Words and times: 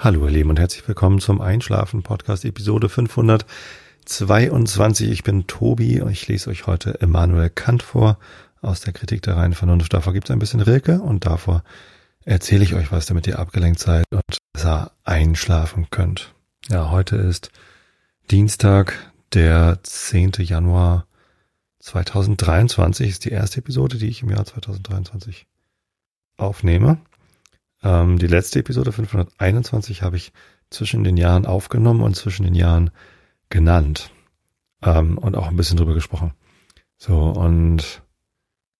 Hallo 0.00 0.26
ihr 0.26 0.30
Lieben 0.30 0.50
und 0.50 0.60
herzlich 0.60 0.86
willkommen 0.86 1.18
zum 1.18 1.40
Einschlafen 1.40 2.04
Podcast 2.04 2.44
Episode 2.44 2.88
522. 2.88 5.10
Ich 5.10 5.24
bin 5.24 5.48
Tobi 5.48 6.00
und 6.00 6.12
ich 6.12 6.28
lese 6.28 6.50
euch 6.50 6.68
heute 6.68 6.90
Immanuel 6.90 7.50
Kant 7.50 7.82
vor 7.82 8.16
aus 8.60 8.80
der 8.80 8.92
Kritik 8.92 9.22
der 9.22 9.36
reinen 9.36 9.54
Vernunft. 9.54 9.92
Davor 9.92 10.12
gibt 10.12 10.28
es 10.28 10.30
ein 10.30 10.38
bisschen 10.38 10.60
Rilke 10.60 11.00
und 11.00 11.26
davor 11.26 11.64
erzähle 12.24 12.62
ich 12.62 12.74
euch 12.74 12.92
was, 12.92 13.06
damit 13.06 13.26
ihr 13.26 13.40
abgelenkt 13.40 13.80
seid 13.80 14.04
und 14.12 14.38
besser 14.52 14.92
einschlafen 15.02 15.88
könnt. 15.90 16.32
Ja, 16.68 16.92
heute 16.92 17.16
ist 17.16 17.50
Dienstag, 18.30 19.12
der 19.32 19.80
10. 19.82 20.30
Januar 20.38 21.08
2023 21.80 23.08
ist 23.08 23.24
die 23.24 23.30
erste 23.30 23.58
Episode, 23.58 23.98
die 23.98 24.06
ich 24.06 24.22
im 24.22 24.30
Jahr 24.30 24.44
2023 24.44 25.48
aufnehme. 26.36 26.98
Ähm, 27.82 28.18
die 28.18 28.26
letzte 28.26 28.58
Episode 28.60 28.92
521 28.92 30.02
habe 30.02 30.16
ich 30.16 30.32
zwischen 30.70 31.04
den 31.04 31.16
Jahren 31.16 31.46
aufgenommen 31.46 32.02
und 32.02 32.14
zwischen 32.14 32.44
den 32.44 32.54
Jahren 32.54 32.90
genannt 33.48 34.10
ähm, 34.82 35.18
und 35.18 35.36
auch 35.36 35.48
ein 35.48 35.56
bisschen 35.56 35.76
drüber 35.76 35.94
gesprochen. 35.94 36.32
So, 36.96 37.16
und 37.16 38.02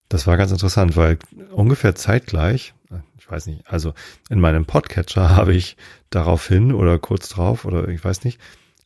das 0.08 0.26
war 0.26 0.36
ganz 0.36 0.50
interessant, 0.52 0.96
weil 0.96 1.18
ungefähr 1.52 1.94
zeitgleich, 1.94 2.74
ich 3.16 3.30
weiß 3.30 3.46
nicht, 3.46 3.66
also 3.70 3.94
in 4.28 4.40
meinem 4.40 4.64
Podcatcher 4.64 5.30
habe 5.36 5.54
ich 5.54 5.76
daraufhin 6.10 6.72
oder 6.72 6.98
kurz 6.98 7.28
drauf 7.28 7.64
oder 7.64 7.88
ich 7.88 8.02
weiß 8.04 8.24
nicht, 8.24 8.40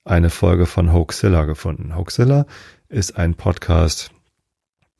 eine 0.05 0.30
Folge 0.30 0.66
von 0.66 0.93
Hoaxilla 0.93 1.45
gefunden. 1.45 1.97
Hoaxilla 1.97 2.47
ist 2.88 3.16
ein 3.16 3.35
Podcast, 3.35 4.10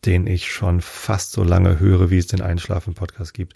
den 0.05 0.27
ich 0.27 0.53
schon 0.53 0.81
fast 0.81 1.33
so 1.33 1.43
lange 1.43 1.79
höre, 1.79 2.11
wie 2.11 2.19
es 2.19 2.29
den 2.29 2.41
Einschlafen-Podcast 2.41 3.35
gibt. 3.35 3.55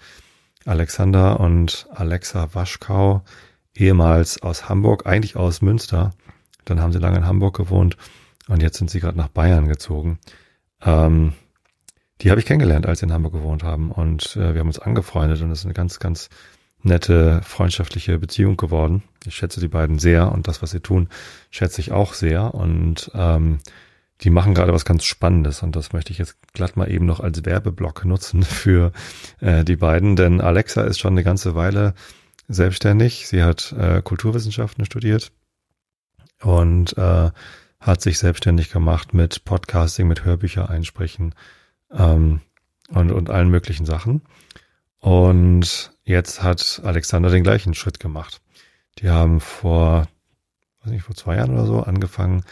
Alexander 0.66 1.40
und 1.40 1.86
Alexa 1.94 2.54
Waschkau, 2.54 3.22
ehemals 3.74 4.42
aus 4.42 4.68
Hamburg, 4.68 5.06
eigentlich 5.06 5.36
aus 5.36 5.62
Münster. 5.62 6.12
Dann 6.64 6.80
haben 6.80 6.92
sie 6.92 6.98
lange 6.98 7.18
in 7.18 7.26
Hamburg 7.26 7.56
gewohnt 7.56 7.96
und 8.48 8.62
jetzt 8.62 8.78
sind 8.78 8.90
sie 8.90 9.00
gerade 9.00 9.16
nach 9.16 9.28
Bayern 9.28 9.68
gezogen. 9.68 10.18
Ähm, 10.82 11.32
die 12.20 12.30
habe 12.30 12.40
ich 12.40 12.46
kennengelernt, 12.46 12.86
als 12.86 13.00
sie 13.00 13.06
in 13.06 13.12
Hamburg 13.12 13.34
gewohnt 13.34 13.62
haben 13.62 13.90
und 13.90 14.36
äh, 14.36 14.54
wir 14.54 14.60
haben 14.60 14.68
uns 14.68 14.78
angefreundet 14.78 15.40
und 15.42 15.50
es 15.50 15.60
ist 15.60 15.64
eine 15.66 15.74
ganz, 15.74 15.98
ganz 15.98 16.28
nette, 16.82 17.42
freundschaftliche 17.42 18.18
Beziehung 18.18 18.56
geworden. 18.56 19.02
Ich 19.26 19.36
schätze 19.36 19.60
die 19.60 19.68
beiden 19.68 19.98
sehr 19.98 20.32
und 20.32 20.48
das, 20.48 20.62
was 20.62 20.70
sie 20.70 20.80
tun, 20.80 21.08
schätze 21.50 21.80
ich 21.80 21.92
auch 21.92 22.14
sehr 22.14 22.54
und 22.54 23.10
ähm, 23.14 23.58
die 24.22 24.30
machen 24.30 24.54
gerade 24.54 24.72
was 24.72 24.84
ganz 24.84 25.04
Spannendes 25.04 25.62
und 25.62 25.76
das 25.76 25.92
möchte 25.92 26.12
ich 26.12 26.18
jetzt 26.18 26.36
glatt 26.52 26.76
mal 26.76 26.90
eben 26.90 27.06
noch 27.06 27.20
als 27.20 27.44
Werbeblock 27.44 28.04
nutzen 28.04 28.42
für 28.42 28.92
äh, 29.40 29.64
die 29.64 29.76
beiden, 29.76 30.16
denn 30.16 30.40
Alexa 30.40 30.82
ist 30.82 30.98
schon 30.98 31.12
eine 31.12 31.24
ganze 31.24 31.54
Weile 31.54 31.94
selbstständig. 32.48 33.26
Sie 33.28 33.42
hat 33.42 33.72
äh, 33.72 34.02
Kulturwissenschaften 34.02 34.84
studiert 34.84 35.32
und 36.40 36.96
äh, 36.96 37.30
hat 37.80 38.00
sich 38.02 38.18
selbstständig 38.18 38.70
gemacht 38.70 39.14
mit 39.14 39.44
Podcasting, 39.44 40.08
mit 40.08 40.24
Hörbücher 40.24 40.70
einsprechen 40.70 41.34
ähm, 41.92 42.40
und, 42.88 43.12
und 43.12 43.30
allen 43.30 43.50
möglichen 43.50 43.86
Sachen. 43.86 44.22
Und 44.98 45.92
jetzt 46.04 46.42
hat 46.42 46.80
Alexander 46.84 47.30
den 47.30 47.42
gleichen 47.42 47.74
Schritt 47.74 48.00
gemacht. 48.00 48.40
Die 48.98 49.10
haben 49.10 49.40
vor, 49.40 50.08
weiß 50.80 50.92
nicht, 50.92 51.04
vor 51.04 51.14
zwei 51.14 51.36
Jahren 51.36 51.52
oder 51.52 51.66
so 51.66 51.82
angefangen, 51.82 52.44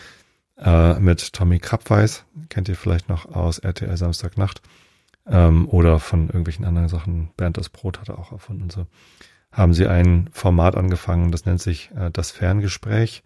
äh, 0.59 0.99
mit 1.01 1.33
Tommy 1.33 1.59
Krabweis, 1.59 2.25
kennt 2.49 2.69
ihr 2.69 2.77
vielleicht 2.77 3.09
noch 3.09 3.27
aus 3.27 3.59
RTL 3.59 3.97
Samstagnacht 3.97 4.63
ähm, 5.27 5.69
oder 5.69 5.99
von 5.99 6.27
irgendwelchen 6.27 6.65
anderen 6.65 6.89
Sachen. 6.89 7.31
Bernd 7.37 7.57
das 7.57 7.69
Brot 7.69 8.01
hat 8.01 8.09
er 8.09 8.19
auch 8.19 8.33
erfunden 8.33 8.63
und 8.63 8.73
so. 8.73 8.87
Haben 9.53 9.75
sie 9.75 9.87
ein 9.87 10.29
Format 10.33 10.77
angefangen, 10.77 11.31
das 11.31 11.47
nennt 11.47 11.61
sich 11.61 11.91
äh, 11.97 12.11
das 12.11 12.31
Ferngespräch 12.31 13.23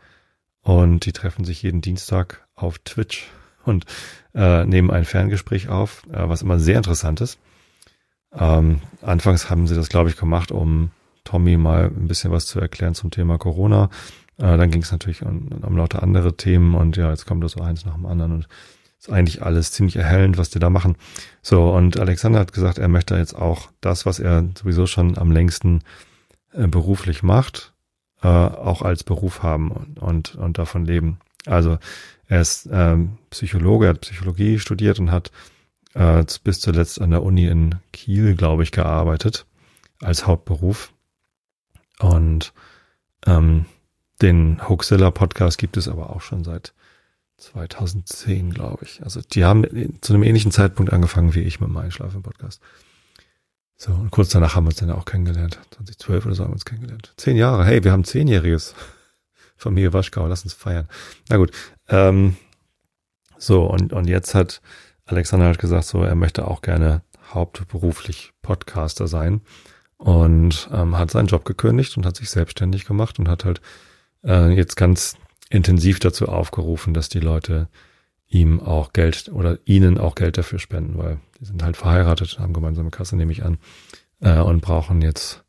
und 0.63 1.07
die 1.07 1.13
treffen 1.13 1.45
sich 1.45 1.63
jeden 1.63 1.81
Dienstag 1.81 2.47
auf 2.55 2.79
Twitch 2.81 3.29
und 3.65 3.85
äh, 4.35 4.65
nehmen 4.65 4.91
ein 4.91 5.05
Ferngespräch 5.05 5.69
auf, 5.69 6.03
äh, 6.13 6.29
was 6.29 6.43
immer 6.43 6.59
sehr 6.59 6.77
interessant 6.77 7.21
ist. 7.21 7.39
Ähm, 8.33 8.81
anfangs 9.03 9.49
haben 9.49 9.67
sie 9.67 9.75
das, 9.75 9.89
glaube 9.89 10.11
ich, 10.11 10.17
gemacht, 10.17 10.53
um 10.53 10.91
Tommy 11.25 11.57
mal 11.57 11.85
ein 11.85 12.09
bisschen 12.09 12.33
was 12.33 12.47
zu 12.47 12.61
erklären 12.61 12.95
zum 12.95 13.11
Thema 13.11 13.39
Corona. 13.39 13.91
Äh, 14.39 14.57
dann 14.57 14.71
ging 14.71 14.83
es 14.83 14.93
natürlich 14.93 15.23
um, 15.23 15.49
um 15.63 15.77
lauter 15.77 16.03
andere 16.03 16.37
Themen 16.37 16.75
und 16.75 16.97
ja, 16.97 17.11
jetzt 17.11 17.27
kommt 17.27 17.45
da 17.45 17.49
so 17.49 17.61
eins 17.61 17.85
nach 17.85 17.95
dem 17.95 18.07
anderen 18.07 18.33
und 18.33 18.49
ist 18.99 19.11
eigentlich 19.11 19.43
alles 19.43 19.73
ziemlich 19.73 19.97
erhellend, 19.97 20.39
was 20.39 20.51
die 20.51 20.59
da 20.59 20.71
machen. 20.71 20.97
So, 21.43 21.71
und 21.71 21.99
Alexander 21.99 22.41
hat 22.41 22.53
gesagt, 22.53 22.79
er 22.79 22.89
möchte 22.89 23.17
jetzt 23.17 23.35
auch 23.35 23.71
das, 23.81 24.07
was 24.07 24.19
er 24.19 24.49
sowieso 24.59 24.87
schon 24.87 25.17
am 25.19 25.31
längsten 25.31 25.83
äh, 26.53 26.67
beruflich 26.67 27.23
macht, 27.23 27.75
äh, 28.23 28.29
auch 28.29 28.83
als 28.83 29.05
Beruf 29.05 29.43
haben 29.43 29.71
und, 29.71 29.99
und, 30.01 30.35
und 30.35 30.59
davon 30.59 30.85
leben. 30.85 31.19
Also 31.47 31.79
er 32.27 32.41
ist 32.41 32.69
ähm, 32.73 33.19
Psychologe, 33.31 33.87
er 33.87 33.91
hat 33.91 34.01
Psychologie 34.01 34.59
studiert 34.59 34.99
und 34.99 35.13
hat 35.13 35.31
äh, 35.95 36.25
bis 36.43 36.61
zuletzt 36.61 37.01
an 37.01 37.11
der 37.11 37.23
Uni 37.23 37.47
in 37.47 37.77
Kiel, 37.93 38.35
glaube 38.35 38.65
ich, 38.65 38.73
gearbeitet 38.73 39.47
als 40.01 40.27
Hauptberuf. 40.27 40.93
Und 42.01 42.53
ähm, 43.27 43.67
den 44.23 44.69
Hoaxilla 44.69 45.11
Podcast 45.11 45.59
gibt 45.59 45.77
es 45.77 45.89
aber 45.89 46.11
auch 46.11 46.21
schon 46.21 46.45
seit 46.45 46.73
2010, 47.39 48.53
glaube 48.53 48.85
ich. 48.85 49.03
Also 49.03 49.21
die 49.21 49.45
haben 49.45 49.65
zu 50.01 50.13
einem 50.13 50.25
ähnlichen 50.25 50.51
Zeitpunkt 50.51 50.93
angefangen 50.93 51.35
wie 51.35 51.41
ich 51.41 51.61
mit 51.61 51.71
meinem 51.71 51.85
Einschlafen 51.85 52.23
Podcast. 52.23 52.61
So, 53.77 53.93
und 53.93 54.11
kurz 54.11 54.31
danach 54.31 54.57
haben 54.57 54.65
wir 54.65 54.71
uns 54.71 54.79
dann 54.79 54.91
auch 54.91 55.05
kennengelernt. 55.05 55.61
2012 55.71 56.27
oder 56.27 56.35
so 56.35 56.43
haben 56.43 56.51
wir 56.51 56.55
uns 56.55 56.65
kennengelernt. 56.65 57.13
Zehn 57.17 57.37
Jahre, 57.37 57.65
hey, 57.65 57.85
wir 57.85 57.93
haben 57.93 58.05
zehnjähriges. 58.05 58.75
Familie 59.57 59.93
Waschkau, 59.93 60.27
lass 60.27 60.43
uns 60.43 60.53
feiern. 60.53 60.89
Na 61.29 61.37
gut. 61.37 61.53
Ähm, 61.89 62.37
so, 63.39 63.65
und, 63.65 63.93
und 63.93 64.09
jetzt 64.09 64.35
hat 64.35 64.61
Alexander 65.09 65.49
hat 65.49 65.59
gesagt, 65.59 65.87
so, 65.87 66.03
er 66.03 66.15
möchte 66.15 66.47
auch 66.47 66.61
gerne 66.61 67.03
hauptberuflich 67.33 68.33
Podcaster 68.43 69.09
sein 69.09 69.41
und 69.97 70.69
ähm, 70.73 70.99
hat 70.99 71.11
seinen 71.11 71.29
Job 71.29 71.45
gekündigt 71.45 71.97
und 71.97 72.05
hat 72.05 72.17
sich 72.17 72.31
selbstständig 72.31 72.85
gemacht 72.85 73.19
und 73.19 73.29
hat 73.29 73.45
halt 73.45 73.61
äh, 74.25 74.51
jetzt 74.51 74.77
ganz 74.77 75.17
intensiv 75.51 75.99
dazu 75.99 76.29
aufgerufen, 76.29 76.95
dass 76.95 77.09
die 77.09 77.21
Leute 77.21 77.69
ihm 78.29 78.61
auch 78.61 78.93
Geld 78.93 79.31
oder 79.33 79.59
ihnen 79.65 79.99
auch 79.99 80.15
Geld 80.15 80.37
dafür 80.37 80.59
spenden, 80.59 80.99
weil 80.99 81.19
die 81.41 81.47
sind 81.47 81.63
halt 81.63 81.77
verheiratet, 81.77 82.39
haben 82.39 82.53
gemeinsame 82.53 82.91
Kasse, 82.91 83.17
nehme 83.17 83.33
ich 83.33 83.45
an, 83.45 83.59
äh, 84.21 84.39
und 84.39 84.61
brauchen 84.61 85.01
jetzt 85.01 85.45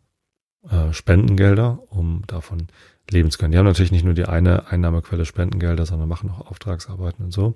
äh, 0.70 0.94
Spendengelder, 0.94 1.80
um 1.90 2.24
davon 2.28 2.68
leben 3.10 3.32
zu 3.32 3.38
können. 3.38 3.52
Die 3.52 3.58
haben 3.58 3.66
natürlich 3.66 3.92
nicht 3.92 4.06
nur 4.06 4.14
die 4.14 4.26
eine 4.26 4.68
Einnahmequelle 4.68 5.26
Spendengelder, 5.26 5.86
sondern 5.86 6.08
machen 6.08 6.30
auch 6.30 6.48
Auftragsarbeiten 6.48 7.26
und 7.26 7.32
so. 7.32 7.56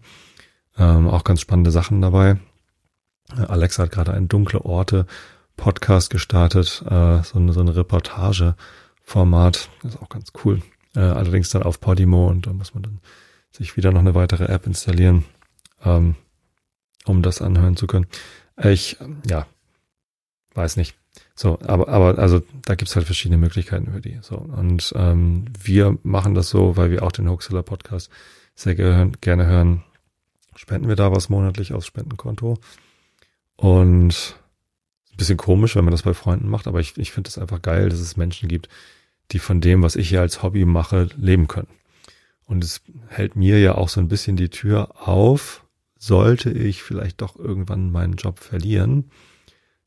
Ähm, 0.78 1.07
auch 1.07 1.23
ganz 1.23 1.41
spannende 1.41 1.72
Sachen 1.72 2.02
dabei. 2.02 2.40
Äh, 3.31 3.41
Alexa 3.41 3.84
hat 3.84 3.91
gerade 3.91 4.13
ein 4.13 4.28
dunkle 4.28 4.66
Orte 4.66 5.06
Podcast 5.56 6.09
gestartet, 6.09 6.84
äh, 6.90 7.22
so, 7.23 7.38
eine, 7.38 7.53
so 7.53 7.59
eine 7.59 7.75
Reportage-Format. 7.75 9.69
Ist 9.84 10.02
auch 10.02 10.09
ganz 10.09 10.34
cool. 10.44 10.62
Äh, 10.96 11.02
allerdings 11.02 11.50
dann 11.50 11.64
auf 11.64 11.80
Podimo 11.80 12.28
und 12.28 12.48
da 12.48 12.54
muss 12.54 12.74
man 12.74 12.84
dann 12.84 13.00
sich 13.52 13.78
wieder 13.78 13.92
noch 13.92 14.00
eine 14.00 14.16
weitere 14.16 14.46
App 14.46 14.66
installieren, 14.66 15.26
ähm, 15.84 16.16
um 17.06 17.22
das 17.22 17.42
anhören 17.42 17.78
zu 17.78 17.88
können. 17.88 18.08
Ich, 18.62 18.98
ja, 19.28 19.48
weiß 20.53 20.78
nicht. 20.78 20.96
So, 21.36 21.59
aber, 21.62 21.90
aber 21.90 22.20
also 22.20 22.42
da 22.66 22.76
gibt's 22.76 22.96
halt 22.96 23.06
verschiedene 23.06 23.38
Möglichkeiten 23.38 23.92
für 23.92 24.02
die. 24.02 24.20
So, 24.22 24.38
und 24.38 24.94
ähm, 24.96 25.46
wir 25.62 25.98
machen 26.03 26.34
das 26.36 26.50
so, 26.50 26.78
weil 26.78 26.92
wir 26.92 27.03
auch 27.03 27.12
den 27.12 27.30
Hoaxilla 27.30 27.62
Podcast 27.62 28.09
sehr 28.56 28.76
gerne 28.76 29.46
hören. 29.46 29.84
Spenden 30.56 30.88
wir 30.88 30.96
da 30.96 31.12
was 31.12 31.30
monatlich 31.30 31.74
aufs 31.74 31.88
Spendenkonto. 31.88 32.59
Und 33.56 34.35
ein 35.12 35.17
bisschen 35.17 35.38
komisch, 35.38 35.76
wenn 35.76 35.85
man 35.85 35.91
das 35.91 36.03
bei 36.03 36.14
Freunden 36.14 36.50
macht, 36.50 36.67
aber 36.67 36.79
ich, 36.79 36.97
ich 36.97 37.12
finde 37.12 37.28
es 37.29 37.38
einfach 37.38 37.62
geil, 37.62 37.90
dass 37.90 38.00
es 38.00 38.17
Menschen 38.17 38.50
gibt, 38.50 38.70
die 39.31 39.40
von 39.40 39.61
dem, 39.61 39.84
was 39.84 39.96
ich 39.96 40.09
hier 40.09 40.22
als 40.22 40.43
Hobby 40.43 40.66
mache, 40.66 41.09
leben 41.16 41.47
können. 41.47 41.67
Und 42.46 42.64
es 42.64 42.81
hält 43.08 43.35
mir 43.35 43.59
ja 43.59 43.75
auch 43.75 43.90
so 43.90 43.99
ein 43.99 44.08
bisschen 44.08 44.35
die 44.35 44.49
Tür 44.49 45.08
auf, 45.08 45.66
sollte 45.97 46.52
ich 46.52 46.84
vielleicht 46.84 47.22
doch 47.22 47.37
irgendwann 47.37 47.91
meinen 47.91 48.14
Job 48.14 48.40
verlieren, 48.40 49.09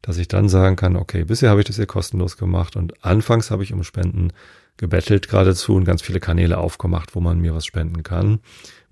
dass 0.00 0.18
ich 0.18 0.28
dann 0.28 0.48
sagen 0.48 0.76
kann, 0.76 0.96
okay, 0.96 1.24
bisher 1.24 1.50
habe 1.50 1.60
ich 1.60 1.66
das 1.66 1.76
hier 1.76 1.86
kostenlos 1.86 2.36
gemacht 2.36 2.76
und 2.76 3.04
anfangs 3.04 3.50
habe 3.50 3.62
ich 3.62 3.72
um 3.72 3.84
Spenden 3.84 4.32
gebettelt 4.76 5.28
geradezu 5.28 5.74
und 5.74 5.84
ganz 5.84 6.02
viele 6.02 6.20
Kanäle 6.20 6.58
aufgemacht, 6.58 7.14
wo 7.14 7.20
man 7.20 7.40
mir 7.40 7.54
was 7.54 7.66
spenden 7.66 8.02
kann. 8.02 8.40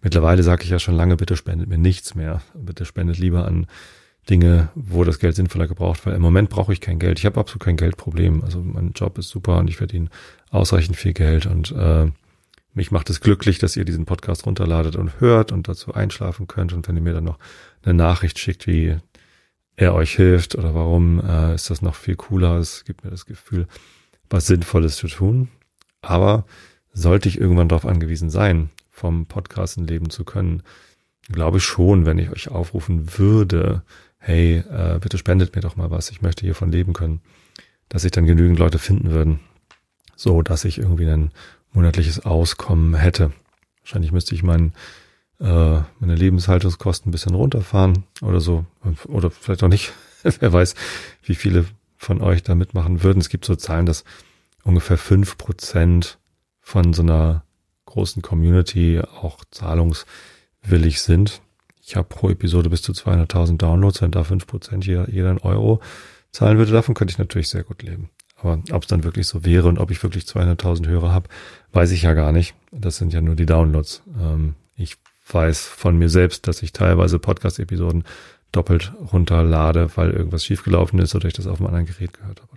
Mittlerweile 0.00 0.42
sage 0.42 0.64
ich 0.64 0.70
ja 0.70 0.78
schon 0.78 0.96
lange, 0.96 1.16
bitte 1.16 1.36
spendet 1.36 1.68
mir 1.68 1.78
nichts 1.78 2.14
mehr. 2.14 2.42
Bitte 2.54 2.84
spendet 2.84 3.18
lieber 3.18 3.46
an 3.46 3.66
Dinge, 4.30 4.68
wo 4.74 5.04
das 5.04 5.18
Geld 5.18 5.36
sinnvoller 5.36 5.68
gebraucht 5.68 6.04
wird. 6.06 6.16
Im 6.16 6.22
Moment 6.22 6.50
brauche 6.50 6.72
ich 6.72 6.80
kein 6.80 6.98
Geld. 6.98 7.18
Ich 7.18 7.26
habe 7.26 7.38
absolut 7.38 7.62
kein 7.64 7.76
Geldproblem. 7.76 8.42
Also 8.42 8.60
mein 8.60 8.92
Job 8.92 9.18
ist 9.18 9.28
super 9.28 9.58
und 9.58 9.68
ich 9.68 9.76
verdiene 9.76 10.08
ausreichend 10.50 10.96
viel 10.96 11.12
Geld 11.12 11.46
und 11.46 11.72
äh, 11.72 12.10
mich 12.74 12.90
macht 12.90 13.08
es 13.08 13.20
glücklich, 13.20 13.58
dass 13.58 13.76
ihr 13.76 13.84
diesen 13.84 14.04
Podcast 14.04 14.46
runterladet 14.46 14.96
und 14.96 15.20
hört 15.20 15.52
und 15.52 15.68
dazu 15.68 15.94
einschlafen 15.94 16.48
könnt. 16.48 16.72
Und 16.72 16.88
wenn 16.88 16.96
ihr 16.96 17.02
mir 17.02 17.14
dann 17.14 17.24
noch 17.24 17.38
eine 17.84 17.94
Nachricht 17.94 18.38
schickt, 18.38 18.66
wie 18.66 18.96
er 19.76 19.94
euch 19.94 20.14
hilft 20.14 20.56
oder 20.56 20.74
warum, 20.74 21.20
äh, 21.20 21.54
ist 21.54 21.70
das 21.70 21.82
noch 21.82 21.94
viel 21.94 22.16
cooler. 22.16 22.56
Es 22.56 22.84
gibt 22.84 23.04
mir 23.04 23.10
das 23.10 23.26
Gefühl, 23.26 23.66
was 24.28 24.46
Sinnvolles 24.46 24.96
zu 24.96 25.06
tun. 25.06 25.48
Aber 26.02 26.46
sollte 26.92 27.28
ich 27.28 27.38
irgendwann 27.40 27.68
darauf 27.68 27.86
angewiesen 27.86 28.30
sein, 28.30 28.70
vom 28.90 29.26
Podcasten 29.26 29.86
leben 29.86 30.10
zu 30.10 30.24
können, 30.24 30.62
glaube 31.30 31.58
ich 31.58 31.64
schon, 31.64 32.06
wenn 32.06 32.18
ich 32.18 32.30
euch 32.30 32.48
aufrufen 32.48 33.18
würde, 33.18 33.82
hey, 34.24 34.58
äh, 34.58 34.98
bitte 35.00 35.18
spendet 35.18 35.54
mir 35.54 35.60
doch 35.60 35.76
mal 35.76 35.90
was, 35.90 36.10
ich 36.10 36.22
möchte 36.22 36.46
hiervon 36.46 36.72
leben 36.72 36.94
können, 36.94 37.20
dass 37.90 38.02
sich 38.02 38.10
dann 38.10 38.24
genügend 38.24 38.58
Leute 38.58 38.78
finden 38.78 39.10
würden, 39.10 39.40
so 40.16 40.40
dass 40.40 40.64
ich 40.64 40.78
irgendwie 40.78 41.08
ein 41.08 41.30
monatliches 41.72 42.24
Auskommen 42.24 42.94
hätte. 42.94 43.32
Wahrscheinlich 43.82 44.12
müsste 44.12 44.34
ich 44.34 44.42
mein, 44.42 44.72
äh, 45.40 45.80
meine 45.98 46.14
Lebenshaltungskosten 46.14 47.10
ein 47.10 47.12
bisschen 47.12 47.34
runterfahren 47.34 48.04
oder 48.22 48.40
so, 48.40 48.64
oder 49.08 49.30
vielleicht 49.30 49.62
auch 49.62 49.68
nicht. 49.68 49.92
Wer 50.22 50.52
weiß, 50.52 50.74
wie 51.22 51.34
viele 51.34 51.66
von 51.98 52.22
euch 52.22 52.42
da 52.42 52.54
mitmachen 52.54 53.02
würden. 53.02 53.20
Es 53.20 53.28
gibt 53.28 53.44
so 53.44 53.56
Zahlen, 53.56 53.84
dass 53.84 54.04
ungefähr 54.62 54.96
fünf 54.96 55.36
Prozent 55.36 56.18
von 56.60 56.94
so 56.94 57.02
einer 57.02 57.44
großen 57.84 58.22
Community 58.22 59.02
auch 59.20 59.44
zahlungswillig 59.50 61.02
sind. 61.02 61.42
Ich 61.86 61.96
habe 61.96 62.08
pro 62.08 62.30
Episode 62.30 62.70
bis 62.70 62.82
zu 62.82 62.92
200.000 62.92 63.58
Downloads, 63.58 64.00
wenn 64.00 64.10
da 64.10 64.24
fünf 64.24 64.46
Prozent 64.46 64.86
jeder, 64.86 65.10
jeder 65.10 65.30
einen 65.30 65.38
Euro 65.38 65.80
zahlen 66.32 66.56
würde, 66.58 66.72
davon 66.72 66.94
könnte 66.94 67.12
ich 67.12 67.18
natürlich 67.18 67.48
sehr 67.48 67.62
gut 67.62 67.82
leben. 67.82 68.10
Aber 68.36 68.62
ob 68.72 68.82
es 68.82 68.88
dann 68.88 69.04
wirklich 69.04 69.26
so 69.26 69.44
wäre 69.44 69.68
und 69.68 69.78
ob 69.78 69.90
ich 69.90 70.02
wirklich 70.02 70.24
200.000 70.24 70.86
Hörer 70.86 71.12
habe, 71.12 71.28
weiß 71.72 71.92
ich 71.92 72.02
ja 72.02 72.14
gar 72.14 72.32
nicht. 72.32 72.54
Das 72.72 72.96
sind 72.96 73.12
ja 73.12 73.20
nur 73.20 73.36
die 73.36 73.46
Downloads. 73.46 74.02
Ähm, 74.18 74.54
ich 74.76 74.96
weiß 75.30 75.66
von 75.66 75.98
mir 75.98 76.08
selbst, 76.08 76.46
dass 76.48 76.62
ich 76.62 76.72
teilweise 76.72 77.18
Podcast-Episoden 77.18 78.04
doppelt 78.52 78.92
runterlade, 79.12 79.90
weil 79.96 80.10
irgendwas 80.10 80.44
schiefgelaufen 80.44 80.98
ist 80.98 81.14
oder 81.14 81.28
ich 81.28 81.34
das 81.34 81.46
auf 81.46 81.58
einem 81.58 81.68
anderen 81.68 81.86
Gerät 81.86 82.12
gehört 82.12 82.40
habe. 82.40 82.52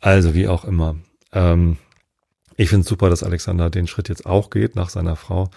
Also 0.00 0.34
wie 0.34 0.48
auch 0.48 0.64
immer. 0.64 0.96
Ähm, 1.32 1.78
ich 2.56 2.68
finde 2.68 2.86
super, 2.86 3.08
dass 3.08 3.22
Alexander 3.22 3.70
den 3.70 3.86
Schritt 3.86 4.08
jetzt 4.08 4.26
auch 4.26 4.50
geht 4.50 4.76
nach 4.76 4.90
seiner 4.90 5.16
Frau. 5.16 5.50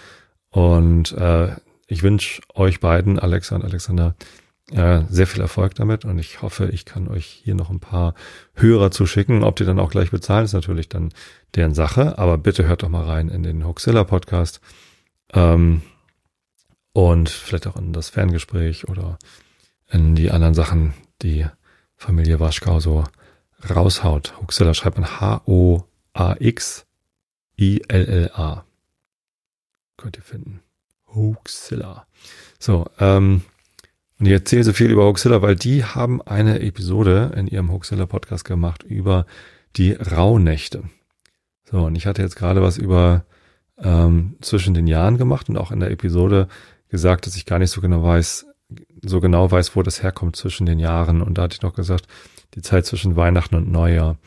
Und 0.50 1.12
äh, 1.14 1.56
ich 1.88 2.04
wünsche 2.04 2.42
euch 2.54 2.80
beiden, 2.80 3.20
Alexa 3.20 3.56
und 3.56 3.64
Alexander, 3.64 4.16
äh, 4.72 5.02
sehr 5.10 5.28
viel 5.28 5.42
Erfolg 5.42 5.76
damit. 5.76 6.06
Und 6.06 6.18
ich 6.18 6.42
hoffe, 6.42 6.70
ich 6.70 6.86
kann 6.86 7.08
euch 7.08 7.26
hier 7.26 7.56
noch 7.56 7.70
ein 7.70 7.80
paar 7.80 8.16
Hörer 8.56 8.90
zuschicken. 8.92 9.44
Ob 9.44 9.56
die 9.58 9.66
dann 9.66 9.80
auch 9.80 9.92
gleich 9.92 10.12
bezahlen, 10.12 10.46
ist 10.46 10.54
natürlich 10.54 10.90
dann 10.90 11.14
deren 11.54 11.74
Sache. 11.76 12.18
Aber 12.18 12.38
bitte 12.38 12.66
hört 12.66 12.84
doch 12.84 12.90
mal 12.90 13.06
rein 13.06 13.30
in 13.30 13.44
den 13.44 13.66
Hoaxilla 13.66 14.04
Podcast. 14.04 14.62
Ähm, 15.34 15.84
und 16.94 17.30
vielleicht 17.30 17.68
auch 17.68 17.76
in 17.76 17.94
das 17.94 18.10
Ferngespräch 18.10 18.88
oder 18.88 19.20
in 19.90 20.16
die 20.16 20.32
anderen 20.32 20.56
Sachen, 20.56 20.94
die 21.22 21.46
Familie 21.96 22.40
Waschkau 22.40 22.80
so 22.80 23.04
raushaut. 23.70 24.34
Huxilla 24.42 24.74
schreibt 24.74 24.98
man 24.98 25.20
H-O-A-X-I-L-L-A. 25.20 25.86
Könnt 29.98 30.18
ihr 30.18 30.24
finden. 30.24 30.65
Huxilla. 31.16 32.06
So, 32.60 32.86
ähm, 33.00 33.42
und 34.20 34.26
ich 34.26 34.32
erzähle 34.32 34.64
so 34.64 34.74
viel 34.74 34.92
über 34.92 35.06
Hoaxilla, 35.06 35.42
weil 35.42 35.56
die 35.56 35.84
haben 35.84 36.22
eine 36.22 36.62
Episode 36.62 37.34
in 37.36 37.48
ihrem 37.48 37.72
Hoaxilla 37.72 38.06
Podcast 38.06 38.46
gemacht 38.46 38.84
über 38.84 39.26
die 39.76 39.92
Rauhnächte. 39.94 40.84
So, 41.70 41.86
und 41.86 41.96
ich 41.96 42.06
hatte 42.06 42.22
jetzt 42.22 42.36
gerade 42.36 42.62
was 42.62 42.78
über 42.78 43.26
ähm, 43.78 44.38
zwischen 44.42 44.74
den 44.74 44.88
Jahren 44.88 45.18
gemacht 45.18 45.50
und 45.50 45.58
auch 45.58 45.72
in 45.72 45.82
der 45.82 45.92
Episode 45.92 46.48
gesagt, 46.88 47.26
dass 47.26 47.36
ich 47.36 47.46
gar 47.46 47.60
nicht 47.60 47.72
so 47.72 47.82
genau 47.82 48.04
weiß, 48.04 48.46
so 49.02 49.20
genau 49.20 49.52
weiß, 49.52 49.76
wo 49.76 49.84
das 49.84 50.02
herkommt 50.02 50.36
zwischen 50.38 50.66
den 50.66 50.80
Jahren. 50.80 51.22
Und 51.22 51.38
da 51.38 51.44
hatte 51.44 51.56
ich 51.56 51.62
noch 51.62 51.74
gesagt, 51.74 52.08
die 52.54 52.62
Zeit 52.62 52.86
zwischen 52.86 53.16
Weihnachten 53.18 53.56
und 53.56 53.70
Neujahr. 53.70 54.18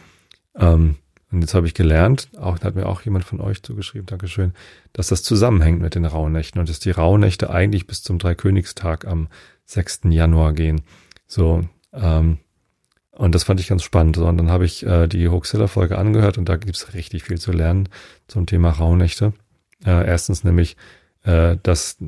Ähm, 0.55 0.97
und 1.31 1.43
jetzt 1.43 1.55
habe 1.55 1.67
ich 1.67 1.75
gelernt, 1.75 2.29
auch 2.39 2.61
hat 2.61 2.75
mir 2.75 2.87
auch 2.87 3.03
jemand 3.03 3.25
von 3.25 3.41
euch 3.41 3.63
zugeschrieben, 3.63 4.07
Dankeschön, 4.07 4.53
dass 4.93 5.09
das 5.09 5.23
zusammenhängt 5.23 5.81
mit 5.81 5.95
den 5.95 6.07
Rauhnächten 6.07 6.59
und 6.59 6.69
dass 6.69 6.81
die 6.81 6.91
Rauhnächte 6.91 7.51
eigentlich 7.51 7.87
bis 7.87 8.03
zum 8.03 8.19
Dreikönigstag 8.19 9.07
am 9.07 9.29
6. 9.67 10.01
Januar 10.05 10.55
gehen. 10.55 10.81
So, 11.27 11.65
ähm, 11.93 12.39
und 13.11 13.35
das 13.35 13.45
fand 13.45 13.61
ich 13.61 13.69
ganz 13.69 13.83
spannend. 13.83 14.17
So, 14.17 14.27
und 14.27 14.39
dann 14.39 14.51
habe 14.51 14.65
ich 14.65 14.87
äh, 14.87 15.07
die 15.07 15.29
Hoaxilla-Folge 15.29 15.99
angehört 15.99 16.39
und 16.39 16.49
da 16.49 16.57
gibt's 16.57 16.95
richtig 16.95 17.25
viel 17.25 17.39
zu 17.39 17.53
lernen 17.53 17.89
zum 18.29 18.47
Thema 18.47 18.71
Rauhnächte. 18.71 19.35
Äh, 19.85 20.07
erstens 20.07 20.45
nämlich, 20.45 20.77
äh, 21.25 21.57
dass 21.63 21.99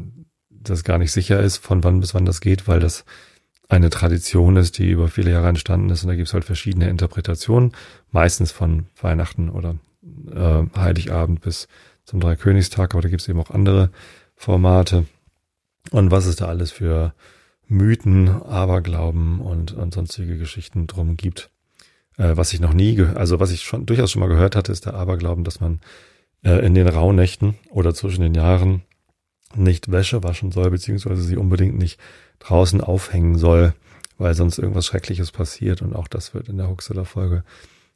das 0.48 0.84
gar 0.84 0.98
nicht 0.98 1.12
sicher 1.12 1.40
ist, 1.40 1.58
von 1.58 1.84
wann 1.84 2.00
bis 2.00 2.14
wann 2.14 2.24
das 2.24 2.40
geht, 2.40 2.68
weil 2.68 2.80
das 2.80 3.04
eine 3.70 3.90
Tradition 3.90 4.56
ist, 4.56 4.78
die 4.78 4.90
über 4.90 5.08
viele 5.08 5.30
Jahre 5.30 5.48
entstanden 5.48 5.90
ist 5.90 6.02
und 6.02 6.08
da 6.08 6.16
gibt 6.16 6.28
es 6.28 6.34
halt 6.34 6.44
verschiedene 6.44 6.88
Interpretationen, 6.88 7.72
meistens 8.10 8.52
von 8.52 8.86
Weihnachten 9.00 9.48
oder 9.48 9.76
äh, 10.32 10.64
Heiligabend 10.76 11.40
bis 11.40 11.68
zum 12.04 12.20
Dreikönigstag, 12.20 12.94
aber 12.94 13.02
da 13.02 13.08
gibt 13.08 13.22
es 13.22 13.28
eben 13.28 13.40
auch 13.40 13.50
andere 13.50 13.90
Formate. 14.34 15.06
Und 15.92 16.10
was 16.10 16.26
es 16.26 16.36
da 16.36 16.46
alles 16.46 16.72
für 16.72 17.14
Mythen, 17.68 18.28
Aberglauben 18.28 19.40
und, 19.40 19.72
und 19.72 19.94
sonstige 19.94 20.36
Geschichten 20.36 20.88
drum 20.88 21.16
gibt. 21.16 21.50
Äh, 22.18 22.36
was 22.36 22.52
ich 22.52 22.60
noch 22.60 22.72
nie, 22.72 23.00
also 23.00 23.38
was 23.38 23.52
ich 23.52 23.62
schon 23.62 23.86
durchaus 23.86 24.10
schon 24.10 24.20
mal 24.20 24.28
gehört 24.28 24.56
hatte, 24.56 24.72
ist 24.72 24.86
der 24.86 24.94
Aberglauben, 24.94 25.44
dass 25.44 25.60
man 25.60 25.80
äh, 26.42 26.66
in 26.66 26.74
den 26.74 26.88
Rauhnächten 26.88 27.54
oder 27.70 27.94
zwischen 27.94 28.22
den 28.22 28.34
Jahren 28.34 28.82
nicht 29.54 29.92
Wäsche 29.92 30.22
waschen 30.24 30.50
soll, 30.50 30.70
beziehungsweise 30.70 31.22
sie 31.22 31.36
unbedingt 31.36 31.78
nicht 31.78 32.00
draußen 32.40 32.80
aufhängen 32.80 33.38
soll, 33.38 33.74
weil 34.18 34.34
sonst 34.34 34.58
irgendwas 34.58 34.86
Schreckliches 34.86 35.30
passiert. 35.30 35.82
Und 35.82 35.94
auch 35.94 36.08
das 36.08 36.34
wird 36.34 36.48
in 36.48 36.56
der 36.56 36.68
Huxilla-Folge 36.68 37.44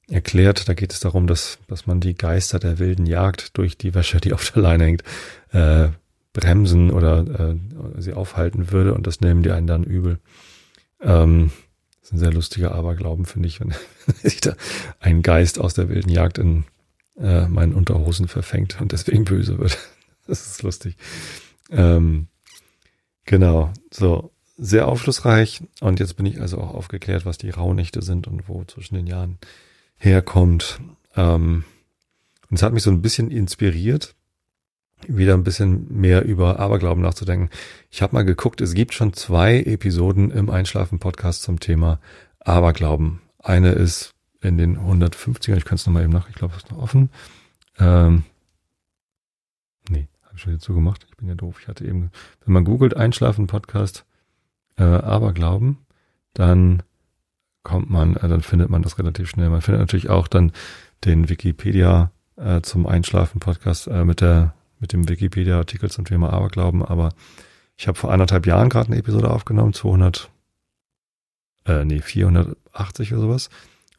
erklärt. 0.08 0.68
Da 0.68 0.74
geht 0.74 0.92
es 0.92 1.00
darum, 1.00 1.26
dass, 1.26 1.58
dass 1.66 1.86
man 1.86 2.00
die 2.00 2.14
Geister 2.14 2.58
der 2.58 2.78
wilden 2.78 3.06
Jagd 3.06 3.58
durch 3.58 3.76
die 3.76 3.94
Wäsche, 3.94 4.20
die 4.20 4.32
auf 4.32 4.50
der 4.50 4.62
Leine 4.62 4.84
hängt, 4.84 5.02
äh, 5.52 5.88
bremsen 6.32 6.90
oder 6.90 7.50
äh, 7.50 8.00
sie 8.00 8.12
aufhalten 8.12 8.70
würde. 8.70 8.94
Und 8.94 9.06
das 9.06 9.20
nehmen 9.20 9.42
die 9.42 9.50
einen 9.50 9.66
dann 9.66 9.84
übel. 9.84 10.18
Ähm, 11.00 11.50
das 12.00 12.10
ist 12.10 12.12
ein 12.12 12.18
sehr 12.18 12.32
lustiger 12.32 12.74
Aberglauben, 12.74 13.24
finde 13.24 13.48
ich, 13.48 13.60
wenn 13.60 13.74
sich 14.22 14.40
da 14.40 14.54
ein 15.00 15.22
Geist 15.22 15.58
aus 15.58 15.74
der 15.74 15.88
wilden 15.88 16.10
Jagd 16.10 16.38
in 16.38 16.64
äh, 17.18 17.46
meinen 17.46 17.74
Unterhosen 17.74 18.28
verfängt 18.28 18.80
und 18.80 18.92
deswegen 18.92 19.24
böse 19.24 19.58
wird. 19.58 19.78
Das 20.26 20.46
ist 20.46 20.62
lustig. 20.62 20.96
Ähm, 21.70 22.28
genau, 23.26 23.74
so 23.90 24.33
sehr 24.56 24.88
aufschlussreich. 24.88 25.62
Und 25.80 26.00
jetzt 26.00 26.16
bin 26.16 26.26
ich 26.26 26.40
also 26.40 26.58
auch 26.58 26.74
aufgeklärt, 26.74 27.26
was 27.26 27.38
die 27.38 27.50
Rauhnächte 27.50 28.02
sind 28.02 28.26
und 28.26 28.48
wo 28.48 28.64
zwischen 28.64 28.94
den 28.94 29.06
Jahren 29.06 29.38
herkommt. 29.96 30.80
Ähm, 31.16 31.64
und 32.50 32.56
es 32.56 32.62
hat 32.62 32.72
mich 32.72 32.82
so 32.82 32.90
ein 32.90 33.02
bisschen 33.02 33.30
inspiriert, 33.30 34.14
wieder 35.06 35.34
ein 35.34 35.44
bisschen 35.44 35.86
mehr 36.00 36.24
über 36.24 36.58
Aberglauben 36.60 37.02
nachzudenken. 37.02 37.50
Ich 37.90 38.02
habe 38.02 38.14
mal 38.14 38.24
geguckt, 38.24 38.60
es 38.60 38.74
gibt 38.74 38.94
schon 38.94 39.12
zwei 39.12 39.60
Episoden 39.60 40.30
im 40.30 40.50
Einschlafen-Podcast 40.50 41.42
zum 41.42 41.60
Thema 41.60 42.00
Aberglauben. 42.40 43.20
Eine 43.38 43.72
ist 43.72 44.14
in 44.40 44.58
den 44.58 44.78
150er, 44.78 45.56
ich 45.56 45.64
kann 45.64 45.76
es 45.76 45.86
nochmal 45.86 46.04
eben 46.04 46.12
nach, 46.12 46.28
ich 46.28 46.34
glaube, 46.34 46.54
es 46.56 46.64
ist 46.64 46.70
noch 46.70 46.78
offen. 46.78 47.10
Ähm, 47.78 48.24
nee, 49.88 50.06
habe 50.22 50.36
ich 50.36 50.42
schon 50.42 50.52
wieder 50.52 50.62
zugemacht. 50.62 51.06
Ich 51.10 51.16
bin 51.16 51.28
ja 51.28 51.34
doof. 51.34 51.58
Ich 51.60 51.68
hatte 51.68 51.84
eben, 51.84 52.10
wenn 52.44 52.52
man 52.52 52.64
googelt 52.64 52.96
Einschlafen-Podcast, 52.96 54.04
äh, 54.76 54.82
Aberglauben, 54.82 55.78
dann 56.32 56.82
kommt 57.62 57.90
man, 57.90 58.16
äh, 58.16 58.28
dann 58.28 58.42
findet 58.42 58.70
man 58.70 58.82
das 58.82 58.98
relativ 58.98 59.28
schnell. 59.30 59.50
Man 59.50 59.62
findet 59.62 59.80
natürlich 59.80 60.10
auch 60.10 60.28
dann 60.28 60.52
den 61.04 61.28
Wikipedia 61.28 62.10
äh, 62.36 62.60
zum 62.60 62.86
Einschlafen-Podcast 62.86 63.88
äh, 63.88 64.04
mit 64.04 64.20
der 64.20 64.54
mit 64.84 64.92
dem 64.92 65.08
Wikipedia-Artikel 65.08 65.90
zum 65.90 66.04
Thema 66.04 66.32
Aberglauben, 66.32 66.84
aber 66.84 67.14
ich 67.76 67.88
habe 67.88 67.98
vor 67.98 68.12
anderthalb 68.12 68.46
Jahren 68.46 68.68
gerade 68.68 68.88
eine 68.88 68.98
Episode 68.98 69.30
aufgenommen, 69.30 69.72
200, 69.72 70.30
äh, 71.64 71.86
nee, 71.86 72.02
480 72.02 73.12
oder 73.12 73.22
sowas, 73.22 73.48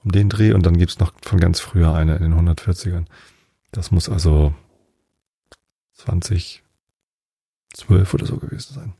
um 0.03 0.12
den 0.12 0.29
Dreh 0.29 0.53
und 0.53 0.63
dann 0.65 0.77
gibt's 0.77 1.00
noch 1.00 1.12
von 1.24 1.39
ganz 1.39 1.60
früher 1.60 1.94
eine 1.94 2.17
in 2.17 2.24
den 2.24 2.34
140ern. 2.36 3.05
Das 3.72 3.89
muss 3.89 4.10
also 4.10 4.53
2012 5.94 6.62
oder 8.13 8.25
so 8.27 8.38
gewesen 8.38 8.74
sein. 8.75 8.94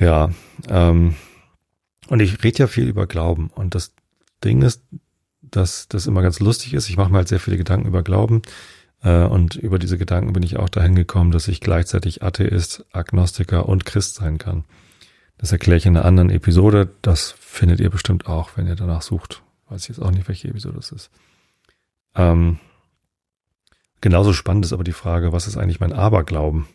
Ja, 0.00 0.30
ähm, 0.68 1.14
und 2.08 2.20
ich 2.20 2.42
rede 2.42 2.58
ja 2.58 2.66
viel 2.66 2.88
über 2.88 3.06
Glauben. 3.06 3.50
Und 3.54 3.74
das 3.74 3.94
Ding 4.42 4.62
ist, 4.62 4.82
dass 5.42 5.88
das 5.88 6.06
immer 6.06 6.22
ganz 6.22 6.40
lustig 6.40 6.74
ist. 6.74 6.88
Ich 6.88 6.96
mache 6.96 7.10
mir 7.10 7.18
halt 7.18 7.28
sehr 7.28 7.38
viele 7.38 7.58
Gedanken 7.58 7.86
über 7.86 8.02
Glauben. 8.02 8.42
Äh, 9.02 9.24
und 9.24 9.54
über 9.56 9.78
diese 9.78 9.98
Gedanken 9.98 10.32
bin 10.32 10.42
ich 10.42 10.56
auch 10.56 10.70
dahin 10.70 10.94
gekommen, 10.94 11.30
dass 11.30 11.48
ich 11.48 11.60
gleichzeitig 11.60 12.22
Atheist, 12.22 12.86
Agnostiker 12.92 13.68
und 13.68 13.84
Christ 13.84 14.16
sein 14.16 14.38
kann. 14.38 14.64
Das 15.36 15.52
erkläre 15.52 15.76
ich 15.76 15.86
in 15.86 15.96
einer 15.96 16.06
anderen 16.06 16.30
Episode. 16.30 16.90
Das 17.02 17.34
findet 17.38 17.78
ihr 17.80 17.90
bestimmt 17.90 18.26
auch, 18.26 18.56
wenn 18.56 18.66
ihr 18.66 18.76
danach 18.76 19.02
sucht. 19.02 19.42
Weiß 19.68 19.82
ich 19.82 19.88
jetzt 19.88 20.00
auch 20.00 20.10
nicht, 20.10 20.28
welche 20.28 20.48
Episode 20.48 20.76
das 20.76 20.92
ist. 20.92 21.10
Ähm, 22.14 22.58
genauso 24.00 24.32
spannend 24.32 24.64
ist 24.64 24.72
aber 24.72 24.84
die 24.84 24.92
Frage, 24.92 25.32
was 25.32 25.46
ist 25.46 25.58
eigentlich 25.58 25.80
mein 25.80 25.92
Aberglauben? 25.92 26.66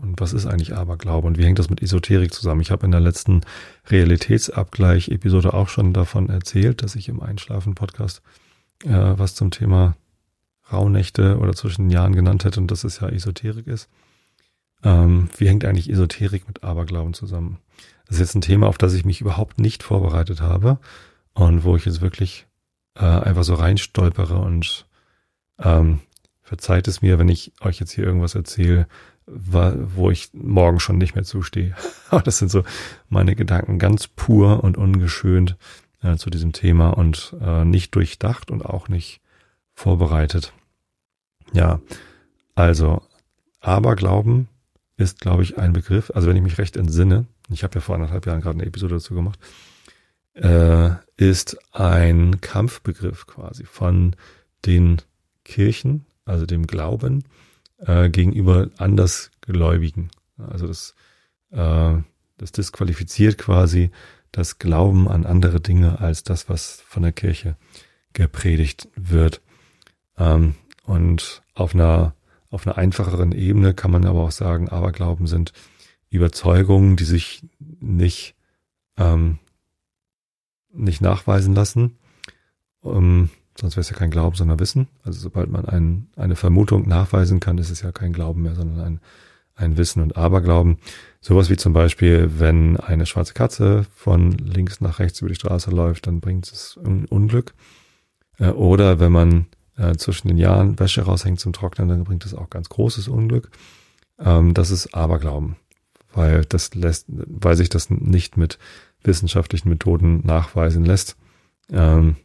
Und 0.00 0.20
was 0.20 0.32
ist 0.32 0.46
eigentlich 0.46 0.76
Aberglaube 0.76 1.26
und 1.26 1.38
wie 1.38 1.44
hängt 1.44 1.58
das 1.58 1.70
mit 1.70 1.82
Esoterik 1.82 2.32
zusammen? 2.32 2.60
Ich 2.60 2.70
habe 2.70 2.86
in 2.86 2.92
der 2.92 3.00
letzten 3.00 3.40
Realitätsabgleich-Episode 3.88 5.52
auch 5.52 5.68
schon 5.68 5.92
davon 5.92 6.28
erzählt, 6.28 6.82
dass 6.82 6.94
ich 6.94 7.08
im 7.08 7.20
Einschlafen-Podcast 7.20 8.22
äh, 8.84 8.90
was 8.90 9.34
zum 9.34 9.50
Thema 9.50 9.96
Rauhnächte 10.72 11.38
oder 11.38 11.52
zwischen 11.54 11.86
den 11.86 11.90
Jahren 11.90 12.14
genannt 12.14 12.44
hätte 12.44 12.60
und 12.60 12.70
dass 12.70 12.84
es 12.84 13.00
ja 13.00 13.08
Esoterik 13.08 13.66
ist. 13.66 13.88
Ähm, 14.84 15.30
wie 15.36 15.48
hängt 15.48 15.64
eigentlich 15.64 15.90
Esoterik 15.90 16.46
mit 16.46 16.62
Aberglauben 16.62 17.14
zusammen? 17.14 17.58
Das 18.06 18.16
ist 18.16 18.20
jetzt 18.20 18.34
ein 18.36 18.40
Thema, 18.42 18.68
auf 18.68 18.78
das 18.78 18.94
ich 18.94 19.04
mich 19.04 19.20
überhaupt 19.20 19.58
nicht 19.58 19.82
vorbereitet 19.82 20.40
habe 20.40 20.78
und 21.34 21.64
wo 21.64 21.74
ich 21.74 21.84
jetzt 21.84 22.00
wirklich 22.00 22.46
äh, 22.94 23.04
einfach 23.04 23.44
so 23.44 23.54
reinstolpere 23.54 24.38
und 24.38 24.86
ähm, 25.58 26.00
verzeiht 26.42 26.86
es 26.86 27.02
mir, 27.02 27.18
wenn 27.18 27.28
ich 27.28 27.52
euch 27.60 27.80
jetzt 27.80 27.92
hier 27.92 28.04
irgendwas 28.04 28.34
erzähle, 28.34 28.86
wo 29.30 30.10
ich 30.10 30.30
morgen 30.32 30.80
schon 30.80 30.98
nicht 30.98 31.14
mehr 31.14 31.24
zustehe. 31.24 31.74
Aber 32.10 32.22
das 32.22 32.38
sind 32.38 32.50
so 32.50 32.64
meine 33.08 33.34
Gedanken 33.34 33.78
ganz 33.78 34.06
pur 34.06 34.64
und 34.64 34.76
ungeschönt 34.76 35.56
äh, 36.02 36.16
zu 36.16 36.30
diesem 36.30 36.52
Thema 36.52 36.90
und 36.90 37.34
äh, 37.40 37.64
nicht 37.64 37.94
durchdacht 37.94 38.50
und 38.50 38.64
auch 38.64 38.88
nicht 38.88 39.20
vorbereitet. 39.74 40.52
Ja, 41.52 41.80
also 42.54 43.02
Aberglauben 43.60 44.48
ist, 44.96 45.20
glaube 45.20 45.42
ich, 45.42 45.58
ein 45.58 45.72
Begriff, 45.72 46.10
also 46.14 46.28
wenn 46.28 46.36
ich 46.36 46.42
mich 46.42 46.58
recht 46.58 46.76
entsinne, 46.76 47.26
ich 47.50 47.62
habe 47.62 47.74
ja 47.76 47.80
vor 47.80 47.94
anderthalb 47.94 48.26
Jahren 48.26 48.40
gerade 48.40 48.58
eine 48.58 48.66
Episode 48.66 48.96
dazu 48.96 49.14
gemacht, 49.14 49.38
äh, 50.34 50.90
ist 51.16 51.56
ein 51.72 52.40
Kampfbegriff 52.40 53.26
quasi 53.26 53.64
von 53.64 54.14
den 54.66 55.00
Kirchen, 55.44 56.04
also 56.24 56.46
dem 56.46 56.66
Glauben, 56.66 57.24
äh, 57.78 58.10
gegenüber 58.10 58.70
Andersgläubigen. 58.78 60.10
Also 60.36 60.66
das, 60.66 60.94
äh, 61.50 61.96
das 62.36 62.52
disqualifiziert 62.52 63.38
quasi 63.38 63.90
das 64.32 64.58
Glauben 64.58 65.08
an 65.08 65.26
andere 65.26 65.60
Dinge 65.60 66.00
als 66.00 66.22
das, 66.22 66.48
was 66.48 66.82
von 66.86 67.02
der 67.02 67.12
Kirche 67.12 67.56
gepredigt 68.12 68.88
wird. 68.94 69.40
Ähm, 70.16 70.54
und 70.84 71.42
auf 71.54 71.74
einer, 71.74 72.14
auf 72.50 72.66
einer 72.66 72.78
einfacheren 72.78 73.32
Ebene 73.32 73.74
kann 73.74 73.90
man 73.90 74.06
aber 74.06 74.20
auch 74.20 74.32
sagen, 74.32 74.68
Aberglauben 74.68 75.26
sind 75.26 75.52
Überzeugungen, 76.10 76.96
die 76.96 77.04
sich 77.04 77.42
nicht, 77.58 78.34
ähm, 78.96 79.38
nicht 80.72 81.00
nachweisen 81.00 81.54
lassen. 81.54 81.98
Ähm, 82.82 83.30
sonst 83.60 83.76
wäre 83.76 83.80
es 83.80 83.90
ja 83.90 83.96
kein 83.96 84.10
Glauben, 84.10 84.36
sondern 84.36 84.60
Wissen. 84.60 84.88
Also 85.04 85.20
sobald 85.20 85.50
man 85.50 85.64
ein, 85.64 86.08
eine 86.16 86.36
Vermutung 86.36 86.86
nachweisen 86.86 87.40
kann, 87.40 87.58
ist 87.58 87.70
es 87.70 87.82
ja 87.82 87.92
kein 87.92 88.12
Glauben 88.12 88.42
mehr, 88.42 88.54
sondern 88.54 88.80
ein, 88.80 89.00
ein 89.54 89.76
Wissen 89.76 90.02
und 90.02 90.16
Aberglauben. 90.16 90.78
Sowas 91.20 91.50
wie 91.50 91.56
zum 91.56 91.72
Beispiel, 91.72 92.38
wenn 92.38 92.76
eine 92.76 93.06
schwarze 93.06 93.34
Katze 93.34 93.84
von 93.94 94.32
links 94.32 94.80
nach 94.80 95.00
rechts 95.00 95.20
über 95.20 95.28
die 95.28 95.34
Straße 95.34 95.70
läuft, 95.70 96.06
dann 96.06 96.20
bringt 96.20 96.46
es 96.46 96.78
ein 96.84 97.06
Unglück. 97.06 97.54
Äh, 98.38 98.50
oder 98.50 99.00
wenn 99.00 99.12
man 99.12 99.46
äh, 99.76 99.94
zwischen 99.96 100.28
den 100.28 100.38
Jahren 100.38 100.78
Wäsche 100.78 101.02
raushängt 101.02 101.40
zum 101.40 101.52
Trocknen, 101.52 101.88
dann 101.88 102.04
bringt 102.04 102.24
es 102.24 102.34
auch 102.34 102.50
ganz 102.50 102.68
großes 102.68 103.08
Unglück. 103.08 103.50
Ähm, 104.20 104.54
das 104.54 104.70
ist 104.70 104.94
Aberglauben, 104.94 105.56
weil 106.12 106.44
das 106.44 106.74
lässt, 106.74 107.06
weil 107.08 107.56
sich 107.56 107.68
das 107.68 107.90
nicht 107.90 108.36
mit 108.36 108.58
wissenschaftlichen 109.02 109.68
Methoden 109.68 110.24
nachweisen 110.24 110.84
lässt. 110.84 111.16
Ähm, 111.70 112.16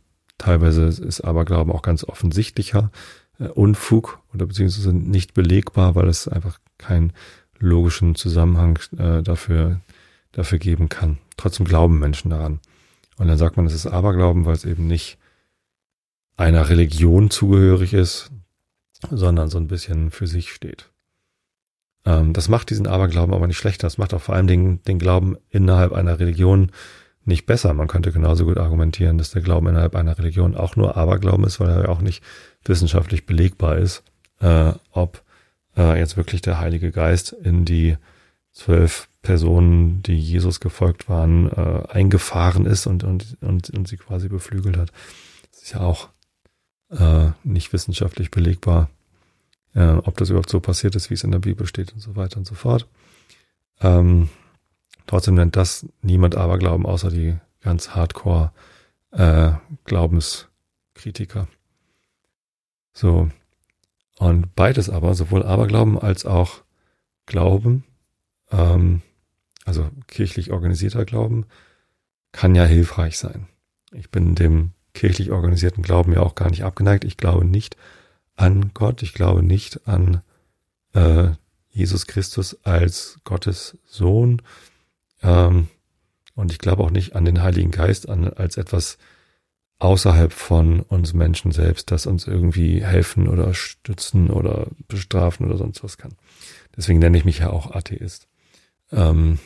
teilweise 0.44 0.86
ist 0.86 1.22
Aberglauben 1.22 1.72
auch 1.72 1.82
ganz 1.82 2.04
offensichtlicher 2.04 2.92
äh, 3.40 3.46
Unfug 3.48 4.20
oder 4.34 4.46
beziehungsweise 4.46 4.94
nicht 4.94 5.34
belegbar, 5.34 5.96
weil 5.96 6.08
es 6.08 6.28
einfach 6.28 6.60
keinen 6.78 7.14
logischen 7.60 8.16
Zusammenhang 8.16 8.78
äh, 8.98 9.22
dafür 9.24 9.80
dafür 10.34 10.58
geben 10.58 10.90
kann. 10.90 11.20
Trotzdem 11.38 11.66
glauben 11.66 12.00
Menschen 12.00 12.32
daran. 12.32 12.60
Und 13.18 13.28
dann 13.28 13.38
sagt 13.38 13.56
man, 13.56 13.66
es 13.66 13.74
ist 13.74 13.88
Aberglauben, 13.88 14.46
weil 14.46 14.56
es 14.56 14.66
eben 14.66 14.88
nicht 14.88 15.18
einer 16.36 16.70
Religion 16.70 17.30
zugehörig 17.30 17.94
ist, 17.94 18.32
sondern 19.12 19.50
so 19.50 19.60
ein 19.60 19.68
bisschen 19.68 20.12
für 20.12 20.28
sich 20.28 20.52
steht. 20.52 20.90
Ähm, 22.06 22.34
das 22.34 22.50
macht 22.50 22.70
diesen 22.72 22.88
Aberglauben 22.88 23.34
aber 23.34 23.48
nicht 23.48 23.58
schlechter. 23.58 23.86
Das 23.86 24.00
macht 24.00 24.14
auch 24.14 24.22
vor 24.22 24.36
allen 24.36 24.48
Dingen 24.48 24.82
den 24.84 25.00
Glauben 25.00 25.38
innerhalb 25.50 25.94
einer 25.94 26.20
Religion 26.20 26.72
nicht 27.26 27.46
besser. 27.46 27.74
Man 27.74 27.88
könnte 27.88 28.12
genauso 28.12 28.46
gut 28.46 28.58
argumentieren, 28.58 29.18
dass 29.18 29.32
der 29.32 29.42
Glauben 29.42 29.68
innerhalb 29.68 29.96
einer 29.96 30.18
Religion 30.18 30.56
auch 30.56 30.76
nur 30.76 30.98
Aberglauben 30.98 31.46
ist, 31.46 31.60
weil 31.60 31.70
er 31.70 31.84
ja 31.84 31.90
auch 31.90 32.02
nicht 32.02 32.24
wissenschaftlich 32.66 33.26
belegbar 33.26 33.78
ist, 33.78 34.04
äh, 34.40 34.74
ob 34.92 35.24
äh, 35.78 35.98
jetzt 35.98 36.18
wirklich 36.18 36.42
der 36.42 36.60
Heilige 36.60 36.92
Geist 36.92 37.32
in 37.32 37.66
die 37.66 37.98
zwölf 38.52 39.08
Personen, 39.22 40.04
die 40.04 40.20
Jesus 40.20 40.60
gefolgt 40.60 41.10
waren, 41.10 41.50
äh, 41.50 41.88
eingefahren 41.90 42.66
ist 42.66 42.88
und, 42.88 43.04
und, 43.04 43.38
und, 43.42 43.70
und 43.70 43.88
sie 43.88 43.98
quasi 43.98 44.28
beflügelt 44.28 44.78
hat. 44.78 44.92
Das 45.52 45.64
ist 45.64 45.74
ja 45.74 45.80
auch 45.80 46.10
äh, 46.92 47.32
nicht 47.44 47.74
wissenschaftlich 47.74 48.32
belegbar, 48.32 48.90
äh, 49.74 49.94
ob 49.94 50.18
das 50.18 50.30
überhaupt 50.30 50.50
so 50.50 50.60
passiert 50.60 50.96
ist, 50.96 51.10
wie 51.10 51.16
es 51.16 51.24
in 51.24 51.32
der 51.32 51.40
Bibel 51.40 51.66
steht 51.66 51.94
und 51.94 52.00
so 52.00 52.16
weiter 52.16 52.38
und 52.38 52.46
so 52.46 52.54
fort. 52.54 52.88
Ähm, 53.82 54.30
trotzdem 55.08 55.36
nennt 55.36 55.56
das 55.56 55.86
niemand 56.02 56.36
Aberglauben, 56.36 56.86
außer 56.86 57.10
die 57.10 57.38
ganz 57.62 57.92
hardcore 57.92 58.52
äh, 59.12 59.52
Glaubenskritiker. 59.86 61.48
So. 62.94 63.30
Und 64.20 64.56
beides 64.56 64.90
aber, 64.90 65.16
sowohl 65.16 65.44
Aberglauben 65.44 65.98
als 65.98 66.26
auch 66.26 66.64
Glauben, 67.26 67.84
ähm, 68.52 69.02
also 69.66 69.90
kirchlich 70.08 70.52
organisierter 70.52 71.06
Glauben, 71.06 71.46
kann 72.32 72.56
ja 72.56 72.66
hilfreich 72.66 73.18
sein. 73.18 73.48
Ich 73.92 74.10
bin 74.10 74.36
dem 74.36 74.72
kirchlich 74.94 75.32
organisierten 75.32 75.84
Glauben 75.84 76.14
ja 76.14 76.22
auch 76.22 76.36
gar 76.36 76.50
nicht 76.50 76.64
abgeneigt. 76.64 77.04
Ich 77.04 77.18
glaube 77.18 77.46
nicht 77.46 77.78
an 78.36 78.72
Gott, 78.74 79.02
ich 79.04 79.14
glaube 79.14 79.44
nicht 79.44 79.88
an 79.88 80.22
äh, 80.94 81.30
Jesus 81.70 82.08
Christus 82.08 82.64
als 82.64 83.20
Gottes 83.24 83.78
Sohn 83.86 84.42
ähm, 85.24 85.68
und 86.36 86.52
ich 86.52 86.60
glaube 86.60 86.84
auch 86.84 86.92
nicht 86.92 87.16
an 87.16 87.26
den 87.26 87.42
Heiligen 87.42 87.72
Geist 87.72 88.10
an, 88.10 88.28
als 88.28 88.58
etwas 88.58 88.98
außerhalb 89.80 90.32
von 90.32 90.80
uns 90.82 91.14
Menschen 91.14 91.52
selbst, 91.52 91.92
das 91.92 92.06
uns 92.06 92.28
irgendwie 92.28 92.84
helfen 92.84 93.28
oder 93.28 93.54
stützen 93.54 94.30
oder 94.30 94.68
bestrafen 94.88 95.46
oder 95.46 95.58
sonst 95.58 95.84
was 95.84 95.98
kann. 95.98 96.16
Deswegen 96.76 97.00
nenne 97.00 97.18
ich 97.18 97.26
mich 97.26 97.40
ja 97.40 97.50
auch 97.50 97.72
Atheist, 97.72 98.28
ähm, 98.92 99.40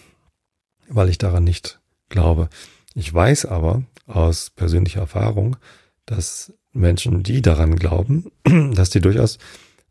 weil 0.87 1.09
ich 1.09 1.17
daran 1.17 1.43
nicht 1.43 1.79
glaube. 2.09 2.49
Ich 2.93 3.13
weiß 3.13 3.45
aber 3.45 3.83
aus 4.05 4.49
persönlicher 4.51 5.01
Erfahrung, 5.01 5.57
dass 6.05 6.53
Menschen, 6.71 7.23
die 7.23 7.41
daran 7.41 7.75
glauben, 7.75 8.31
dass 8.73 8.89
die 8.89 9.01
durchaus 9.01 9.39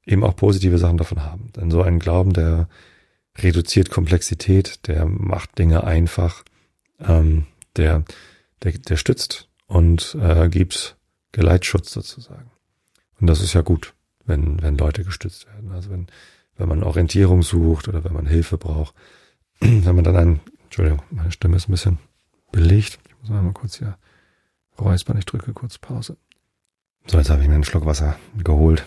eben 0.07 0.25
auch 0.25 0.37
positive 0.37 0.79
Sachen 0.79 0.97
davon 0.97 1.23
haben. 1.23 1.51
Denn 1.57 1.71
so 1.71 1.83
ein 1.83 1.99
Glauben, 1.99 2.33
der 2.33 2.69
reduziert 3.39 3.91
Komplexität, 3.91 4.87
der 4.87 5.07
macht 5.07 5.59
Dinge 5.59 5.85
einfach, 5.85 6.45
ähm, 7.01 7.47
der, 7.77 8.05
der, 8.63 8.73
der 8.73 8.97
stützt 8.97 9.49
und 9.67 10.17
äh, 10.21 10.49
gibt 10.49 10.97
Geleitschutz 11.33 11.93
sozusagen. 11.93 12.51
Und 13.21 13.27
das 13.27 13.41
ist 13.41 13.53
ja 13.53 13.63
gut, 13.63 13.95
wenn, 14.25 14.63
wenn 14.63 14.79
Leute 14.79 15.05
gestützt 15.05 15.47
werden. 15.47 15.73
Also 15.73 15.91
wenn, 15.91 16.07
wenn 16.57 16.69
man 16.69 16.83
Orientierung 16.83 17.43
sucht 17.43 17.89
oder 17.89 18.05
wenn 18.05 18.13
man 18.13 18.27
Hilfe 18.27 18.59
braucht. 18.59 18.95
wenn 19.61 19.95
man 19.95 20.05
dann 20.05 20.17
ein, 20.17 20.41
Entschuldigung, 20.65 21.03
meine 21.11 21.33
Stimme 21.33 21.57
ist 21.57 21.69
ein 21.69 21.73
bisschen 21.73 21.99
belegt. 22.53 22.99
Ich 23.09 23.15
muss 23.21 23.31
mal 23.31 23.53
kurz 23.53 23.79
hier 23.79 23.99
räuspern. 24.79 25.19
Ich 25.19 25.27
drücke 25.27 25.53
kurz 25.53 25.79
Pause. 25.79 26.17
So, 27.07 27.19
jetzt 27.19 27.31
habe 27.31 27.43
ich 27.43 27.49
mir 27.49 27.55
einen 27.55 27.65
Schluck 27.65 27.87
Wasser 27.87 28.19
geholt 28.37 28.85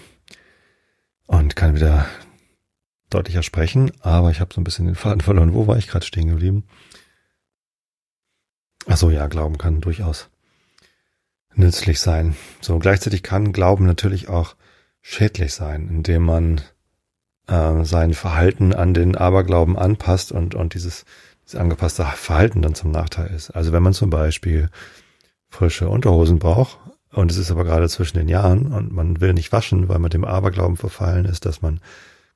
und 1.26 1.56
kann 1.56 1.76
wieder 1.76 2.06
deutlicher 3.10 3.44
sprechen, 3.44 3.92
aber 4.02 4.32
ich 4.32 4.40
habe 4.40 4.54
so 4.54 4.62
ein 4.62 4.64
bisschen 4.64 4.86
den 4.86 4.96
Faden 4.96 5.22
verloren. 5.22 5.54
Wo 5.54 5.68
war 5.68 5.78
ich 5.78 5.88
gerade 5.88 6.06
stehen 6.06 6.28
geblieben? 6.28 6.64
Ach 8.88 8.98
so, 8.98 9.10
ja, 9.10 9.28
Glauben 9.28 9.58
kann 9.58 9.82
durchaus 9.82 10.30
nützlich 11.54 12.00
sein. 12.00 12.36
So, 12.62 12.80
gleichzeitig 12.80 13.24
kann 13.24 13.52
Glauben 13.52 13.86
natürlich 13.86 14.30
auch 14.30 14.56
schädlich 15.02 15.54
sein, 15.54 15.90
indem 15.90 16.24
man 16.24 16.62
äh, 17.48 17.84
sein 17.84 18.14
Verhalten 18.14 18.74
an 18.74 18.94
den 18.94 19.16
Aberglauben 19.16 19.78
anpasst 19.78 20.32
und, 20.32 20.56
und 20.56 20.74
dieses 20.74 21.06
das 21.44 21.60
angepasste 21.60 22.06
Verhalten 22.06 22.62
dann 22.62 22.76
zum 22.76 22.92
Nachteil 22.92 23.28
ist. 23.34 23.50
Also 23.52 23.72
wenn 23.72 23.82
man 23.82 23.94
zum 23.94 24.12
Beispiel 24.12 24.70
frische 25.50 25.90
Unterhosen 25.90 26.38
braucht 26.38 26.78
und 27.12 27.32
es 27.32 27.38
ist 27.38 27.50
aber 27.50 27.64
gerade 27.64 27.90
zwischen 27.90 28.18
den 28.18 28.28
Jahren 28.28 28.72
und 28.72 28.92
man 28.92 29.20
will 29.20 29.34
nicht 29.34 29.52
waschen, 29.52 29.90
weil 29.90 29.98
man 29.98 30.12
dem 30.12 30.26
Aberglauben 30.26 30.78
verfallen 30.78 31.26
ist, 31.26 31.46
dass 31.46 31.64
man 31.64 31.80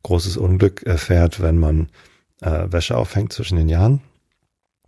großes 0.04 0.38
Unglück 0.38 0.84
erfährt, 0.84 1.42
wenn 1.42 1.58
man 1.58 1.90
äh, 2.42 2.72
Wäsche 2.72 2.98
aufhängt 2.98 3.34
zwischen 3.34 3.58
den 3.58 3.70
Jahren, 3.70 4.02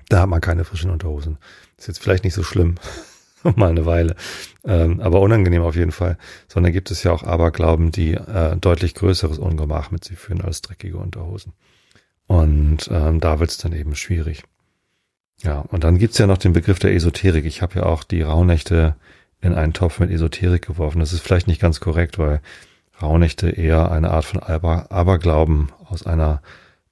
da 0.09 0.21
hat 0.21 0.29
man 0.29 0.41
keine 0.41 0.65
frischen 0.65 0.91
Unterhosen. 0.91 1.37
Ist 1.77 1.87
jetzt 1.87 2.01
vielleicht 2.01 2.23
nicht 2.23 2.33
so 2.33 2.43
schlimm, 2.43 2.75
mal 3.55 3.69
eine 3.69 3.85
Weile, 3.85 4.15
ähm, 4.63 4.99
aber 4.99 5.21
unangenehm 5.21 5.63
auf 5.63 5.75
jeden 5.75 5.91
Fall. 5.91 6.17
Sondern 6.47 6.73
gibt 6.73 6.91
es 6.91 7.03
ja 7.03 7.11
auch 7.11 7.23
Aberglauben, 7.23 7.91
die 7.91 8.13
äh, 8.13 8.55
deutlich 8.57 8.93
größeres 8.93 9.39
Ungemach 9.39 9.91
mit 9.91 10.03
sich 10.03 10.17
führen 10.17 10.41
als 10.41 10.61
dreckige 10.61 10.97
Unterhosen. 10.97 11.53
Und 12.27 12.89
ähm, 12.91 13.19
da 13.19 13.39
wird 13.39 13.51
es 13.51 13.57
dann 13.57 13.73
eben 13.73 13.95
schwierig. 13.95 14.43
Ja, 15.43 15.59
und 15.59 15.83
dann 15.83 15.97
gibt's 15.97 16.17
ja 16.17 16.27
noch 16.27 16.37
den 16.37 16.53
Begriff 16.53 16.79
der 16.79 16.93
Esoterik. 16.93 17.45
Ich 17.45 17.61
habe 17.61 17.79
ja 17.79 17.85
auch 17.85 18.03
die 18.03 18.21
Rauhnächte 18.21 18.95
in 19.41 19.53
einen 19.53 19.73
Topf 19.73 19.99
mit 19.99 20.09
Esoterik 20.09 20.65
geworfen. 20.65 20.99
Das 20.99 21.13
ist 21.13 21.21
vielleicht 21.21 21.47
nicht 21.47 21.61
ganz 21.61 21.79
korrekt, 21.79 22.17
weil 22.17 22.41
Rauhnächte 23.01 23.49
eher 23.49 23.91
eine 23.91 24.11
Art 24.11 24.25
von 24.25 24.41
Aber 24.41 24.91
Aberglauben 24.91 25.71
aus 25.85 26.05
einer 26.05 26.41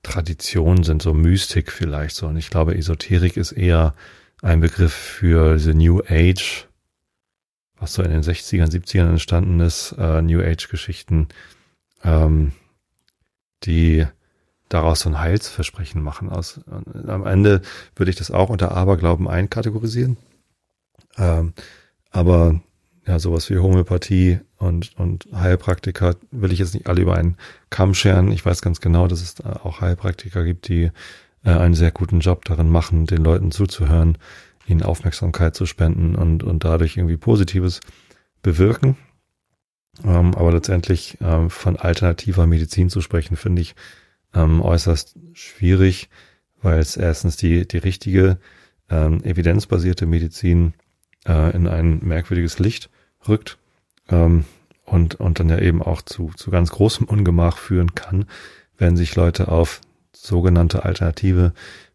Tradition 0.04 0.84
sind, 0.84 1.02
so 1.02 1.14
Mystik 1.14 1.72
vielleicht 1.72 2.16
so. 2.16 2.28
Und 2.28 2.38
ich 2.38 2.50
glaube, 2.50 2.78
Esoterik 2.78 3.38
ist 3.38 3.54
eher 3.54 3.94
ein 4.42 4.60
Begriff 4.60 4.94
für 4.94 5.58
the 5.58 5.74
New 5.74 6.02
Age, 6.08 6.68
was 7.78 7.94
so 7.94 8.04
in 8.04 8.12
den 8.12 8.22
60ern, 8.22 8.70
70ern 8.70 9.10
entstanden 9.10 9.62
ist, 9.62 9.96
äh, 9.98 10.22
New 10.22 10.42
Age-Geschichten, 10.42 11.30
ähm, 12.04 12.52
die 13.64 14.06
daraus 14.68 15.02
so 15.02 15.10
ein 15.10 15.20
Heilsversprechen 15.20 16.02
machen. 16.02 16.30
Aus, 16.30 16.60
am 17.08 17.26
Ende 17.26 17.62
würde 17.96 18.10
ich 18.10 18.18
das 18.18 18.32
auch 18.32 18.50
unter 18.50 18.74
Aberglauben 18.74 19.30
einkategorisieren. 19.30 20.18
Ähm, 21.18 21.54
aber 22.12 22.62
ja, 23.06 23.20
sowas 23.20 23.50
wie 23.50 23.58
Homöopathie 23.58 24.40
und, 24.58 24.98
und 24.98 25.28
Heilpraktiker 25.34 26.16
will 26.32 26.54
ich 26.54 26.60
jetzt 26.60 26.74
nicht 26.74 26.88
alle 26.88 27.02
über 27.02 27.16
einen 27.16 27.38
Kamm 27.70 27.94
scheren. 27.94 28.32
Ich 28.32 28.46
weiß 28.46 28.62
ganz 28.62 28.80
genau, 28.80 29.08
dass 29.08 29.22
es 29.22 29.42
auch 29.42 29.82
Heilpraktiker 29.82 30.46
gibt, 30.46 30.70
die 30.70 30.92
äh, 31.44 31.50
einen 31.50 31.74
sehr 31.74 31.92
guten 31.92 32.22
Job 32.22 32.46
darin 32.46 32.70
machen, 32.70 33.06
den 33.06 33.24
Leuten 33.24 33.52
zuzuhören, 33.52 34.18
ihnen 34.68 34.84
Aufmerksamkeit 34.84 35.56
zu 35.56 35.66
spenden 35.66 36.16
und, 36.16 36.44
und 36.44 36.64
dadurch 36.64 36.96
irgendwie 36.96 37.18
Positives 37.18 37.82
bewirken. 38.42 38.96
Ähm, 40.06 40.34
aber 40.36 40.54
letztendlich 40.54 41.18
ähm, 41.22 41.50
von 41.50 41.76
alternativer 41.76 42.48
Medizin 42.48 42.90
zu 42.90 43.02
sprechen, 43.02 43.36
finde 43.36 43.62
ich 43.62 43.76
ähm, 44.34 44.62
äußerst 44.62 45.18
schwierig, 45.34 46.10
weil 46.62 46.80
es 46.80 46.98
erstens 46.98 47.36
die, 47.36 47.68
die 47.68 47.78
richtige 47.78 48.40
ähm, 48.90 49.24
evidenzbasierte 49.24 50.06
Medizin 50.06 50.74
äh, 51.28 51.56
in 51.56 51.68
ein 51.68 52.00
merkwürdiges 52.00 52.60
Licht 52.60 52.90
rückt 53.28 53.58
ähm, 54.10 54.46
und, 54.86 55.16
und 55.16 55.40
dann 55.40 55.50
ja 55.50 55.60
eben 55.60 55.82
auch 55.82 56.02
zu, 56.02 56.32
zu 56.36 56.52
ganz 56.52 56.72
großem 56.72 57.08
Ungemach 57.08 57.58
führen 57.58 57.96
kann, 57.96 58.26
wenn 58.78 58.98
sich 58.98 59.16
Leute 59.16 59.48
auf 59.48 59.82
sogenannte 60.12 60.84
alternative 60.84 61.54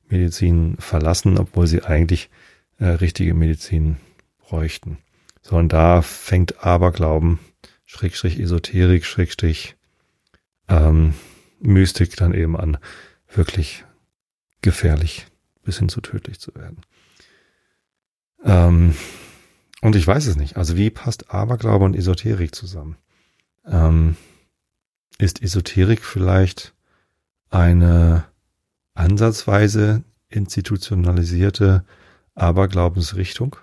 Medizin 0.08 0.76
verlassen, 0.78 1.38
obwohl 1.38 1.66
sie 1.66 1.82
eigentlich 1.82 2.30
äh, 2.78 2.86
richtige 2.86 3.34
Medizin 3.34 3.96
bräuchten. 4.38 4.98
So, 5.42 5.56
und 5.56 5.72
da 5.72 6.02
fängt 6.02 6.64
Aberglauben, 6.64 7.38
Schrägstrich 7.84 8.38
Esoterik, 8.38 9.04
Schrägstrich 9.04 9.76
ähm, 10.68 11.14
Mystik 11.60 12.16
dann 12.16 12.34
eben 12.34 12.56
an, 12.56 12.78
wirklich 13.32 13.84
gefährlich 14.62 15.26
bis 15.62 15.78
hin 15.78 15.88
zu 15.88 16.00
tödlich 16.00 16.38
zu 16.38 16.54
werden. 16.54 16.82
Ähm, 18.44 18.94
und 19.80 19.96
ich 19.96 20.06
weiß 20.06 20.26
es 20.26 20.36
nicht. 20.36 20.56
Also 20.56 20.76
wie 20.76 20.90
passt 20.90 21.30
Aberglaube 21.30 21.84
und 21.84 21.94
Esoterik 21.94 22.54
zusammen? 22.54 22.96
Ähm, 23.66 24.16
ist 25.18 25.42
Esoterik 25.42 26.04
vielleicht 26.04 26.74
eine 27.50 28.24
ansatzweise 28.94 30.02
institutionalisierte 30.28 31.84
Aberglaubensrichtung? 32.34 33.56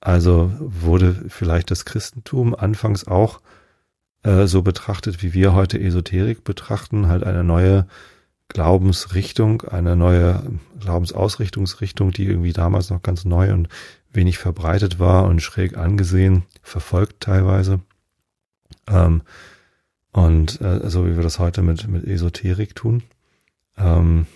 Also 0.00 0.52
wurde 0.58 1.26
vielleicht 1.28 1.70
das 1.70 1.84
Christentum 1.84 2.54
anfangs 2.54 3.06
auch 3.06 3.40
äh, 4.22 4.46
so 4.46 4.62
betrachtet, 4.62 5.22
wie 5.22 5.32
wir 5.32 5.54
heute 5.54 5.80
Esoterik 5.80 6.44
betrachten, 6.44 7.06
halt 7.06 7.24
eine 7.24 7.44
neue 7.44 7.86
Glaubensrichtung, 8.52 9.62
eine 9.62 9.96
neue 9.96 10.42
Glaubensausrichtungsrichtung, 10.78 12.10
die 12.10 12.26
irgendwie 12.26 12.52
damals 12.52 12.90
noch 12.90 13.02
ganz 13.02 13.24
neu 13.24 13.52
und 13.52 13.68
wenig 14.12 14.36
verbreitet 14.36 14.98
war 14.98 15.24
und 15.24 15.40
schräg 15.40 15.78
angesehen, 15.78 16.42
verfolgt 16.62 17.20
teilweise. 17.20 17.80
Ähm, 18.86 19.22
und 20.12 20.60
äh, 20.60 20.90
so 20.90 21.06
wie 21.06 21.16
wir 21.16 21.22
das 21.22 21.38
heute 21.38 21.62
mit, 21.62 21.88
mit 21.88 22.04
Esoterik 22.04 22.74
tun. 22.74 23.02
Ähm, 23.78 24.26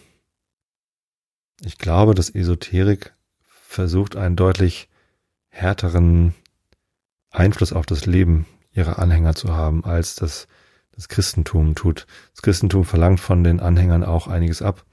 ich 1.62 1.76
glaube, 1.76 2.14
dass 2.14 2.30
Esoterik 2.30 3.12
versucht, 3.48 4.16
einen 4.16 4.36
deutlich 4.36 4.88
härteren 5.48 6.34
Einfluss 7.30 7.74
auf 7.74 7.84
das 7.84 8.06
Leben 8.06 8.46
ihrer 8.72 8.98
Anhänger 8.98 9.34
zu 9.34 9.54
haben, 9.54 9.84
als 9.84 10.14
das, 10.14 10.48
das 10.96 11.08
Christentum 11.08 11.74
tut. 11.74 12.06
Das 12.32 12.42
Christentum 12.42 12.84
verlangt 12.84 13.20
von 13.20 13.44
den 13.44 13.60
Anhängern 13.60 14.02
auch 14.02 14.26
einiges 14.26 14.62
ab, 14.62 14.84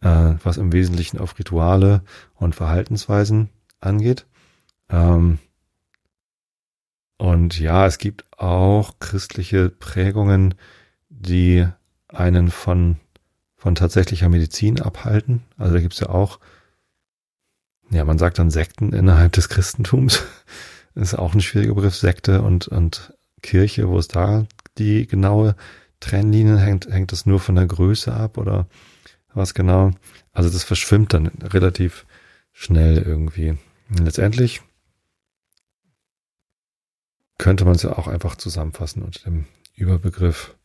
äh, 0.00 0.34
was 0.42 0.56
im 0.56 0.72
Wesentlichen 0.72 1.18
auf 1.18 1.38
Rituale 1.38 2.02
und 2.34 2.54
Verhaltensweisen 2.54 3.50
angeht. 3.80 4.26
Ähm, 4.88 5.38
und 7.18 7.58
ja, 7.58 7.86
es 7.86 7.98
gibt 7.98 8.24
auch 8.38 9.00
christliche 9.00 9.68
Prägungen, 9.68 10.54
die 11.08 11.66
einen 12.08 12.50
von, 12.50 12.96
von 13.56 13.74
tatsächlicher 13.74 14.28
Medizin 14.28 14.80
abhalten. 14.80 15.42
Also 15.56 15.74
da 15.74 15.80
gibt's 15.80 16.00
ja 16.00 16.08
auch, 16.08 16.38
ja, 17.90 18.04
man 18.04 18.18
sagt 18.18 18.38
dann 18.38 18.50
Sekten 18.50 18.92
innerhalb 18.92 19.32
des 19.32 19.48
Christentums. 19.48 20.22
Ist 20.94 21.14
auch 21.14 21.34
ein 21.34 21.40
schwieriger 21.40 21.74
Begriff, 21.74 21.96
Sekte 21.96 22.42
und, 22.42 22.68
und 22.68 23.14
Kirche, 23.42 23.88
wo 23.88 23.98
es 23.98 24.08
da 24.08 24.46
die 24.78 25.06
genaue 25.06 25.56
Trennlinie 26.00 26.58
hängt, 26.58 26.86
hängt 26.88 27.12
das 27.12 27.26
nur 27.26 27.40
von 27.40 27.56
der 27.56 27.66
Größe 27.66 28.12
ab 28.12 28.38
oder 28.38 28.68
was 29.34 29.54
genau? 29.54 29.92
Also 30.32 30.50
das 30.50 30.64
verschwimmt 30.64 31.12
dann 31.12 31.26
relativ 31.26 32.06
schnell 32.52 32.98
irgendwie. 32.98 33.58
Und 33.90 34.04
letztendlich 34.04 34.62
könnte 37.38 37.64
man 37.64 37.74
es 37.74 37.82
ja 37.82 37.96
auch 37.96 38.08
einfach 38.08 38.36
zusammenfassen 38.36 39.02
unter 39.02 39.22
dem 39.24 39.46
Überbegriff 39.74 40.56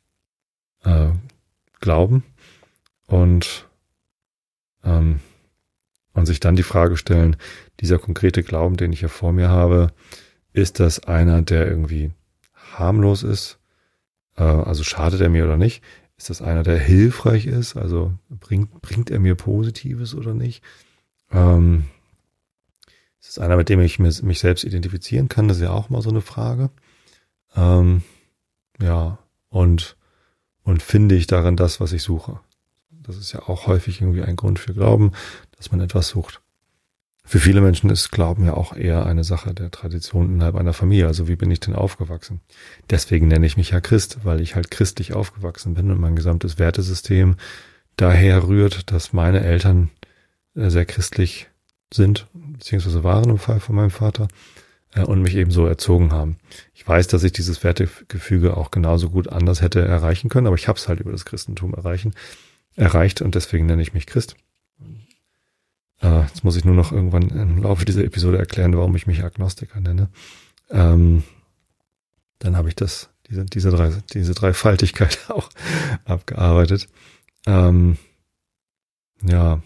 äh, 0.84 1.10
Glauben 1.80 2.24
und 3.06 3.68
ähm, 4.84 5.20
und 6.14 6.28
sich 6.28 6.40
dann 6.40 6.56
die 6.56 6.64
Frage 6.64 6.96
stellen, 6.96 7.36
dieser 7.80 7.98
konkrete 7.98 8.44
Glauben, 8.44 8.78
den 8.78 8.94
ich 8.94 9.00
hier 9.00 9.10
vor 9.10 9.34
mir 9.34 9.50
habe, 9.50 9.92
ist 10.54 10.80
das 10.80 11.00
einer, 11.00 11.42
der 11.42 11.68
irgendwie 11.68 12.12
harmlos 12.54 13.24
ist? 13.24 13.60
Äh, 14.38 14.44
also 14.44 14.84
schadet 14.84 15.22
er 15.22 15.30
mir 15.30 15.46
oder 15.46 15.58
nicht? 15.58 15.84
Ist 16.18 16.30
das 16.30 16.42
einer, 16.42 16.64
der 16.64 16.78
hilfreich 16.78 17.46
ist? 17.46 17.76
Also 17.76 18.14
bringt, 18.30 18.82
bringt 18.82 19.10
er 19.10 19.20
mir 19.20 19.36
Positives 19.36 20.16
oder 20.16 20.34
nicht? 20.34 20.64
Ähm, 21.32 21.86
ist 23.20 23.30
es 23.30 23.40
einer, 23.40 23.58
mit 23.58 23.70
dem 23.70 23.80
ich 23.80 24.00
mich 24.00 24.40
selbst 24.40 24.64
identifizieren 24.64 25.30
kann? 25.30 25.48
Das 25.48 25.58
ist 25.58 25.64
ja 25.64 25.72
auch 25.72 25.90
mal 25.90 26.02
so 26.02 26.10
eine 26.10 26.22
Frage. 26.22 26.70
Ähm, 27.56 28.04
ja, 28.82 29.18
und, 29.50 29.98
und 30.64 30.84
finde 30.84 31.16
ich 31.16 31.28
darin 31.28 31.56
das, 31.56 31.80
was 31.80 31.94
ich 31.94 32.04
suche? 32.04 32.40
Das 32.90 33.18
ist 33.18 33.32
ja 33.34 33.48
auch 33.48 33.68
häufig 33.68 34.02
irgendwie 34.02 34.24
ein 34.24 34.36
Grund 34.36 34.60
für 34.60 34.74
Glauben, 34.74 35.12
dass 35.58 35.72
man 35.72 35.82
etwas 35.82 36.10
sucht. 36.10 36.43
Für 37.26 37.40
viele 37.40 37.62
Menschen 37.62 37.90
ist 37.90 38.12
Glauben 38.12 38.46
ja 38.46 38.54
auch 38.54 38.76
eher 38.76 39.06
eine 39.06 39.24
Sache 39.24 39.54
der 39.54 39.72
Tradition 39.72 40.34
innerhalb 40.34 40.56
einer 40.56 40.74
Familie. 40.74 41.08
Also 41.08 41.28
wie 41.28 41.38
bin 41.38 41.50
ich 41.52 41.62
denn 41.62 41.74
aufgewachsen? 41.74 42.42
Deswegen 42.90 43.28
nenne 43.28 43.46
ich 43.46 43.58
mich 43.58 43.72
ja 43.72 43.80
Christ, 43.80 44.20
weil 44.24 44.42
ich 44.42 44.56
halt 44.56 44.72
christlich 44.72 45.14
aufgewachsen 45.14 45.74
bin 45.74 45.90
und 45.90 46.00
mein 46.00 46.16
gesamtes 46.16 46.60
Wertesystem 46.60 47.38
daher 47.96 48.48
rührt, 48.48 48.92
dass 48.92 49.14
meine 49.14 49.42
Eltern 49.42 49.90
äh, 50.56 50.70
sehr 50.70 50.86
christlich 50.86 51.48
sind, 51.94 52.28
beziehungsweise 52.34 53.04
waren 53.04 53.30
im 53.30 53.38
Fall 53.38 53.60
von 53.60 53.76
meinem 53.76 53.92
Vater 53.92 54.28
äh, 54.94 55.04
und 55.04 55.22
mich 55.22 55.36
eben 55.36 55.52
so 55.52 55.66
erzogen 55.66 56.12
haben. 56.12 56.38
Ich 56.74 56.88
weiß, 56.88 57.08
dass 57.08 57.24
ich 57.24 57.32
dieses 57.32 57.64
Wertegefüge 57.64 58.58
auch 58.58 58.72
genauso 58.72 59.10
gut 59.10 59.30
anders 59.30 59.62
hätte 59.62 59.82
erreichen 59.82 60.30
können, 60.30 60.48
aber 60.48 60.56
ich 60.56 60.68
habe 60.68 60.78
es 60.78 60.88
halt 60.88 61.00
über 61.00 61.12
das 61.12 61.26
Christentum 61.26 61.74
erreichen, 61.74 62.14
erreicht 62.76 63.22
und 63.22 63.36
deswegen 63.36 63.66
nenne 63.66 63.82
ich 63.82 63.94
mich 63.94 64.08
Christ. 64.08 64.36
Äh, 66.04 66.24
jetzt 66.24 66.44
muss 66.44 66.58
ich 66.58 66.66
nur 66.66 66.76
noch 66.76 66.92
irgendwann 66.92 67.30
im 67.30 67.64
Laufe 67.64 67.86
dieser 67.86 68.04
Episode 68.04 68.38
erklären, 68.38 68.76
warum 68.76 68.96
ich 68.96 69.08
mich 69.08 69.24
Agnostiker 69.24 69.80
nenne. 69.80 70.10
Ähm, 70.70 71.24
dann 72.40 72.58
habe 72.58 72.68
ich 72.68 72.76
das, 72.76 73.10
diese, 73.30 73.46
diese 73.46 73.72
drei, 73.72 73.92
diese 74.14 74.34
Dreifaltigkeit 74.34 75.18
auch 75.30 75.50
abgearbeitet. 76.06 76.88
Ähm, 77.48 77.98
ja, 79.24 79.64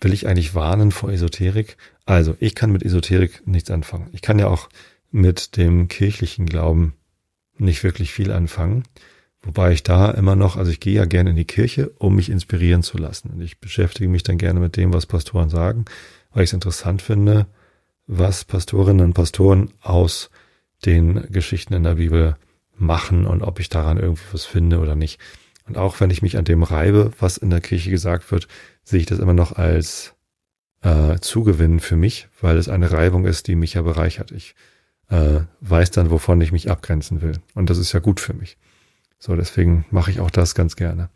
will 0.00 0.14
ich 0.14 0.26
eigentlich 0.26 0.54
warnen 0.54 0.90
vor 0.90 1.12
Esoterik? 1.12 1.76
Also, 2.06 2.34
ich 2.40 2.54
kann 2.54 2.72
mit 2.72 2.82
Esoterik 2.82 3.46
nichts 3.46 3.70
anfangen. 3.70 4.08
Ich 4.12 4.22
kann 4.22 4.38
ja 4.38 4.48
auch 4.48 4.68
mit 5.10 5.56
dem 5.58 5.88
kirchlichen 5.88 6.46
Glauben 6.46 6.94
nicht 7.58 7.84
wirklich 7.84 8.12
viel 8.12 8.32
anfangen. 8.32 8.84
Wobei 9.42 9.72
ich 9.72 9.82
da 9.82 10.10
immer 10.10 10.36
noch, 10.36 10.56
also 10.56 10.70
ich 10.70 10.78
gehe 10.78 10.94
ja 10.94 11.04
gerne 11.04 11.30
in 11.30 11.36
die 11.36 11.44
Kirche, 11.44 11.90
um 11.98 12.14
mich 12.14 12.30
inspirieren 12.30 12.82
zu 12.82 12.96
lassen. 12.96 13.30
Und 13.30 13.40
ich 13.40 13.58
beschäftige 13.58 14.08
mich 14.08 14.22
dann 14.22 14.38
gerne 14.38 14.60
mit 14.60 14.76
dem, 14.76 14.94
was 14.94 15.06
Pastoren 15.06 15.48
sagen, 15.48 15.84
weil 16.32 16.44
ich 16.44 16.50
es 16.50 16.54
interessant 16.54 17.02
finde, 17.02 17.46
was 18.06 18.44
Pastorinnen 18.44 19.04
und 19.04 19.14
Pastoren 19.14 19.70
aus 19.80 20.30
den 20.84 21.26
Geschichten 21.30 21.74
in 21.74 21.82
der 21.82 21.96
Bibel 21.96 22.36
machen 22.76 23.26
und 23.26 23.42
ob 23.42 23.60
ich 23.60 23.68
daran 23.68 23.98
irgendwie 23.98 24.22
was 24.32 24.44
finde 24.44 24.78
oder 24.78 24.94
nicht. 24.94 25.18
Und 25.66 25.76
auch 25.76 26.00
wenn 26.00 26.10
ich 26.10 26.22
mich 26.22 26.36
an 26.36 26.44
dem 26.44 26.62
reibe, 26.62 27.12
was 27.18 27.36
in 27.36 27.50
der 27.50 27.60
Kirche 27.60 27.90
gesagt 27.90 28.30
wird, 28.30 28.48
sehe 28.84 29.00
ich 29.00 29.06
das 29.06 29.18
immer 29.18 29.34
noch 29.34 29.52
als 29.52 30.14
äh, 30.82 31.18
Zugewinn 31.20 31.80
für 31.80 31.96
mich, 31.96 32.28
weil 32.40 32.56
es 32.56 32.68
eine 32.68 32.90
Reibung 32.90 33.24
ist, 33.24 33.46
die 33.46 33.54
mich 33.54 33.74
ja 33.74 33.82
bereichert. 33.82 34.32
Ich 34.32 34.54
äh, 35.08 35.40
weiß 35.60 35.92
dann, 35.92 36.10
wovon 36.10 36.40
ich 36.40 36.52
mich 36.52 36.70
abgrenzen 36.70 37.22
will. 37.22 37.34
Und 37.54 37.70
das 37.70 37.78
ist 37.78 37.92
ja 37.92 38.00
gut 38.00 38.20
für 38.20 38.34
mich. 38.34 38.56
So, 39.22 39.36
deswegen 39.36 39.84
mache 39.92 40.10
ich 40.10 40.18
auch 40.18 40.32
das 40.32 40.56
ganz 40.56 40.74
gerne. 40.74 41.08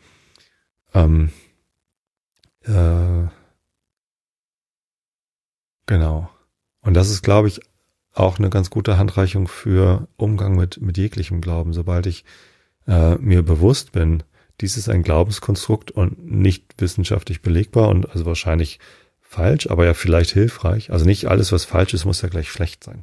Ähm, 0.95 1.33
äh, 2.63 3.27
genau. 5.87 6.31
Und 6.83 6.95
das 6.95 7.11
ist, 7.11 7.23
glaube 7.23 7.49
ich, 7.49 7.61
auch 8.15 8.39
eine 8.39 8.49
ganz 8.49 8.71
gute 8.71 8.97
Handreichung 8.97 9.49
für 9.49 10.07
Umgang 10.17 10.55
mit, 10.55 10.81
mit 10.81 10.97
jeglichem 10.97 11.41
Glauben. 11.41 11.73
Sobald 11.73 12.07
ich 12.07 12.25
äh, 12.87 13.17
mir 13.17 13.43
bewusst 13.43 13.91
bin, 13.91 14.23
dies 14.61 14.77
ist 14.77 14.89
ein 14.89 15.03
Glaubenskonstrukt 15.03 15.91
und 15.91 16.25
nicht 16.25 16.81
wissenschaftlich 16.81 17.43
belegbar 17.43 17.89
und 17.89 18.09
also 18.11 18.25
wahrscheinlich 18.25 18.79
falsch, 19.21 19.69
aber 19.69 19.85
ja 19.85 19.95
vielleicht 19.95 20.31
hilfreich. 20.31 20.93
Also 20.93 21.07
nicht 21.07 21.27
alles, 21.27 21.51
was 21.51 21.65
falsch 21.65 21.93
ist, 21.93 22.05
muss 22.05 22.23
ja 22.23 22.29
gleich 22.29 22.51
schlecht 22.51 22.85
sein. 22.85 23.03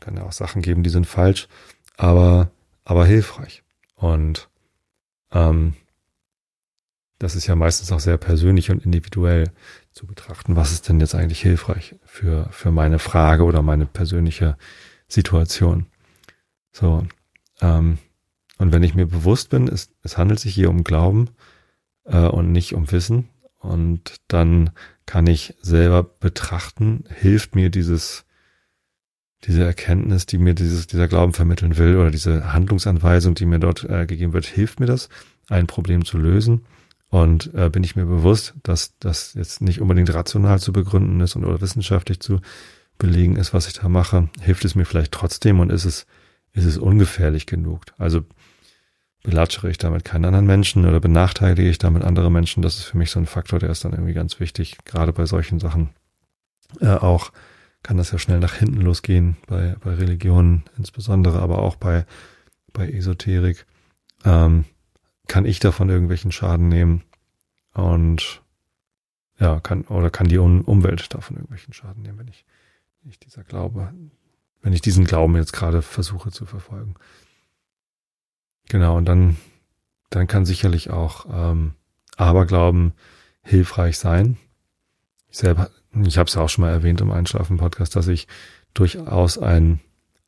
Kann 0.00 0.16
ja 0.16 0.24
auch 0.24 0.32
Sachen 0.32 0.60
geben, 0.60 0.82
die 0.82 0.90
sind 0.90 1.06
falsch, 1.06 1.46
aber, 1.96 2.50
aber 2.84 3.06
hilfreich. 3.06 3.62
Und 4.02 4.48
ähm, 5.30 5.74
das 7.20 7.36
ist 7.36 7.46
ja 7.46 7.54
meistens 7.54 7.92
auch 7.92 8.00
sehr 8.00 8.16
persönlich 8.16 8.72
und 8.72 8.84
individuell 8.84 9.52
zu 9.92 10.08
betrachten, 10.08 10.56
was 10.56 10.72
ist 10.72 10.88
denn 10.88 10.98
jetzt 10.98 11.14
eigentlich 11.14 11.40
hilfreich 11.40 11.94
für, 12.04 12.48
für 12.50 12.72
meine 12.72 12.98
Frage 12.98 13.44
oder 13.44 13.62
meine 13.62 13.86
persönliche 13.86 14.56
Situation. 15.06 15.86
So, 16.72 17.06
ähm, 17.60 17.98
und 18.58 18.72
wenn 18.72 18.82
ich 18.82 18.96
mir 18.96 19.06
bewusst 19.06 19.50
bin, 19.50 19.68
es, 19.68 19.94
es 20.02 20.18
handelt 20.18 20.40
sich 20.40 20.52
hier 20.52 20.68
um 20.68 20.82
Glauben 20.82 21.30
äh, 22.04 22.26
und 22.26 22.50
nicht 22.50 22.74
um 22.74 22.90
Wissen, 22.90 23.28
und 23.60 24.16
dann 24.26 24.70
kann 25.06 25.28
ich 25.28 25.54
selber 25.62 26.02
betrachten, 26.02 27.04
hilft 27.08 27.54
mir 27.54 27.70
dieses, 27.70 28.24
diese 29.44 29.64
Erkenntnis, 29.64 30.26
die 30.26 30.38
mir 30.38 30.54
dieses, 30.54 30.86
dieser 30.86 31.08
Glauben 31.08 31.32
vermitteln 31.32 31.76
will, 31.76 31.96
oder 31.96 32.10
diese 32.10 32.52
Handlungsanweisung, 32.52 33.34
die 33.34 33.46
mir 33.46 33.58
dort 33.58 33.84
äh, 33.84 34.06
gegeben 34.06 34.32
wird, 34.32 34.46
hilft 34.46 34.80
mir 34.80 34.86
das, 34.86 35.08
ein 35.48 35.66
Problem 35.66 36.04
zu 36.04 36.18
lösen 36.18 36.62
und 37.08 37.52
äh, 37.54 37.68
bin 37.68 37.84
ich 37.84 37.96
mir 37.96 38.06
bewusst, 38.06 38.54
dass 38.62 38.96
das 38.98 39.34
jetzt 39.34 39.60
nicht 39.60 39.80
unbedingt 39.80 40.12
rational 40.14 40.60
zu 40.60 40.72
begründen 40.72 41.20
ist 41.20 41.36
und 41.36 41.44
oder 41.44 41.60
wissenschaftlich 41.60 42.20
zu 42.20 42.40
belegen 42.98 43.36
ist, 43.36 43.52
was 43.52 43.66
ich 43.66 43.74
da 43.74 43.88
mache, 43.88 44.28
hilft 44.40 44.64
es 44.64 44.74
mir 44.74 44.84
vielleicht 44.84 45.12
trotzdem 45.12 45.60
und 45.60 45.70
ist 45.70 45.84
es, 45.84 46.06
ist 46.52 46.64
es 46.64 46.78
ungefährlich 46.78 47.46
genug. 47.46 47.84
Also 47.98 48.24
belatschere 49.24 49.70
ich 49.70 49.78
damit 49.78 50.04
keinen 50.04 50.24
anderen 50.24 50.46
Menschen 50.46 50.86
oder 50.86 51.00
benachteilige 51.00 51.68
ich 51.68 51.78
damit 51.78 52.02
andere 52.02 52.30
Menschen. 52.30 52.62
Das 52.62 52.78
ist 52.78 52.84
für 52.84 52.96
mich 52.96 53.10
so 53.10 53.20
ein 53.20 53.26
Faktor, 53.26 53.58
der 53.58 53.70
ist 53.70 53.84
dann 53.84 53.92
irgendwie 53.92 54.14
ganz 54.14 54.40
wichtig. 54.40 54.78
Gerade 54.84 55.12
bei 55.12 55.26
solchen 55.26 55.60
Sachen 55.60 55.90
äh, 56.80 56.88
auch 56.88 57.30
kann 57.82 57.96
das 57.96 58.12
ja 58.12 58.18
schnell 58.18 58.38
nach 58.38 58.54
hinten 58.54 58.80
losgehen, 58.80 59.36
bei, 59.46 59.76
bei 59.80 59.94
Religionen 59.94 60.64
insbesondere, 60.76 61.40
aber 61.40 61.58
auch 61.58 61.76
bei, 61.76 62.06
bei 62.72 62.88
Esoterik. 62.90 63.66
Ähm, 64.24 64.64
kann 65.28 65.44
ich 65.44 65.58
davon 65.58 65.88
irgendwelchen 65.88 66.32
Schaden 66.32 66.68
nehmen 66.68 67.02
und 67.74 68.42
ja, 69.38 69.60
kann, 69.60 69.82
oder 69.82 70.10
kann 70.10 70.28
die 70.28 70.38
Umwelt 70.38 71.14
davon 71.14 71.36
irgendwelchen 71.36 71.72
Schaden 71.72 72.02
nehmen, 72.02 72.18
wenn 72.18 72.28
ich, 72.28 72.44
wenn 73.00 73.10
ich 73.10 73.18
dieser 73.18 73.42
Glaube, 73.42 73.92
wenn 74.60 74.72
ich 74.72 74.80
diesen 74.80 75.04
Glauben 75.04 75.36
jetzt 75.36 75.52
gerade 75.52 75.82
versuche 75.82 76.30
zu 76.30 76.46
verfolgen. 76.46 76.94
Genau, 78.68 78.96
und 78.96 79.06
dann, 79.06 79.36
dann 80.10 80.28
kann 80.28 80.44
sicherlich 80.44 80.90
auch 80.90 81.26
ähm, 81.30 81.74
Aberglauben 82.16 82.92
hilfreich 83.42 83.98
sein. 83.98 84.36
Ich 85.28 85.38
selber, 85.38 85.70
ich 86.04 86.18
habe 86.18 86.28
es 86.28 86.34
ja 86.34 86.42
auch 86.42 86.48
schon 86.48 86.62
mal 86.62 86.70
erwähnt 86.70 87.00
im 87.00 87.10
Einschlafen-Podcast, 87.10 87.96
dass 87.96 88.08
ich 88.08 88.28
durchaus 88.74 89.38
ein 89.38 89.80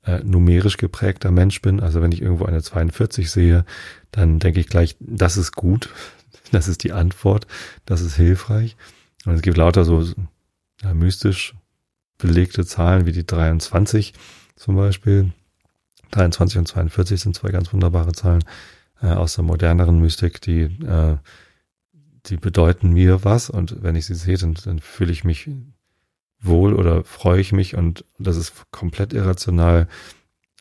äh, 0.05 0.20
numerisch 0.22 0.77
geprägter 0.77 1.31
Mensch 1.31 1.62
bin. 1.62 1.81
Also 1.81 2.03
wenn 2.03 2.12
ich 2.12 2.22
irgendwo 2.22 2.44
eine 2.44 2.62
42 2.62 3.31
sehe, 3.31 3.64
dann 4.11 4.38
denke 4.38 4.61
ich 4.61 4.68
gleich, 4.68 4.96
das 5.00 5.37
ist 5.37 5.53
gut, 5.53 5.88
das 6.53 6.68
ist 6.68 6.85
die 6.85 6.92
Antwort, 6.92 7.46
das 7.87 8.00
ist 8.00 8.16
hilfreich. 8.16 8.77
Und 9.24 9.35
es 9.35 9.42
gibt 9.42 9.57
lauter 9.57 9.85
so 9.85 10.05
ja, 10.83 10.92
mystisch 10.92 11.55
belegte 12.18 12.64
Zahlen 12.64 13.07
wie 13.07 13.12
die 13.12 13.27
23 13.27 14.12
zum 14.57 14.77
Beispiel. 14.77 15.33
23 16.11 16.59
und 16.59 16.68
42 16.68 17.20
sind 17.20 17.35
zwei 17.35 17.48
ganz 17.50 17.72
wunderbare 17.72 18.12
Zahlen 18.12 18.44
äh, 19.03 19.09
aus 19.09 19.35
der 19.35 19.44
moderneren 19.44 19.98
Mystik, 19.98 20.40
die, 20.40 20.62
äh, 20.62 21.16
die 22.27 22.37
bedeuten 22.37 22.91
mir 22.93 23.25
was. 23.25 23.51
Und 23.51 23.83
wenn 23.83 23.97
ich 23.97 24.07
sie 24.07 24.15
sehe, 24.15 24.37
dann, 24.37 24.55
dann 24.65 24.79
fühle 24.81 25.13
ich 25.13 25.25
mich 25.25 25.51
wohl 26.41 26.75
oder 26.75 27.05
freue 27.05 27.41
ich 27.41 27.53
mich 27.53 27.75
und 27.75 28.05
das 28.19 28.37
ist 28.37 28.53
komplett 28.71 29.13
irrational, 29.13 29.89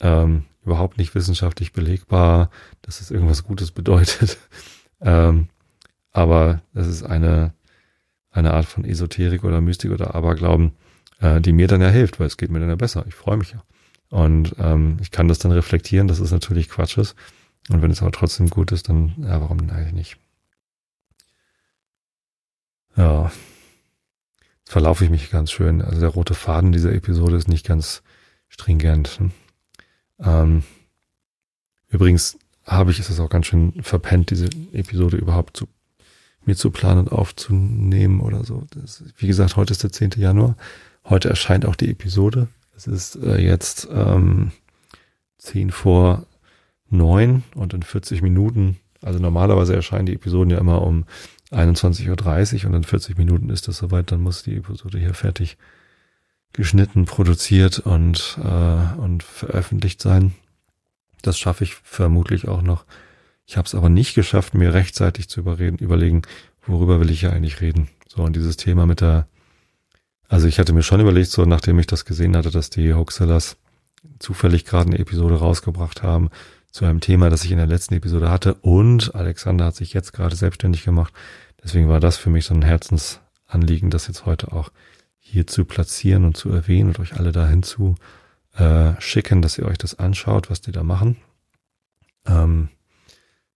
ähm, 0.02 0.46
überhaupt 0.64 0.98
nicht 0.98 1.14
wissenschaftlich 1.14 1.74
belegbar, 1.74 2.50
dass 2.82 3.02
es 3.02 3.12
irgendwas 3.12 3.44
Gutes 3.44 3.72
bedeutet. 3.72 4.38
ähm, 5.02 5.50
aber 6.12 6.62
das 6.74 6.88
ist 6.88 7.04
eine, 7.04 7.54
eine 8.32 8.54
Art 8.54 8.66
von 8.66 8.86
Esoterik 8.86 9.44
oder 9.44 9.62
Mystik 9.62 9.92
oder 9.92 10.16
Aberglauben, 10.16 10.72
äh, 11.20 11.42
die 11.42 11.54
mir 11.54 11.68
dann 11.68 11.82
ja 11.82 11.90
hilft, 11.90 12.20
weil 12.20 12.28
es 12.28 12.38
geht 12.38 12.50
mir 12.50 12.60
dann 12.60 12.70
ja 12.70 12.76
besser. 12.76 13.04
Ich 13.08 13.16
freue 13.16 13.38
mich 13.38 13.52
ja. 13.52 13.64
Und 14.10 14.56
ähm, 14.60 14.98
ich 15.02 15.12
kann 15.12 15.28
das 15.28 15.40
dann 15.40 15.52
reflektieren, 15.52 16.08
dass 16.08 16.20
es 16.20 16.32
natürlich 16.32 16.70
Quatsch 16.70 16.98
ist. 16.98 17.16
Und 17.70 17.82
wenn 17.82 17.92
es 17.92 18.02
aber 18.02 18.12
trotzdem 18.12 18.50
gut 18.50 18.72
ist, 18.72 18.90
dann, 18.90 19.14
ja, 19.20 19.42
warum 19.42 19.58
denn 19.58 19.72
eigentlich 19.72 19.94
nicht? 19.94 20.18
Ja, 22.96 23.32
verlaufe 24.66 25.04
ich 25.04 25.10
mich 25.10 25.32
ganz 25.32 25.52
schön. 25.52 25.82
Also 25.82 26.00
der 26.00 26.10
rote 26.10 26.34
Faden 26.34 26.72
dieser 26.72 26.94
Episode 26.94 27.36
ist 27.36 27.48
nicht 27.48 27.66
ganz 27.66 28.04
stringent. 28.50 29.20
Ähm, 30.20 30.64
übrigens 31.90 32.38
habe 32.66 32.92
ich 32.92 33.00
es 33.00 33.20
auch 33.20 33.30
ganz 33.30 33.48
schön 33.48 33.84
verpennt, 33.84 34.30
diese 34.30 34.46
Episode 34.72 35.18
überhaupt 35.18 35.58
zu, 35.58 35.68
mir 36.46 36.56
zu 36.56 36.72
planen 36.72 37.02
und 37.02 37.12
aufzunehmen 37.12 38.22
oder 38.22 38.44
so. 38.44 38.66
Das, 38.72 39.04
wie 39.18 39.28
gesagt, 39.28 39.56
heute 39.56 39.72
ist 39.72 39.84
der 39.84 39.92
10. 39.92 40.12
Januar. 40.18 40.56
Heute 41.06 41.30
erscheint 41.30 41.66
auch 41.66 41.76
die 41.76 41.90
Episode. 41.90 42.48
Es 42.76 42.88
ist 42.88 43.16
äh, 43.18 43.38
jetzt 43.38 43.88
ähm, 43.92 44.52
10 45.40 45.72
vor 45.72 46.26
9 46.90 47.44
und 47.56 47.74
in 47.74 47.84
40 47.84 48.22
Minuten. 48.22 48.80
Also 49.02 49.20
normalerweise 49.20 49.76
erscheinen 49.76 50.06
die 50.06 50.14
Episoden 50.14 50.52
ja 50.52 50.58
immer 50.60 50.82
um 50.82 51.06
21.30 51.54 52.64
Uhr 52.64 52.70
und 52.70 52.76
in 52.76 52.84
40 52.84 53.18
Minuten 53.18 53.50
ist 53.50 53.68
das 53.68 53.78
soweit, 53.78 54.12
dann 54.12 54.22
muss 54.22 54.44
die 54.44 54.56
Episode 54.56 54.98
hier 54.98 55.14
fertig 55.14 55.58
geschnitten, 56.54 57.06
produziert 57.06 57.80
und, 57.80 58.38
äh, 58.44 59.00
und 59.00 59.24
veröffentlicht 59.24 60.02
sein. 60.02 60.34
Das 61.22 61.40
schaffe 61.40 61.64
ich 61.64 61.76
vermutlich 61.76 62.48
auch 62.48 62.62
noch. 62.62 62.86
Ich 63.46 63.58
habe 63.58 63.66
es 63.66 63.76
aber 63.76 63.90
nicht 63.90 64.14
geschafft, 64.14 64.54
mir 64.54 64.74
rechtzeitig 64.74 65.30
zu 65.30 65.42
überreden, 65.42 65.78
überlegen, 65.78 66.22
worüber 66.66 67.00
will 67.00 67.10
ich 67.10 67.24
ja 67.24 67.32
eigentlich 67.32 67.62
reden. 67.62 67.90
So, 68.08 68.24
und 68.24 68.36
dieses 68.36 68.58
Thema 68.58 68.86
mit 68.86 69.02
der, 69.02 69.28
also 70.28 70.48
ich 70.48 70.60
hatte 70.60 70.74
mir 70.74 70.84
schon 70.84 71.02
überlegt, 71.02 71.30
so 71.30 71.46
nachdem 71.46 71.80
ich 71.80 71.88
das 71.88 72.06
gesehen 72.06 72.38
hatte, 72.38 72.52
dass 72.52 72.70
die 72.70 72.94
Hoaxellers 72.94 73.58
zufällig 74.20 74.66
gerade 74.66 74.88
eine 74.88 75.00
Episode 75.00 75.36
rausgebracht 75.36 76.04
haben 76.04 76.30
zu 76.72 76.86
einem 76.86 77.00
Thema, 77.00 77.30
das 77.30 77.44
ich 77.44 77.52
in 77.52 77.58
der 77.58 77.68
letzten 77.68 77.96
Episode 77.96 78.30
hatte 78.30 78.56
und 78.56 79.16
Alexander 79.16 79.66
hat 79.66 79.76
sich 79.76 79.94
jetzt 79.94 80.14
gerade 80.14 80.36
selbstständig 80.36 80.84
gemacht, 80.84 81.14
Deswegen 81.64 81.90
war 81.90 82.00
das 82.00 82.18
für 82.18 82.30
mich 82.30 82.46
so 82.46 82.54
ein 82.54 82.62
Herzensanliegen, 82.62 83.90
das 83.90 84.08
jetzt 84.08 84.26
heute 84.26 84.52
auch 84.52 84.72
hier 85.20 85.48
zu 85.48 85.66
platzieren 85.66 86.26
und 86.26 86.36
zu 86.36 86.50
erwähnen 86.50 86.90
und 86.90 87.00
euch 87.00 87.16
alle 87.16 87.32
dahin 87.32 87.64
zu 87.64 87.96
äh, 88.56 88.94
schicken, 89.00 89.42
dass 89.42 89.58
ihr 89.58 89.66
euch 89.66 89.78
das 89.78 89.98
anschaut, 89.98 90.50
was 90.50 90.62
die 90.62 90.72
da 90.72 90.84
machen. 90.84 91.18
Ähm, 92.26 92.70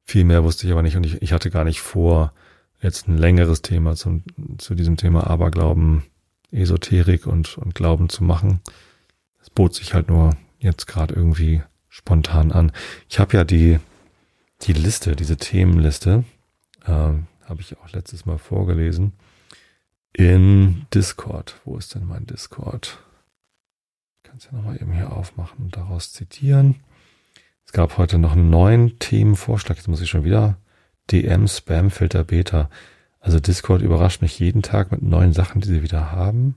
viel 0.03 0.23
mehr 0.23 0.43
wusste 0.43 0.65
ich 0.65 0.71
aber 0.71 0.81
nicht 0.81 0.95
und 0.95 1.05
ich, 1.05 1.21
ich 1.21 1.33
hatte 1.33 1.49
gar 1.49 1.65
nicht 1.65 1.81
vor, 1.81 2.33
jetzt 2.81 3.07
ein 3.07 3.17
längeres 3.17 3.61
Thema 3.61 3.95
zum, 3.95 4.23
zu 4.57 4.75
diesem 4.75 4.97
Thema 4.97 5.27
Aberglauben, 5.27 6.03
Esoterik 6.51 7.27
und, 7.27 7.57
und 7.57 7.75
Glauben 7.75 8.09
zu 8.09 8.23
machen. 8.23 8.61
Es 9.41 9.49
bot 9.49 9.75
sich 9.75 9.93
halt 9.93 10.07
nur 10.07 10.37
jetzt 10.59 10.87
gerade 10.87 11.13
irgendwie 11.13 11.61
spontan 11.89 12.51
an. 12.51 12.71
Ich 13.09 13.19
habe 13.19 13.35
ja 13.35 13.43
die, 13.43 13.79
die 14.61 14.73
Liste, 14.73 15.15
diese 15.15 15.37
Themenliste, 15.37 16.23
äh, 16.85 17.09
habe 17.47 17.61
ich 17.61 17.77
auch 17.77 17.91
letztes 17.91 18.25
Mal 18.25 18.37
vorgelesen. 18.37 19.13
In 20.13 20.85
Discord. 20.93 21.59
Wo 21.65 21.77
ist 21.77 21.95
denn 21.95 22.05
mein 22.05 22.25
Discord? 22.25 22.99
Ich 24.17 24.23
kann 24.23 24.37
es 24.37 24.45
ja 24.45 24.53
nochmal 24.53 24.75
eben 24.81 24.91
hier 24.91 25.11
aufmachen 25.11 25.65
und 25.65 25.77
daraus 25.77 26.11
zitieren. 26.11 26.75
Es 27.65 27.71
gab 27.71 27.97
heute 27.97 28.17
noch 28.17 28.33
einen 28.33 28.49
neuen 28.49 28.99
Themenvorschlag. 28.99 29.77
Jetzt 29.77 29.87
muss 29.87 30.01
ich 30.01 30.09
schon 30.09 30.23
wieder 30.23 30.57
DM 31.11 31.47
Spam 31.47 31.91
Filter 31.91 32.23
Beta. 32.23 32.69
Also 33.19 33.39
Discord 33.39 33.81
überrascht 33.81 34.21
mich 34.21 34.39
jeden 34.39 34.61
Tag 34.61 34.91
mit 34.91 35.01
neuen 35.01 35.33
Sachen, 35.33 35.61
die 35.61 35.67
sie 35.67 35.83
wieder 35.83 36.11
haben. 36.11 36.55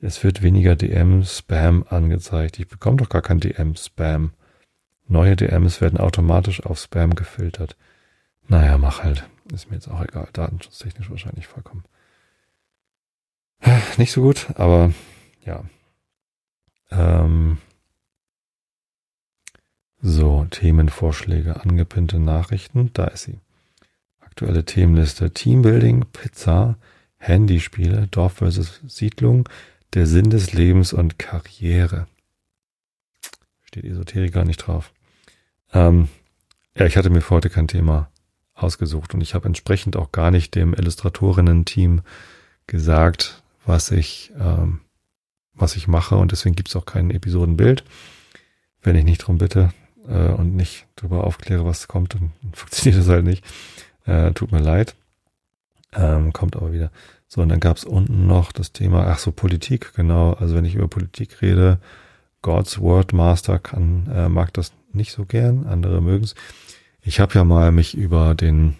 Es 0.00 0.24
wird 0.24 0.42
weniger 0.42 0.74
DM 0.74 1.22
Spam 1.24 1.84
angezeigt. 1.88 2.58
Ich 2.58 2.68
bekomme 2.68 2.96
doch 2.96 3.08
gar 3.08 3.22
kein 3.22 3.40
DM 3.40 3.76
Spam. 3.76 4.32
Neue 5.06 5.36
DMs 5.36 5.80
werden 5.80 6.00
automatisch 6.00 6.64
auf 6.64 6.78
Spam 6.78 7.14
gefiltert. 7.14 7.76
Naja, 8.48 8.78
mach 8.78 9.02
halt. 9.02 9.28
Ist 9.52 9.70
mir 9.70 9.76
jetzt 9.76 9.88
auch 9.88 10.00
egal. 10.02 10.28
Datenschutztechnisch 10.32 11.10
wahrscheinlich 11.10 11.46
vollkommen. 11.46 11.84
Nicht 13.96 14.12
so 14.12 14.22
gut, 14.22 14.48
aber 14.56 14.92
ja. 15.44 15.64
Ähm, 16.90 17.58
So, 20.04 20.46
Themenvorschläge, 20.50 21.60
angepinnte 21.60 22.18
Nachrichten, 22.18 22.90
da 22.92 23.04
ist 23.04 23.22
sie. 23.22 23.38
Aktuelle 24.18 24.64
Themenliste, 24.64 25.30
Teambuilding, 25.32 26.06
Pizza, 26.12 26.76
Handyspiele, 27.18 28.08
Dorf 28.08 28.32
versus 28.34 28.80
Siedlung, 28.88 29.48
der 29.94 30.08
Sinn 30.08 30.30
des 30.30 30.52
Lebens 30.52 30.92
und 30.92 31.20
Karriere. 31.20 32.08
Steht 33.62 33.84
Esoterik 33.84 34.32
gar 34.32 34.44
nicht 34.44 34.58
drauf. 34.58 34.92
Ähm, 35.72 36.08
ja, 36.76 36.86
ich 36.86 36.96
hatte 36.96 37.10
mir 37.10 37.20
für 37.20 37.36
heute 37.36 37.48
kein 37.50 37.68
Thema 37.68 38.10
ausgesucht 38.54 39.14
und 39.14 39.20
ich 39.20 39.34
habe 39.34 39.46
entsprechend 39.46 39.96
auch 39.96 40.12
gar 40.12 40.30
nicht 40.30 40.54
dem 40.54 40.74
Illustratorinnen-Team 40.74 42.02
gesagt, 42.66 43.42
was 43.64 43.90
ich, 43.90 44.32
ähm, 44.38 44.80
was 45.54 45.76
ich 45.76 45.88
mache 45.88 46.16
und 46.16 46.32
deswegen 46.32 46.54
gibt's 46.54 46.76
auch 46.76 46.86
kein 46.86 47.10
Episodenbild. 47.10 47.84
Wenn 48.82 48.96
ich 48.96 49.04
nicht 49.04 49.18
drum 49.18 49.38
bitte 49.38 49.72
äh, 50.08 50.28
und 50.28 50.56
nicht 50.56 50.86
darüber 50.96 51.24
aufkläre, 51.24 51.64
was 51.64 51.88
kommt, 51.88 52.14
dann 52.14 52.32
funktioniert 52.52 53.00
das 53.00 53.08
halt 53.08 53.24
nicht. 53.24 53.44
Äh, 54.04 54.32
tut 54.32 54.52
mir 54.52 54.60
leid. 54.60 54.94
Ähm, 55.94 56.32
kommt 56.32 56.56
aber 56.56 56.72
wieder. 56.72 56.90
So, 57.28 57.42
und 57.42 57.48
dann 57.48 57.60
gab's 57.60 57.84
unten 57.84 58.26
noch 58.26 58.52
das 58.52 58.72
Thema, 58.72 59.06
ach 59.06 59.18
so, 59.18 59.32
Politik, 59.32 59.92
genau. 59.94 60.32
Also 60.34 60.54
wenn 60.54 60.64
ich 60.64 60.74
über 60.74 60.88
Politik 60.88 61.40
rede, 61.42 61.78
God's 62.42 62.80
Word 62.80 63.12
Master 63.12 63.58
kann, 63.58 64.10
äh, 64.12 64.28
mag 64.28 64.52
das 64.52 64.72
nicht 64.92 65.12
so 65.12 65.24
gern, 65.24 65.66
andere 65.66 66.02
mögen's. 66.02 66.34
Ich 67.02 67.20
habe 67.20 67.34
ja 67.34 67.44
mal 67.44 67.72
mich 67.72 67.96
über 67.96 68.34
den 68.34 68.76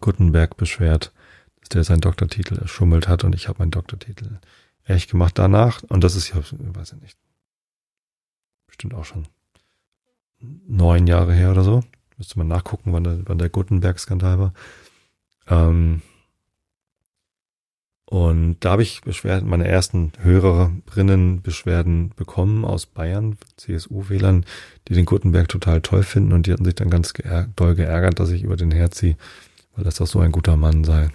Gutenberg 0.00 0.56
beschwert, 0.56 1.12
dass 1.60 1.70
der 1.70 1.84
seinen 1.84 2.02
Doktortitel 2.02 2.58
erschummelt 2.58 3.08
hat 3.08 3.24
und 3.24 3.34
ich 3.34 3.48
habe 3.48 3.60
meinen 3.60 3.70
Doktortitel 3.70 4.38
echt 4.84 5.10
gemacht 5.10 5.38
danach. 5.38 5.82
Und 5.84 6.04
das 6.04 6.16
ist 6.16 6.28
ja, 6.28 6.36
weiß 6.36 6.92
ich 6.92 7.00
nicht, 7.00 7.18
bestimmt 8.66 8.94
auch 8.94 9.06
schon 9.06 9.26
neun 10.40 11.06
Jahre 11.06 11.32
her 11.32 11.50
oder 11.50 11.64
so. 11.64 11.82
Müsste 12.18 12.38
man 12.38 12.48
nachgucken, 12.48 12.92
wann 12.92 13.04
der, 13.04 13.18
wann 13.24 13.38
der 13.38 13.48
Gutenberg-Skandal 13.48 14.38
war. 14.38 14.54
Ähm, 15.48 16.02
und 18.06 18.58
da 18.60 18.72
habe 18.72 18.82
ich 18.82 19.00
Beschwerden, 19.00 19.48
meine 19.48 19.66
ersten 19.66 20.12
Hörerinnen-Beschwerden 20.20 22.10
bekommen 22.14 22.64
aus 22.64 22.84
Bayern, 22.86 23.38
CSU-Wählern, 23.56 24.44
die 24.88 24.94
den 24.94 25.06
Gutenberg 25.06 25.48
total 25.48 25.80
toll 25.80 26.02
finden 26.02 26.32
und 26.32 26.46
die 26.46 26.52
hatten 26.52 26.66
sich 26.66 26.74
dann 26.74 26.90
ganz 26.90 27.14
geär 27.14 27.48
doll 27.56 27.74
geärgert, 27.74 28.20
dass 28.20 28.30
ich 28.30 28.42
über 28.42 28.56
den 28.56 28.70
herziehe, 28.70 29.16
weil 29.74 29.84
das 29.84 29.96
doch 29.96 30.06
so 30.06 30.20
ein 30.20 30.32
guter 30.32 30.56
Mann 30.56 30.84
sei. 30.84 31.10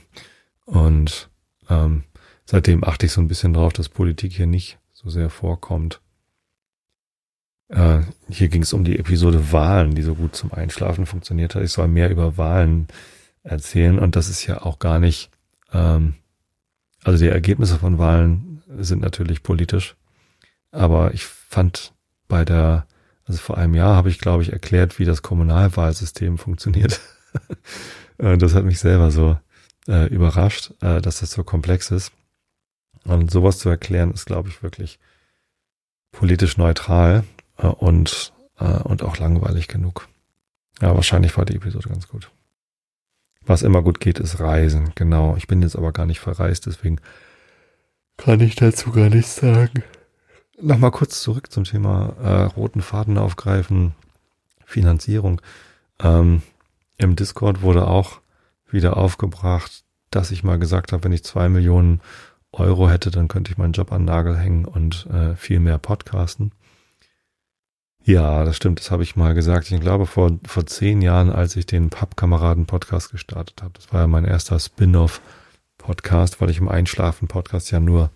Und 0.65 1.30
ähm, 1.69 2.04
seitdem 2.45 2.84
achte 2.84 3.06
ich 3.06 3.12
so 3.12 3.21
ein 3.21 3.28
bisschen 3.28 3.54
drauf, 3.54 3.73
dass 3.73 3.89
Politik 3.89 4.34
hier 4.34 4.47
nicht 4.47 4.80
so 4.91 5.10
sehr 5.10 5.30
vorkommt. 5.30 6.02
Äh, 7.67 7.99
hier 8.30 8.47
ging 8.47 8.63
es 8.63 8.73
um 8.73 8.84
die 8.84 8.97
Episode 8.97 9.52
Wahlen, 9.52 9.93
die 9.93 10.02
so 10.02 10.15
gut 10.15 10.36
zum 10.36 10.52
Einschlafen 10.52 11.06
funktioniert 11.06 11.54
hat. 11.54 11.62
Ich 11.62 11.71
soll 11.71 11.88
mehr 11.88 12.10
über 12.10 12.38
Wahlen 12.38 12.88
erzählen 13.43 13.99
und 13.99 14.15
das 14.15 14.28
ist 14.28 14.47
ja 14.47 14.63
auch 14.63 14.80
gar 14.80 14.99
nicht 14.99 15.30
ähm, 15.71 16.15
also 17.03 17.23
die 17.23 17.29
Ergebnisse 17.29 17.77
von 17.77 17.97
Wahlen 17.97 18.62
sind 18.77 19.01
natürlich 19.01 19.43
politisch, 19.43 19.95
aber 20.71 21.13
ich 21.13 21.25
fand 21.25 21.93
bei 22.27 22.45
der, 22.45 22.85
also 23.25 23.39
vor 23.39 23.57
einem 23.57 23.73
Jahr 23.73 23.95
habe 23.95 24.09
ich, 24.09 24.19
glaube 24.19 24.43
ich, 24.43 24.53
erklärt, 24.53 24.99
wie 24.99 25.05
das 25.05 25.21
Kommunalwahlsystem 25.21 26.38
funktioniert. 26.38 26.99
das 28.17 28.53
hat 28.53 28.65
mich 28.65 28.79
selber 28.79 29.12
so 29.12 29.38
äh, 29.88 30.07
überrascht, 30.07 30.71
äh, 30.81 31.01
dass 31.01 31.19
das 31.19 31.31
so 31.31 31.43
komplex 31.43 31.91
ist. 31.91 32.12
Und 33.05 33.31
sowas 33.31 33.57
zu 33.59 33.69
erklären, 33.69 34.12
ist, 34.12 34.25
glaube 34.25 34.49
ich, 34.49 34.62
wirklich 34.62 34.99
politisch 36.12 36.57
neutral 36.57 37.23
äh, 37.57 37.67
und, 37.67 38.33
äh, 38.59 38.65
und 38.65 39.03
auch 39.03 39.17
langweilig 39.17 39.67
genug. 39.67 40.07
Ja, 40.81 40.95
wahrscheinlich 40.95 41.35
war 41.38 41.45
die 41.45 41.55
Episode 41.55 41.89
ganz 41.89 42.07
gut. 42.07 42.31
Was 43.45 43.62
immer 43.62 43.82
gut 43.82 43.99
geht, 43.99 44.19
ist 44.19 44.39
Reisen. 44.39 44.91
Genau. 44.95 45.36
Ich 45.38 45.47
bin 45.47 45.62
jetzt 45.62 45.75
aber 45.75 45.91
gar 45.91 46.06
nicht 46.06 46.19
verreist, 46.19 46.65
deswegen 46.65 46.99
kann 48.17 48.41
ich 48.41 48.56
dazu 48.56 48.91
gar 48.91 49.10
nichts 49.10 49.38
sagen. 49.38 49.84
Nochmal 50.62 50.91
kurz 50.91 51.21
zurück 51.21 51.52
zum 51.52 51.63
Thema 51.63 52.15
äh, 52.21 52.43
roten 52.43 52.82
Faden 52.82 53.17
aufgreifen, 53.17 53.93
Finanzierung. 54.65 55.41
Ähm, 56.02 56.41
Im 56.97 57.15
Discord 57.15 57.62
wurde 57.62 57.88
auch 57.88 58.19
wieder 58.69 58.97
aufgebracht, 58.97 59.84
dass 60.12 60.32
ich 60.32 60.43
mal 60.43 60.60
gesagt 60.60 60.91
habe, 60.91 61.06
wenn 61.06 61.13
ich 61.13 61.23
zwei 61.23 61.47
Millionen 61.47 62.02
Euro 62.52 62.89
hätte, 62.89 63.10
dann 63.10 63.28
könnte 63.30 63.52
ich 63.52 63.58
meinen 63.58 63.73
Job 63.73 63.91
an 63.91 64.06
Nagel 64.06 64.38
hängen 64.38 64.65
und 64.65 65.06
äh, 65.08 65.36
viel 65.36 65.60
mehr 65.60 65.78
podcasten. 65.78 66.52
Ja, 68.10 68.43
das 68.43 68.58
stimmt, 68.58 68.80
das 68.80 68.89
habe 68.89 69.04
ich 69.04 69.15
mal 69.15 69.36
gesagt. 69.36 69.69
Ich 69.69 69.80
glaube, 69.80 70.08
vor, 70.08 70.39
vor 70.43 70.65
zehn 70.65 71.04
Jahren, 71.04 71.30
als 71.30 71.56
ich 71.56 71.67
den 71.67 71.91
Pappkameraden-Podcast 71.91 73.12
gestartet 73.12 73.62
habe, 73.62 73.74
das 73.76 73.93
war 73.93 74.02
ja 74.02 74.08
mein 74.08 74.26
erster 74.26 74.58
Spin-off-Podcast, 74.58 76.41
weil 76.41 76.50
ich 76.50 76.58
im 76.58 76.69
Einschlafen-Podcast 76.69 77.69
ja 77.69 77.80
nur 77.80 78.10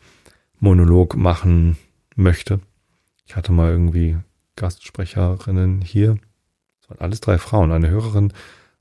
Monolog 0.60 1.16
machen 1.16 1.78
möchte. 2.16 2.60
Ich 3.28 3.36
hatte 3.36 3.52
mal 3.52 3.70
irgendwie 3.70 4.18
Gastsprecherinnen 4.56 5.82
hier. 5.82 6.18
Das 6.82 6.90
waren 6.90 7.02
alles 7.02 7.22
drei 7.22 7.38
Frauen. 7.38 7.72
Eine 7.72 7.90
Hörerin, 7.90 8.34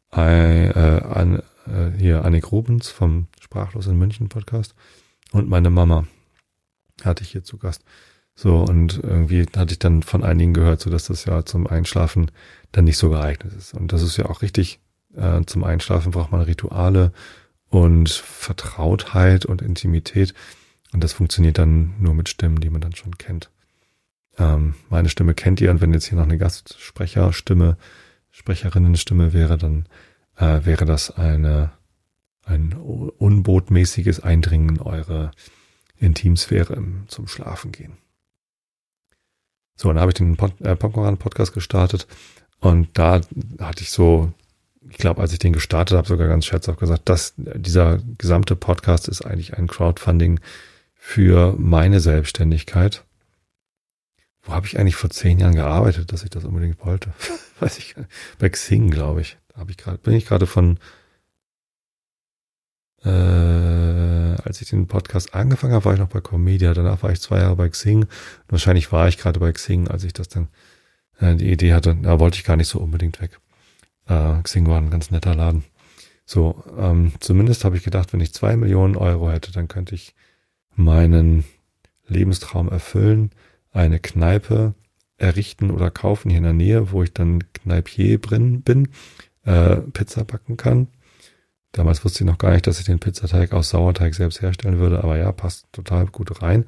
ein, 0.08 0.70
äh, 0.70 1.02
ein, 1.12 1.42
äh, 1.66 1.90
hier 1.98 2.24
Annik 2.24 2.50
Rubens 2.50 2.88
vom 2.88 3.26
Sprachlos 3.38 3.86
in 3.86 3.98
München 3.98 4.30
Podcast 4.30 4.74
und 5.32 5.46
meine 5.46 5.68
Mama 5.68 6.06
hatte 7.04 7.22
ich 7.22 7.32
hier 7.32 7.44
zu 7.44 7.58
Gast. 7.58 7.84
So, 8.34 8.58
und 8.58 9.00
irgendwie 9.02 9.46
hatte 9.56 9.72
ich 9.72 9.78
dann 9.78 10.02
von 10.02 10.24
einigen 10.24 10.54
gehört, 10.54 10.80
so 10.80 10.90
dass 10.90 11.06
das 11.06 11.24
ja 11.26 11.44
zum 11.44 11.66
Einschlafen 11.66 12.30
dann 12.72 12.84
nicht 12.84 12.96
so 12.96 13.10
geeignet 13.10 13.52
ist. 13.52 13.74
Und 13.74 13.92
das 13.92 14.02
ist 14.02 14.16
ja 14.16 14.26
auch 14.26 14.42
richtig. 14.42 14.80
Äh, 15.14 15.42
zum 15.44 15.64
Einschlafen 15.64 16.12
braucht 16.12 16.32
man 16.32 16.40
Rituale 16.40 17.12
und 17.68 18.08
Vertrautheit 18.08 19.44
und 19.44 19.60
Intimität. 19.60 20.32
Und 20.92 21.04
das 21.04 21.12
funktioniert 21.12 21.58
dann 21.58 21.94
nur 21.98 22.14
mit 22.14 22.28
Stimmen, 22.28 22.60
die 22.60 22.70
man 22.70 22.80
dann 22.80 22.94
schon 22.94 23.18
kennt. 23.18 23.50
Ähm, 24.38 24.74
meine 24.88 25.10
Stimme 25.10 25.34
kennt 25.34 25.60
ihr 25.60 25.70
und 25.70 25.80
wenn 25.80 25.92
jetzt 25.92 26.06
hier 26.06 26.16
noch 26.16 26.24
eine 26.24 26.38
Gastsprecherstimme, 26.38 27.76
Sprecherinnenstimme 28.30 29.34
wäre, 29.34 29.58
dann 29.58 29.86
äh, 30.36 30.64
wäre 30.64 30.86
das 30.86 31.10
eine 31.10 31.72
ein 32.44 32.72
unbotmäßiges 32.72 34.20
Eindringen 34.20 34.70
in 34.70 34.80
eure 34.80 35.30
Intimsphäre 35.96 36.82
zum 37.06 37.28
Schlafen 37.28 37.72
gehen. 37.72 37.98
So, 39.76 39.88
dann 39.88 40.00
habe 40.00 40.10
ich 40.10 40.14
den 40.14 40.36
äh, 40.60 40.76
Popcorn-Podcast 40.76 41.52
gestartet 41.52 42.06
und 42.60 42.88
da 42.94 43.20
hatte 43.60 43.82
ich 43.82 43.90
so, 43.90 44.32
ich 44.88 44.98
glaube, 44.98 45.20
als 45.20 45.32
ich 45.32 45.38
den 45.38 45.52
gestartet 45.52 45.96
habe, 45.96 46.06
sogar 46.06 46.28
ganz 46.28 46.46
scherzhaft 46.46 46.78
gesagt, 46.78 47.08
dass 47.08 47.34
dieser 47.36 47.98
gesamte 48.18 48.56
Podcast 48.56 49.08
ist 49.08 49.22
eigentlich 49.22 49.56
ein 49.56 49.66
Crowdfunding 49.66 50.40
für 50.94 51.54
meine 51.58 52.00
Selbstständigkeit. 52.00 53.04
Wo 54.42 54.52
habe 54.52 54.66
ich 54.66 54.78
eigentlich 54.78 54.96
vor 54.96 55.10
zehn 55.10 55.38
Jahren 55.38 55.54
gearbeitet, 55.54 56.12
dass 56.12 56.24
ich 56.24 56.30
das 56.30 56.44
unbedingt 56.44 56.84
wollte? 56.84 57.12
Weiß 57.60 57.78
ich 57.78 57.94
gar 57.94 58.02
nicht. 58.02 58.12
Bei 58.38 58.48
Xing, 58.48 58.90
glaube 58.90 59.20
ich. 59.20 59.38
Da 59.48 59.60
habe 59.60 59.70
ich 59.70 59.76
gerade, 59.76 59.98
bin 59.98 60.14
ich 60.14 60.26
gerade 60.26 60.46
von 60.46 60.78
äh, 63.04 63.08
als 63.08 64.60
ich 64.60 64.70
den 64.70 64.86
Podcast 64.86 65.34
angefangen 65.34 65.74
habe, 65.74 65.84
war 65.84 65.94
ich 65.94 65.98
noch 65.98 66.08
bei 66.08 66.20
Comedia. 66.20 66.72
Danach 66.74 67.02
war 67.02 67.10
ich 67.10 67.20
zwei 67.20 67.38
Jahre 67.38 67.56
bei 67.56 67.68
Xing. 67.68 68.06
Wahrscheinlich 68.48 68.92
war 68.92 69.08
ich 69.08 69.18
gerade 69.18 69.40
bei 69.40 69.52
Xing, 69.52 69.88
als 69.88 70.04
ich 70.04 70.12
das 70.12 70.28
dann 70.28 70.48
äh, 71.18 71.34
die 71.34 71.50
Idee 71.50 71.74
hatte. 71.74 71.96
Da 72.00 72.20
wollte 72.20 72.38
ich 72.38 72.44
gar 72.44 72.56
nicht 72.56 72.68
so 72.68 72.78
unbedingt 72.78 73.20
weg. 73.20 73.40
Äh, 74.06 74.42
Xing 74.42 74.66
war 74.66 74.78
ein 74.78 74.90
ganz 74.90 75.10
netter 75.10 75.34
Laden. 75.34 75.64
So, 76.24 76.62
ähm, 76.78 77.12
zumindest 77.18 77.64
habe 77.64 77.76
ich 77.76 77.82
gedacht, 77.82 78.12
wenn 78.12 78.20
ich 78.20 78.32
zwei 78.32 78.56
Millionen 78.56 78.96
Euro 78.96 79.30
hätte, 79.30 79.50
dann 79.50 79.68
könnte 79.68 79.94
ich 79.94 80.14
meinen 80.76 81.44
Lebenstraum 82.06 82.68
erfüllen, 82.68 83.30
eine 83.72 83.98
Kneipe 83.98 84.74
errichten 85.16 85.70
oder 85.70 85.90
kaufen 85.90 86.30
hier 86.30 86.38
in 86.38 86.44
der 86.44 86.52
Nähe, 86.52 86.92
wo 86.92 87.02
ich 87.02 87.12
dann 87.12 87.52
Kneipier 87.52 88.18
drin 88.18 88.62
bin, 88.62 88.88
äh, 89.44 89.76
Pizza 89.76 90.24
backen 90.24 90.56
kann 90.56 90.88
Damals 91.72 92.04
wusste 92.04 92.22
ich 92.22 92.30
noch 92.30 92.38
gar 92.38 92.52
nicht, 92.52 92.66
dass 92.66 92.78
ich 92.78 92.84
den 92.84 92.98
Pizzateig 92.98 93.52
aus 93.52 93.70
Sauerteig 93.70 94.14
selbst 94.14 94.42
herstellen 94.42 94.78
würde, 94.78 95.02
aber 95.02 95.16
ja, 95.16 95.32
passt 95.32 95.66
total 95.72 96.06
gut 96.06 96.42
rein. 96.42 96.66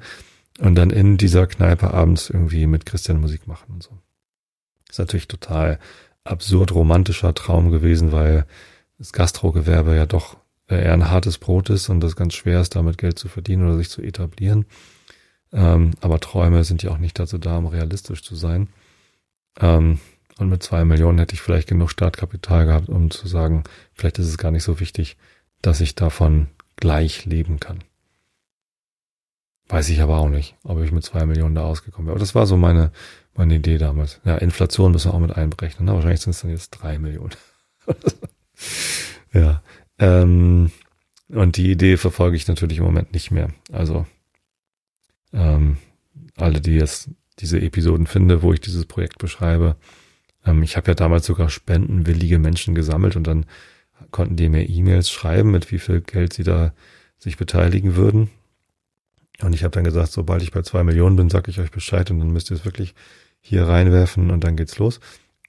Und 0.59 0.75
dann 0.75 0.89
in 0.89 1.17
dieser 1.17 1.47
Kneipe 1.47 1.93
abends 1.93 2.29
irgendwie 2.29 2.65
mit 2.65 2.85
Christian 2.85 3.19
Musik 3.19 3.45
machen 3.45 3.73
und 3.73 3.83
so. 3.83 3.91
Ist 4.89 4.99
natürlich 4.99 5.27
total 5.27 5.79
absurd 6.23 6.73
romantischer 6.73 7.33
Traum 7.33 7.71
gewesen, 7.71 8.11
weil 8.11 8.45
das 8.97 9.13
Gastrogewerbe 9.13 9.95
ja 9.95 10.05
doch 10.05 10.37
eher 10.67 10.93
ein 10.93 11.11
hartes 11.11 11.37
Brot 11.37 11.69
ist 11.69 11.89
und 11.89 11.99
das 11.99 12.15
ganz 12.15 12.33
schwer 12.33 12.61
ist, 12.61 12.75
damit 12.75 12.97
Geld 12.97 13.19
zu 13.19 13.27
verdienen 13.27 13.67
oder 13.67 13.77
sich 13.77 13.89
zu 13.89 14.01
etablieren. 14.01 14.65
Ähm, 15.53 15.91
aber 16.01 16.19
Träume 16.19 16.63
sind 16.63 16.81
ja 16.81 16.91
auch 16.91 16.97
nicht 16.97 17.19
dazu 17.19 17.37
da, 17.37 17.57
um 17.57 17.67
realistisch 17.67 18.23
zu 18.23 18.35
sein. 18.35 18.69
Ähm, 19.59 19.99
und 20.37 20.49
mit 20.49 20.63
zwei 20.63 20.83
Millionen 20.83 21.19
hätte 21.19 21.33
ich 21.33 21.41
vielleicht 21.41 21.67
genug 21.67 21.91
Startkapital 21.91 22.65
gehabt, 22.65 22.89
um 22.89 23.09
zu 23.09 23.27
sagen, 23.27 23.63
vielleicht 23.93 24.19
ist 24.19 24.27
es 24.27 24.37
gar 24.37 24.51
nicht 24.51 24.63
so 24.63 24.79
wichtig, 24.79 25.17
dass 25.61 25.81
ich 25.81 25.95
davon 25.95 26.47
gleich 26.75 27.25
leben 27.25 27.59
kann. 27.59 27.83
Weiß 29.67 29.89
ich 29.89 30.01
aber 30.01 30.19
auch 30.19 30.29
nicht, 30.29 30.55
ob 30.63 30.81
ich 30.81 30.91
mit 30.91 31.03
zwei 31.03 31.25
Millionen 31.25 31.55
da 31.55 31.63
ausgekommen 31.63 32.07
wäre. 32.07 32.15
Aber 32.15 32.19
das 32.19 32.35
war 32.35 32.45
so 32.45 32.57
meine, 32.57 32.91
meine 33.33 33.55
Idee 33.55 33.77
damals. 33.77 34.21
Ja, 34.23 34.37
Inflation 34.37 34.91
müssen 34.91 35.09
wir 35.09 35.15
auch 35.15 35.19
mit 35.19 35.35
einberechnen. 35.35 35.87
Ne? 35.87 35.93
Wahrscheinlich 35.93 36.21
sind 36.21 36.31
es 36.31 36.41
dann 36.41 36.51
jetzt 36.51 36.69
drei 36.71 36.99
Millionen. 36.99 37.33
ja. 39.33 39.63
Ähm, 39.97 40.71
und 41.29 41.57
die 41.57 41.71
Idee 41.71 41.97
verfolge 41.97 42.37
ich 42.37 42.47
natürlich 42.47 42.77
im 42.77 42.83
Moment 42.83 43.13
nicht 43.13 43.31
mehr. 43.31 43.49
Also 43.71 44.05
ähm, 45.33 45.77
alle, 46.35 46.61
die 46.61 46.75
jetzt 46.75 47.09
diese 47.39 47.59
Episoden 47.59 48.05
finde, 48.05 48.43
wo 48.43 48.53
ich 48.53 48.61
dieses 48.61 48.85
Projekt 48.85 49.17
beschreibe. 49.17 49.77
Ähm, 50.45 50.63
ich 50.63 50.77
habe 50.77 50.87
ja 50.87 50.95
damals 50.95 51.25
sogar 51.25 51.49
spendenwillige 51.49 52.39
Menschen 52.39 52.75
gesammelt 52.75 53.15
und 53.15 53.25
dann 53.25 53.45
konnten 54.11 54.35
die 54.35 54.49
mir 54.49 54.67
E-Mails 54.67 55.09
schreiben, 55.09 55.51
mit 55.51 55.71
wie 55.71 55.79
viel 55.79 56.01
Geld 56.01 56.33
sie 56.33 56.43
da 56.43 56.73
sich 57.17 57.37
beteiligen 57.37 57.95
würden. 57.95 58.29
Und 59.41 59.53
ich 59.53 59.63
habe 59.63 59.71
dann 59.71 59.83
gesagt, 59.83 60.11
sobald 60.11 60.41
ich 60.41 60.51
bei 60.51 60.61
zwei 60.61 60.83
Millionen 60.83 61.15
bin, 61.15 61.29
sage 61.29 61.51
ich 61.51 61.59
euch 61.59 61.71
Bescheid 61.71 62.09
und 62.11 62.19
dann 62.19 62.31
müsst 62.31 62.51
ihr 62.51 62.57
es 62.57 62.65
wirklich 62.65 62.95
hier 63.41 63.67
reinwerfen 63.67 64.31
und 64.31 64.43
dann 64.43 64.55
geht's 64.55 64.77
los. 64.77 64.99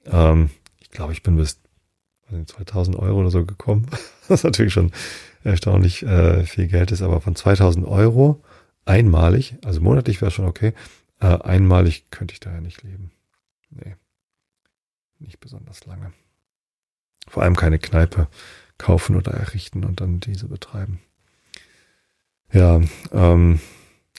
Ähm, 0.05 0.49
ich 0.79 0.91
glaube, 0.91 1.13
ich 1.13 1.23
bin 1.23 1.37
bis 1.37 1.59
2000 2.45 2.97
Euro 2.97 3.21
oder 3.21 3.31
so 3.31 3.45
gekommen, 3.45 3.87
was 4.27 4.43
natürlich 4.43 4.73
schon 4.73 4.91
erstaunlich 5.43 6.03
äh, 6.03 6.43
viel 6.43 6.67
Geld 6.67 6.91
ist, 6.91 7.01
aber 7.01 7.21
von 7.21 7.35
2000 7.35 7.87
Euro 7.87 8.43
einmalig, 8.85 9.55
also 9.63 9.81
monatlich 9.81 10.21
wäre 10.21 10.31
schon 10.31 10.45
okay, 10.45 10.73
äh, 11.19 11.27
einmalig 11.27 12.09
könnte 12.11 12.33
ich 12.33 12.39
daher 12.39 12.61
nicht 12.61 12.83
leben. 12.83 13.11
Nee, 13.69 13.95
nicht 15.19 15.39
besonders 15.39 15.85
lange. 15.85 16.13
Vor 17.27 17.43
allem 17.43 17.55
keine 17.55 17.79
Kneipe 17.79 18.27
kaufen 18.77 19.15
oder 19.15 19.31
errichten 19.31 19.83
und 19.83 20.01
dann 20.01 20.19
diese 20.19 20.47
betreiben. 20.47 20.99
Ja, 22.51 22.81
ähm, 23.11 23.59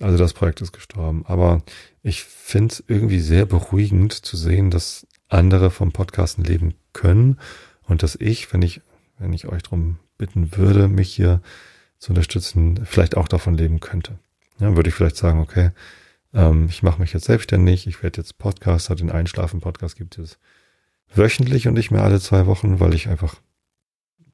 also 0.01 0.19
das 0.19 0.35
Projekt 0.35 0.61
ist 0.61 0.73
gestorben. 0.73 1.25
Aber 1.27 1.63
ich 2.03 2.23
finde 2.25 2.73
es 2.73 2.85
irgendwie 2.87 3.21
sehr 3.21 3.47
beruhigend 3.47 4.13
zu 4.13 4.37
sehen, 4.37 4.71
dass 4.71 5.07
andere 5.29 5.71
vom 5.71 5.93
Podcasten 5.93 6.45
leben 6.45 6.75
können 6.93 7.39
und 7.83 8.03
dass 8.03 8.17
ich, 8.17 8.53
wenn 8.53 8.63
ich, 8.63 8.81
wenn 9.19 9.33
ich 9.33 9.47
euch 9.47 9.63
darum 9.63 9.99
bitten 10.17 10.57
würde, 10.57 10.89
mich 10.89 11.15
hier 11.15 11.41
zu 11.99 12.11
unterstützen, 12.13 12.85
vielleicht 12.85 13.17
auch 13.17 13.29
davon 13.29 13.55
leben 13.55 13.81
könnte. 13.81 14.19
Ja, 14.61 14.77
würde 14.77 14.89
ich 14.89 14.95
vielleicht 14.95 15.17
sagen, 15.17 15.41
okay, 15.41 15.71
ähm, 16.33 16.67
ich 16.69 16.83
mache 16.83 17.01
mich 17.01 17.13
jetzt 17.13 17.27
selbstständig, 17.27 17.87
ich 17.87 18.03
werde 18.03 18.21
jetzt 18.21 18.39
Podcaster, 18.39 18.95
den 18.95 19.11
Einschlafen-Podcast 19.11 19.97
gibt 19.97 20.19
es 20.19 20.39
wöchentlich 21.15 21.69
und 21.69 21.75
nicht 21.75 21.91
mehr 21.91 22.03
alle 22.03 22.21
zwei 22.21 22.47
Wochen, 22.47 22.81
weil 22.81 22.95
ich 22.95 23.09
einfach 23.09 23.37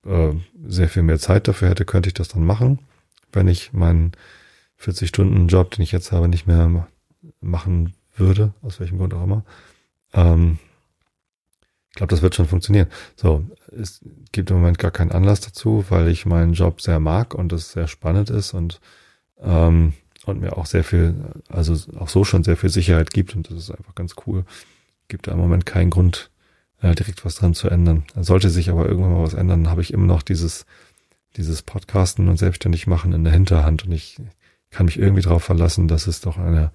äh, 0.04 0.32
sehr 0.66 0.88
viel 0.88 1.02
mehr 1.02 1.18
Zeit 1.18 1.48
dafür 1.48 1.68
hätte, 1.68 1.84
könnte 1.84 2.08
ich 2.08 2.14
das 2.14 2.28
dann 2.28 2.44
machen, 2.44 2.80
wenn 3.32 3.48
ich 3.48 3.72
meinen 3.72 4.12
40-Stunden-Job, 4.80 5.72
den 5.72 5.82
ich 5.82 5.92
jetzt 5.92 6.12
habe, 6.12 6.28
nicht 6.28 6.46
mehr 6.46 6.88
machen 7.40 7.94
würde, 8.16 8.52
aus 8.62 8.80
welchem 8.80 8.98
Grund 8.98 9.14
auch 9.14 9.24
immer. 9.24 9.44
Ähm, 10.12 10.58
ich 11.90 11.96
glaube, 11.96 12.10
das 12.10 12.22
wird 12.22 12.34
schon 12.34 12.48
funktionieren. 12.48 12.88
So, 13.14 13.44
es 13.70 14.04
gibt 14.32 14.50
im 14.50 14.56
Moment 14.56 14.78
gar 14.78 14.90
keinen 14.90 15.12
Anlass 15.12 15.40
dazu, 15.40 15.84
weil 15.90 16.08
ich 16.08 16.26
meinen 16.26 16.52
Job 16.52 16.80
sehr 16.80 16.98
mag 16.98 17.34
und 17.34 17.52
es 17.52 17.70
sehr 17.70 17.86
spannend 17.86 18.30
ist 18.30 18.52
und 18.52 18.80
ähm, 19.40 19.94
und 20.26 20.40
mir 20.40 20.56
auch 20.56 20.66
sehr 20.66 20.84
viel, 20.84 21.14
also 21.48 21.74
auch 21.98 22.08
so 22.08 22.24
schon 22.24 22.44
sehr 22.44 22.56
viel 22.56 22.70
Sicherheit 22.70 23.10
gibt 23.12 23.36
und 23.36 23.50
das 23.50 23.58
ist 23.58 23.70
einfach 23.70 23.94
ganz 23.94 24.14
cool. 24.26 24.44
Gibt 25.08 25.26
da 25.26 25.32
im 25.32 25.38
Moment 25.38 25.66
keinen 25.66 25.90
Grund, 25.90 26.30
äh, 26.84 26.94
direkt 26.94 27.24
was 27.24 27.36
dran 27.36 27.54
zu 27.54 27.68
ändern. 27.68 28.04
Sollte 28.14 28.50
sich 28.50 28.68
aber 28.68 28.86
irgendwann 28.86 29.14
mal 29.14 29.22
was 29.22 29.34
ändern, 29.34 29.70
habe 29.70 29.80
ich 29.80 29.92
immer 29.92 30.06
noch 30.06 30.22
dieses, 30.22 30.66
dieses 31.36 31.62
Podcasten 31.62 32.28
und 32.28 32.36
selbstständig 32.36 32.86
machen 32.86 33.12
in 33.12 33.24
der 33.24 33.32
Hinterhand 33.32 33.86
und 33.86 33.92
ich 33.92 34.18
kann 34.70 34.86
mich 34.86 34.98
irgendwie 34.98 35.22
darauf 35.22 35.42
verlassen, 35.42 35.88
dass 35.88 36.06
es 36.06 36.20
doch 36.20 36.36
eine 36.36 36.72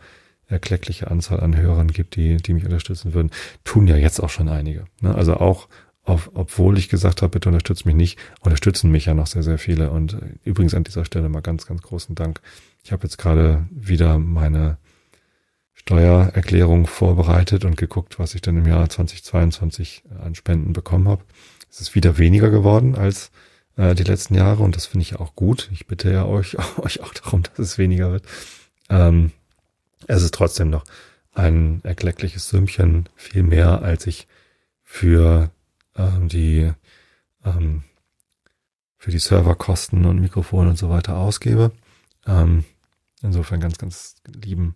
erkleckliche 0.47 1.11
Anzahl 1.11 1.41
an 1.41 1.55
Hörern 1.55 1.89
gibt, 1.89 2.15
die, 2.15 2.37
die 2.37 2.53
mich 2.53 2.65
unterstützen 2.65 3.13
würden. 3.13 3.29
Tun 3.63 3.85
ja 3.85 3.97
jetzt 3.97 4.19
auch 4.19 4.31
schon 4.31 4.49
einige. 4.49 4.85
Ne? 4.99 5.13
Also 5.13 5.35
auch, 5.35 5.67
auf, 6.03 6.31
obwohl 6.33 6.79
ich 6.79 6.89
gesagt 6.89 7.21
habe, 7.21 7.33
bitte 7.33 7.49
unterstützt 7.49 7.85
mich 7.85 7.93
nicht, 7.93 8.17
unterstützen 8.39 8.89
mich 8.89 9.05
ja 9.05 9.13
noch 9.13 9.27
sehr, 9.27 9.43
sehr 9.43 9.59
viele. 9.59 9.91
Und 9.91 10.17
übrigens 10.43 10.73
an 10.73 10.85
dieser 10.85 11.05
Stelle 11.05 11.29
mal 11.29 11.41
ganz, 11.41 11.67
ganz 11.67 11.83
großen 11.83 12.15
Dank. 12.15 12.41
Ich 12.83 12.91
habe 12.91 13.03
jetzt 13.03 13.17
gerade 13.17 13.67
wieder 13.69 14.17
meine 14.17 14.77
Steuererklärung 15.79 16.87
vorbereitet 16.87 17.65
und 17.65 17.77
geguckt, 17.77 18.19
was 18.19 18.35
ich 18.35 18.41
dann 18.41 18.57
im 18.57 18.67
Jahr 18.67 18.89
2022 18.89 20.03
an 20.23 20.35
Spenden 20.35 20.73
bekommen 20.73 21.07
habe. 21.07 21.23
Es 21.71 21.81
ist 21.81 21.95
wieder 21.95 22.17
weniger 22.17 22.49
geworden 22.49 22.95
als 22.95 23.31
äh, 23.77 23.95
die 23.95 24.03
letzten 24.03 24.35
Jahre 24.35 24.63
und 24.63 24.75
das 24.75 24.85
finde 24.85 25.03
ich 25.03 25.15
auch 25.15 25.35
gut. 25.35 25.69
Ich 25.71 25.87
bitte 25.87 26.11
ja 26.11 26.25
euch, 26.25 26.57
euch 26.77 27.01
auch 27.01 27.13
darum, 27.13 27.43
dass 27.43 27.59
es 27.59 27.77
weniger 27.77 28.11
wird. 28.11 28.25
Ähm, 28.89 29.31
es 30.07 30.21
ist 30.21 30.33
trotzdem 30.33 30.69
noch 30.69 30.83
ein 31.33 31.81
erkleckliches 31.83 32.49
Sümmchen, 32.49 33.07
viel 33.15 33.43
mehr, 33.43 33.81
als 33.81 34.07
ich 34.07 34.27
für 34.83 35.51
ähm, 35.95 36.27
die 36.27 36.71
ähm, 37.45 37.83
für 38.97 39.11
die 39.11 39.19
Serverkosten 39.19 40.05
und 40.05 40.19
Mikrofone 40.19 40.71
und 40.71 40.77
so 40.77 40.89
weiter 40.89 41.17
ausgebe. 41.17 41.71
Ähm, 42.27 42.65
insofern 43.21 43.61
ganz, 43.61 43.77
ganz 43.77 44.15
lieben 44.25 44.75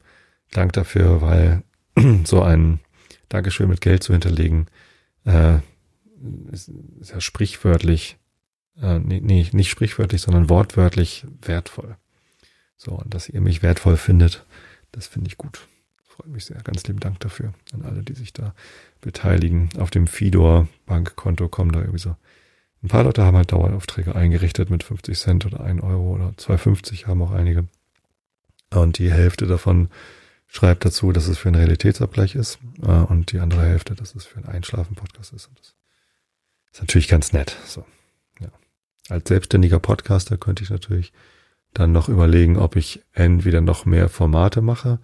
Dank 0.53 0.73
dafür, 0.73 1.21
weil 1.21 1.63
so 2.23 2.41
ein 2.41 2.79
Dankeschön 3.29 3.69
mit 3.69 3.81
Geld 3.81 4.03
zu 4.03 4.13
hinterlegen, 4.13 4.67
äh, 5.25 5.57
ist, 6.51 6.71
ist 6.99 7.11
ja 7.11 7.19
sprichwörtlich 7.19 8.17
äh, 8.81 8.99
nee, 8.99 9.21
nee, 9.23 9.47
nicht 9.51 9.69
sprichwörtlich, 9.69 10.21
sondern 10.21 10.49
wortwörtlich 10.49 11.25
wertvoll. 11.41 11.97
So, 12.77 12.91
und 12.91 13.13
dass 13.13 13.29
ihr 13.29 13.41
mich 13.41 13.61
wertvoll 13.61 13.97
findet, 13.97 14.45
das 14.91 15.07
finde 15.07 15.27
ich 15.27 15.37
gut. 15.37 15.67
Freut 16.03 16.27
mich 16.27 16.45
sehr. 16.45 16.61
Ganz 16.61 16.85
lieben 16.85 16.99
Dank 16.99 17.19
dafür 17.19 17.53
an 17.73 17.83
alle, 17.83 18.03
die 18.03 18.13
sich 18.13 18.33
da 18.33 18.53
beteiligen. 19.01 19.69
Auf 19.79 19.89
dem 19.89 20.07
Fidor 20.07 20.67
Bankkonto 20.85 21.47
kommen 21.49 21.71
da 21.71 21.79
irgendwie 21.79 21.99
so 21.99 22.15
ein 22.83 22.89
paar 22.89 23.03
Leute 23.03 23.23
haben 23.23 23.37
halt 23.37 23.51
Daueraufträge 23.51 24.13
eingerichtet 24.13 24.69
mit 24.69 24.83
50 24.83 25.17
Cent 25.17 25.45
oder 25.45 25.61
1 25.61 25.81
Euro 25.81 26.15
oder 26.15 26.33
2,50 26.37 27.07
haben 27.07 27.21
auch 27.21 27.31
einige. 27.31 27.65
Und 28.71 28.97
die 28.97 29.11
Hälfte 29.11 29.47
davon 29.47 29.89
schreibt 30.47 30.85
dazu, 30.85 31.11
dass 31.11 31.27
es 31.27 31.37
für 31.37 31.49
einen 31.49 31.55
Realitätsabgleich 31.55 32.35
ist 32.35 32.59
äh, 32.81 32.91
und 32.91 33.31
die 33.31 33.39
andere 33.39 33.63
Hälfte, 33.65 33.95
dass 33.95 34.15
es 34.15 34.25
für 34.25 34.37
einen 34.37 34.47
Einschlafen-Podcast 34.47 35.33
ist. 35.33 35.47
Und 35.47 35.59
das 35.59 35.75
ist 36.73 36.81
natürlich 36.81 37.07
ganz 37.07 37.33
nett. 37.33 37.57
So. 37.65 37.85
Als 39.09 39.27
selbstständiger 39.27 39.79
Podcaster 39.79 40.37
könnte 40.37 40.63
ich 40.63 40.69
natürlich 40.69 41.11
dann 41.73 41.91
noch 41.91 42.07
überlegen, 42.07 42.57
ob 42.57 42.75
ich 42.75 43.03
entweder 43.11 43.61
noch 43.61 43.85
mehr 43.85 44.07
Formate 44.07 44.61
mache 44.61 44.99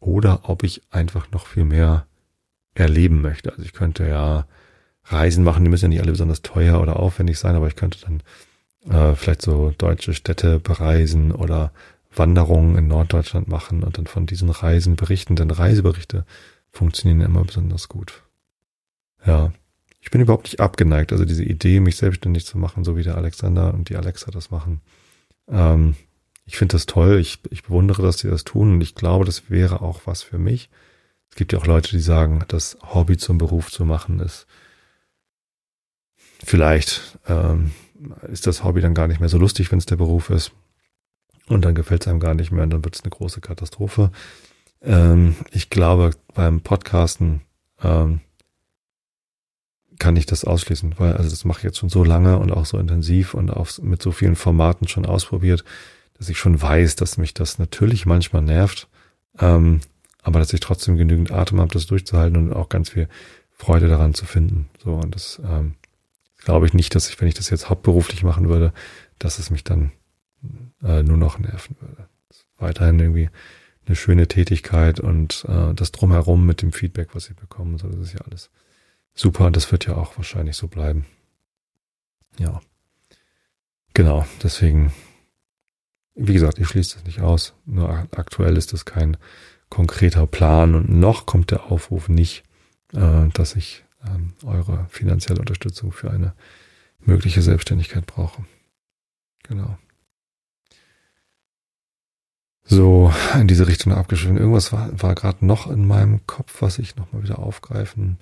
oder 0.00 0.48
ob 0.48 0.64
ich 0.64 0.82
einfach 0.90 1.30
noch 1.30 1.46
viel 1.46 1.64
mehr 1.64 2.06
erleben 2.74 3.22
möchte. 3.22 3.52
Also 3.52 3.62
ich 3.62 3.72
könnte 3.72 4.08
ja 4.08 4.46
Reisen 5.04 5.44
machen, 5.44 5.64
die 5.64 5.70
müssen 5.70 5.84
ja 5.84 5.88
nicht 5.90 6.00
alle 6.00 6.12
besonders 6.12 6.42
teuer 6.42 6.80
oder 6.80 6.98
aufwendig 6.98 7.38
sein, 7.38 7.54
aber 7.54 7.68
ich 7.68 7.76
könnte 7.76 7.98
dann 8.00 8.22
äh, 8.90 9.14
vielleicht 9.14 9.42
so 9.42 9.72
deutsche 9.76 10.14
Städte 10.14 10.58
bereisen 10.58 11.30
oder 11.30 11.72
Wanderungen 12.14 12.76
in 12.76 12.86
Norddeutschland 12.86 13.48
machen 13.48 13.82
und 13.82 13.98
dann 13.98 14.06
von 14.06 14.26
diesen 14.26 14.50
Reisen 14.50 14.96
berichten, 14.96 15.36
denn 15.36 15.50
Reiseberichte 15.50 16.24
funktionieren 16.70 17.20
immer 17.20 17.44
besonders 17.44 17.88
gut. 17.88 18.22
Ja, 19.26 19.52
ich 20.00 20.10
bin 20.10 20.20
überhaupt 20.20 20.44
nicht 20.44 20.60
abgeneigt. 20.60 21.12
Also 21.12 21.24
diese 21.24 21.44
Idee, 21.44 21.80
mich 21.80 21.96
selbstständig 21.96 22.44
zu 22.46 22.58
machen, 22.58 22.84
so 22.84 22.96
wie 22.96 23.02
der 23.02 23.16
Alexander 23.16 23.72
und 23.72 23.88
die 23.88 23.96
Alexa 23.96 24.30
das 24.30 24.50
machen. 24.50 24.80
Ähm, 25.48 25.96
ich 26.44 26.56
finde 26.56 26.72
das 26.72 26.86
toll. 26.86 27.18
Ich, 27.18 27.40
ich 27.50 27.62
bewundere, 27.62 28.02
dass 28.02 28.18
sie 28.18 28.28
das 28.28 28.44
tun 28.44 28.74
und 28.74 28.80
ich 28.82 28.94
glaube, 28.94 29.24
das 29.24 29.50
wäre 29.50 29.80
auch 29.80 30.02
was 30.04 30.22
für 30.22 30.38
mich. 30.38 30.68
Es 31.30 31.36
gibt 31.36 31.52
ja 31.52 31.58
auch 31.58 31.66
Leute, 31.66 31.90
die 31.90 32.00
sagen, 32.00 32.44
das 32.48 32.76
Hobby 32.82 33.16
zum 33.16 33.38
Beruf 33.38 33.70
zu 33.70 33.84
machen 33.84 34.20
ist 34.20 34.46
vielleicht 36.44 37.18
ähm, 37.26 37.72
ist 38.30 38.46
das 38.46 38.64
Hobby 38.64 38.80
dann 38.80 38.94
gar 38.94 39.08
nicht 39.08 39.20
mehr 39.20 39.28
so 39.28 39.38
lustig, 39.38 39.70
wenn 39.72 39.78
es 39.78 39.86
der 39.86 39.96
Beruf 39.96 40.30
ist. 40.30 40.52
Und 41.48 41.64
dann 41.64 41.74
gefällt 41.74 42.02
es 42.02 42.08
einem 42.08 42.20
gar 42.20 42.34
nicht 42.34 42.50
mehr 42.50 42.62
und 42.62 42.70
dann 42.70 42.84
wird 42.84 42.94
es 42.94 43.02
eine 43.02 43.10
große 43.10 43.40
Katastrophe. 43.40 44.10
Ähm, 44.82 45.36
ich 45.50 45.70
glaube, 45.70 46.12
beim 46.32 46.60
Podcasten 46.60 47.42
ähm, 47.82 48.20
kann 49.98 50.16
ich 50.16 50.26
das 50.26 50.44
ausschließen, 50.44 50.94
weil 50.98 51.14
also 51.14 51.30
das 51.30 51.44
mache 51.44 51.58
ich 51.58 51.64
jetzt 51.64 51.78
schon 51.78 51.88
so 51.88 52.04
lange 52.04 52.38
und 52.38 52.52
auch 52.52 52.66
so 52.66 52.78
intensiv 52.78 53.34
und 53.34 53.50
auch 53.50 53.68
mit 53.82 54.02
so 54.02 54.12
vielen 54.12 54.36
Formaten 54.36 54.88
schon 54.88 55.06
ausprobiert, 55.06 55.64
dass 56.18 56.28
ich 56.28 56.38
schon 56.38 56.60
weiß, 56.60 56.96
dass 56.96 57.16
mich 57.18 57.34
das 57.34 57.58
natürlich 57.58 58.06
manchmal 58.06 58.42
nervt, 58.42 58.88
ähm, 59.38 59.80
aber 60.22 60.38
dass 60.38 60.52
ich 60.52 60.60
trotzdem 60.60 60.96
genügend 60.96 61.30
Atem 61.30 61.60
habe, 61.60 61.72
das 61.72 61.86
durchzuhalten 61.86 62.36
und 62.36 62.52
auch 62.52 62.68
ganz 62.68 62.90
viel 62.90 63.08
Freude 63.52 63.88
daran 63.88 64.14
zu 64.14 64.24
finden. 64.24 64.68
So 64.82 64.94
und 64.94 65.14
das 65.14 65.40
ähm, 65.44 65.74
glaube 66.38 66.66
ich 66.66 66.74
nicht, 66.74 66.94
dass 66.94 67.08
ich, 67.08 67.20
wenn 67.20 67.28
ich 67.28 67.34
das 67.34 67.50
jetzt 67.50 67.68
hauptberuflich 67.68 68.24
machen 68.24 68.48
würde, 68.48 68.72
dass 69.18 69.38
es 69.38 69.50
mich 69.50 69.64
dann 69.64 69.92
äh, 70.82 71.02
nur 71.02 71.16
noch 71.16 71.38
nerven 71.38 71.76
würde. 71.80 72.08
Weiterhin 72.58 72.98
irgendwie 72.98 73.30
eine 73.86 73.96
schöne 73.96 74.28
Tätigkeit 74.28 75.00
und 75.00 75.44
äh, 75.48 75.74
das 75.74 75.92
drumherum 75.92 76.46
mit 76.46 76.62
dem 76.62 76.72
Feedback, 76.72 77.14
was 77.14 77.28
ich 77.28 77.36
bekomme, 77.36 77.78
so 77.78 77.88
das 77.88 78.00
ist 78.00 78.12
ja 78.14 78.20
alles 78.20 78.50
super 79.14 79.46
und 79.46 79.56
das 79.56 79.70
wird 79.70 79.86
ja 79.86 79.96
auch 79.96 80.16
wahrscheinlich 80.16 80.56
so 80.56 80.68
bleiben. 80.68 81.06
Ja. 82.38 82.60
Genau, 83.92 84.26
deswegen 84.42 84.92
wie 86.14 86.32
gesagt, 86.32 86.58
ich 86.58 86.68
schließe 86.68 86.96
das 86.96 87.04
nicht 87.04 87.20
aus. 87.20 87.54
Nur 87.66 87.90
aktuell 88.12 88.56
ist 88.56 88.72
das 88.72 88.84
kein 88.84 89.16
konkreter 89.68 90.26
Plan 90.26 90.74
und 90.74 90.88
noch 90.88 91.26
kommt 91.26 91.50
der 91.50 91.70
Aufruf 91.70 92.08
nicht, 92.08 92.44
äh, 92.92 93.28
dass 93.32 93.56
ich 93.56 93.84
ähm, 94.06 94.34
eure 94.44 94.86
finanzielle 94.90 95.40
Unterstützung 95.40 95.92
für 95.92 96.10
eine 96.10 96.34
mögliche 97.00 97.42
Selbstständigkeit 97.42 98.06
brauche. 98.06 98.44
Genau. 99.42 99.76
So, 102.66 103.12
in 103.34 103.46
diese 103.46 103.66
Richtung 103.66 103.92
abgeschrieben. 103.92 104.38
Irgendwas 104.38 104.72
war, 104.72 104.90
war 105.00 105.14
gerade 105.14 105.44
noch 105.44 105.70
in 105.70 105.86
meinem 105.86 106.26
Kopf, 106.26 106.62
was 106.62 106.78
ich 106.78 106.96
nochmal 106.96 107.22
wieder 107.22 107.38
aufgreifen 107.38 108.18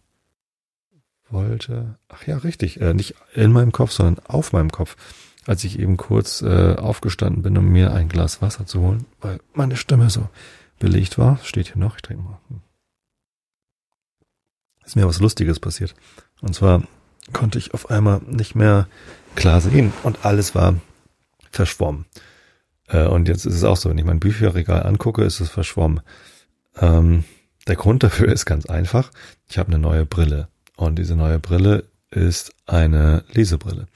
wollte. 1.30 1.97
Ach 2.09 2.26
ja, 2.26 2.38
richtig. 2.38 2.80
Äh, 2.80 2.93
nicht 2.95 3.14
in 3.34 3.53
meinem 3.53 3.72
Kopf, 3.72 3.93
sondern 3.93 4.24
auf 4.26 4.53
meinem 4.53 4.72
Kopf. 4.72 4.97
Als 5.47 5.64
ich 5.64 5.78
eben 5.78 5.97
kurz 5.97 6.43
äh, 6.43 6.76
aufgestanden 6.76 7.43
bin, 7.43 7.59
um 7.59 7.68
mir 7.68 7.93
ein 7.93 8.09
Glas 8.09 8.43
Wasser 8.43 8.66
zu 8.66 8.80
holen, 8.80 9.07
weil 9.20 9.40
meine 9.55 9.76
Stimme 9.76 10.09
so 10.11 10.28
belegt 10.78 11.18
war. 11.18 11.38
Steht 11.43 11.68
hier 11.68 11.78
noch, 11.78 11.97
ich 11.97 12.03
trinke 12.03 12.22
mal. 12.22 12.38
Hm. 12.49 12.61
Ist 14.84 14.97
mir 14.97 15.07
was 15.07 15.20
Lustiges 15.20 15.61
passiert. 15.61 15.95
Und 16.40 16.55
zwar 16.55 16.82
konnte 17.32 17.59
ich 17.59 17.74
auf 17.74 17.90
einmal 17.90 18.20
nicht 18.26 18.55
mehr 18.55 18.88
klar 19.36 19.61
sehen 19.61 19.93
und 20.03 20.24
alles 20.24 20.55
war 20.55 20.74
verschwommen. 21.51 22.07
Äh, 22.93 23.07
und 23.07 23.28
jetzt 23.28 23.47
ist 23.47 23.55
es 23.55 23.64
auch 23.64 23.76
so, 23.76 23.90
wenn 23.90 23.99
ich 23.99 24.05
mein 24.05 24.20
Bücherregal 24.20 24.84
angucke, 24.84 25.24
ist 25.24 25.40
es 25.40 25.49
verschwommen. 25.49 26.01
Ähm, 26.80 27.24
der 27.66 27.76
Grund 27.76 28.03
dafür 28.03 28.28
ist 28.28 28.45
ganz 28.45 28.66
einfach. 28.66 29.11
Ich 29.49 29.59
habe 29.59 29.70
eine 29.70 29.78
neue 29.78 30.07
Brille. 30.07 30.49
Und 30.76 30.99
diese 30.99 31.16
neue 31.16 31.38
Brille 31.38 31.84
ist 32.11 32.53
eine 32.66 33.24
Lesebrille. 33.32 33.86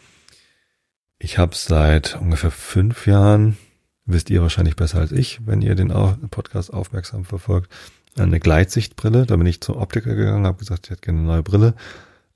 Ich 1.19 1.39
habe 1.39 1.55
seit 1.55 2.19
ungefähr 2.21 2.51
fünf 2.51 3.07
Jahren, 3.07 3.57
wisst 4.05 4.31
ihr 4.31 4.43
wahrscheinlich 4.43 4.77
besser 4.77 4.99
als 5.01 5.13
ich, 5.13 5.41
wenn 5.47 5.63
ihr 5.63 5.75
den 5.75 5.89
Podcast 6.31 6.73
aufmerksam 6.73 7.25
verfolgt, 7.25 7.73
eine 8.17 8.39
Gleitsichtbrille. 8.39 9.27
Da 9.27 9.37
bin 9.37 9.47
ich 9.47 9.61
zum 9.61 9.77
Optiker 9.77 10.15
gegangen, 10.15 10.47
habe 10.47 10.59
gesagt, 10.59 10.87
ich 10.87 10.91
hätte 10.91 11.03
gerne 11.03 11.19
eine 11.21 11.27
neue 11.27 11.43
Brille. 11.43 11.75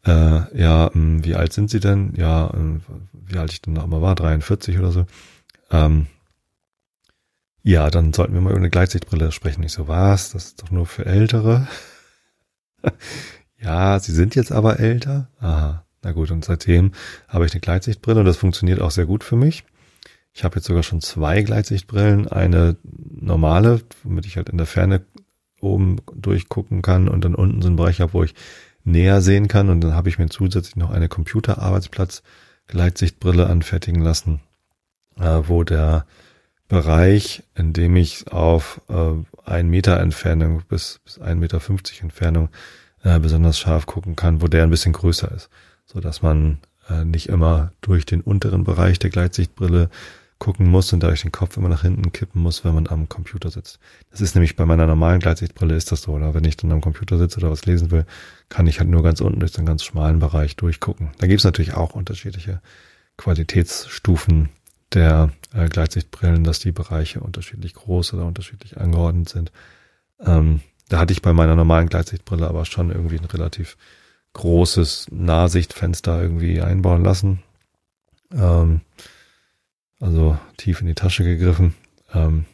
Äh, 0.05 0.59
ja, 0.59 0.91
hm, 0.93 1.25
wie 1.25 1.35
alt 1.35 1.53
sind 1.53 1.71
Sie 1.71 1.81
denn? 1.81 2.15
Ja, 2.17 2.51
hm, 2.53 2.81
wie 3.13 3.39
alt 3.39 3.53
ich 3.53 3.63
denn 3.63 3.75
noch 3.75 3.87
mal 3.87 4.03
war, 4.03 4.15
43 4.15 4.79
oder 4.79 4.93
so. 4.93 5.07
Ähm, 5.71 6.07
ja, 7.63 7.91
dann 7.91 8.13
sollten 8.13 8.35
wir 8.35 8.41
mal 8.41 8.51
über 8.51 8.59
eine 8.59 8.71
Gleitsichtbrille 8.71 9.33
sprechen. 9.33 9.63
Ich 9.63 9.73
so, 9.73 9.89
was? 9.89 10.33
Das 10.33 10.47
ist 10.47 10.63
doch 10.63 10.71
nur 10.71 10.87
für 10.87 11.07
Ältere. 11.07 11.69
ja, 13.59 13.99
Sie 13.99 14.13
sind 14.13 14.35
jetzt 14.35 14.53
aber 14.53 14.81
älter. 14.81 15.29
Aha, 15.41 15.85
na 16.03 16.13
gut. 16.13 16.31
Und 16.31 16.45
seitdem 16.45 16.93
habe 17.29 17.47
ich 17.47 17.53
eine 17.53 17.61
Gleitsichtbrille 17.61 18.21
und 18.21 18.27
das 18.27 18.39
funktioniert 18.39 18.81
auch 18.81 18.91
sehr 18.91 19.07
gut 19.07 19.25
für 19.25 19.37
mich. 19.37 19.65
Ich 20.33 20.45
habe 20.45 20.57
jetzt 20.57 20.67
sogar 20.67 20.83
schon 20.83 21.03
zwei 21.03 21.43
Gleitsichtbrillen. 21.43 22.29
Eine 22.29 22.77
normale, 22.85 23.83
womit 24.05 24.27
ich 24.27 24.37
halt 24.37 24.49
in 24.49 24.59
der 24.59 24.67
Ferne 24.67 25.03
oben 25.61 25.97
durchgucken 26.15 26.83
kann 26.83 27.09
und 27.09 27.25
dann 27.25 27.35
unten 27.35 27.61
so 27.61 27.67
einen 27.69 27.77
Bereich 27.77 28.01
habe, 28.01 28.15
wo 28.15 28.25
ich 28.25 28.35
näher 28.85 29.21
sehen 29.21 29.49
kann. 29.49 29.69
Und 29.69 29.83
dann 29.83 29.95
habe 29.95 30.09
ich 30.09 30.19
mir 30.19 30.31
zusätzlich 30.31 30.77
noch 30.77 30.91
eine 30.91 31.09
Computerarbeitsplatz-Gleitsichtbrille 31.09 33.47
anfertigen 33.47 34.01
lassen, 34.01 34.41
äh, 35.19 35.43
wo 35.47 35.65
der 35.65 36.07
Bereich, 36.71 37.43
in 37.55 37.75
dem 37.75 37.97
ich 37.97 38.33
auf 38.33 38.81
äh, 38.89 39.13
ein 39.45 39.69
Meter 39.69 40.01
Entfernung 40.01 40.63
bis, 40.69 41.01
bis 41.05 41.19
ein 41.19 41.41
Meter 41.41 41.61
fünfzig 41.61 42.01
Entfernung 42.01 42.49
äh, 43.03 43.19
besonders 43.19 43.59
scharf 43.59 43.87
gucken 43.87 44.17
kann, 44.17 44.41
wo 44.41 44.47
der 44.47 44.63
ein 44.63 44.71
bisschen 44.71 44.93
größer 44.93 45.31
ist, 45.33 45.51
so 45.85 46.01
dass 46.01 46.23
man 46.23 46.61
äh, 46.89 47.05
nicht 47.05 47.29
immer 47.29 47.73
durch 47.81 48.07
den 48.07 48.21
unteren 48.21 48.65
Bereich 48.65 49.01
der 49.01 49.11
Gleitsichtbrille 49.11 49.91
gucken 50.39 50.69
muss 50.69 50.93
und 50.93 51.03
dadurch 51.03 51.23
den 51.23 51.33
Kopf 51.33 51.57
immer 51.57 51.69
nach 51.69 51.83
hinten 51.83 52.13
kippen 52.13 52.41
muss, 52.41 52.65
wenn 52.65 52.75
man 52.75 52.87
am 52.87 53.09
Computer 53.09 53.51
sitzt. 53.51 53.79
Das 54.11 54.21
ist 54.21 54.35
nämlich 54.35 54.55
bei 54.57 54.65
meiner 54.65 54.87
normalen 54.87 55.21
Gleitsichtbrille 55.21 55.75
ist 55.75 55.93
das 55.93 56.03
so, 56.03 56.13
oder 56.13 56.35
wenn 56.35 56.45
ich 56.45 56.57
dann 56.57 56.73
am 56.73 56.81
Computer 56.81 57.19
sitze 57.19 57.41
oder 57.41 57.51
was 57.51 57.67
lesen 57.67 57.91
will, 57.91 58.07
kann 58.49 58.67
ich 58.69 58.79
halt 58.79 58.89
nur 58.89 59.03
ganz 59.03 59.21
unten 59.21 59.41
durch 59.41 59.53
den 59.53 59.67
ganz 59.67 59.85
schmalen 59.85 60.21
Bereich 60.21 60.57
durchgucken. 60.57 61.11
Da 61.19 61.27
gibt 61.27 61.41
es 61.41 61.45
natürlich 61.45 61.75
auch 61.75 61.95
unterschiedliche 61.95 62.63
Qualitätsstufen 63.19 64.49
der 64.93 65.31
äh, 65.55 65.69
Gleitsichtbrillen, 65.69 66.45
dass 66.45 66.59
die 66.59 66.73
Bereiche 66.73 67.21
unterschiedlich 67.21 67.75
groß 67.75 68.15
oder 68.15 68.27
unterschiedlich 68.27 68.79
angeordnet 68.79 69.29
sind. 69.29 69.53
Ähm, 70.21 70.61
da 70.89 70.99
hatte 70.99 71.13
ich 71.13 71.23
bei 71.23 71.33
meiner 71.33 71.57
normalen 71.57 71.89
Gleitsichtbrille 71.89 72.49
aber 72.49 72.65
schon 72.65 72.91
irgendwie 72.91 73.19
ein 73.19 73.25
relativ 73.25 73.77
großes 74.33 75.09
Nahsichtfenster 75.11 76.21
irgendwie 76.21 76.61
einbauen 76.61 77.05
lassen. 77.05 77.43
Ähm, 78.33 78.81
also 80.01 80.39
tief 80.57 80.81
in 80.81 80.87
die 80.87 80.95
Tasche 80.95 81.25
gegriffen. 81.25 81.75
Ähm, 82.13 82.47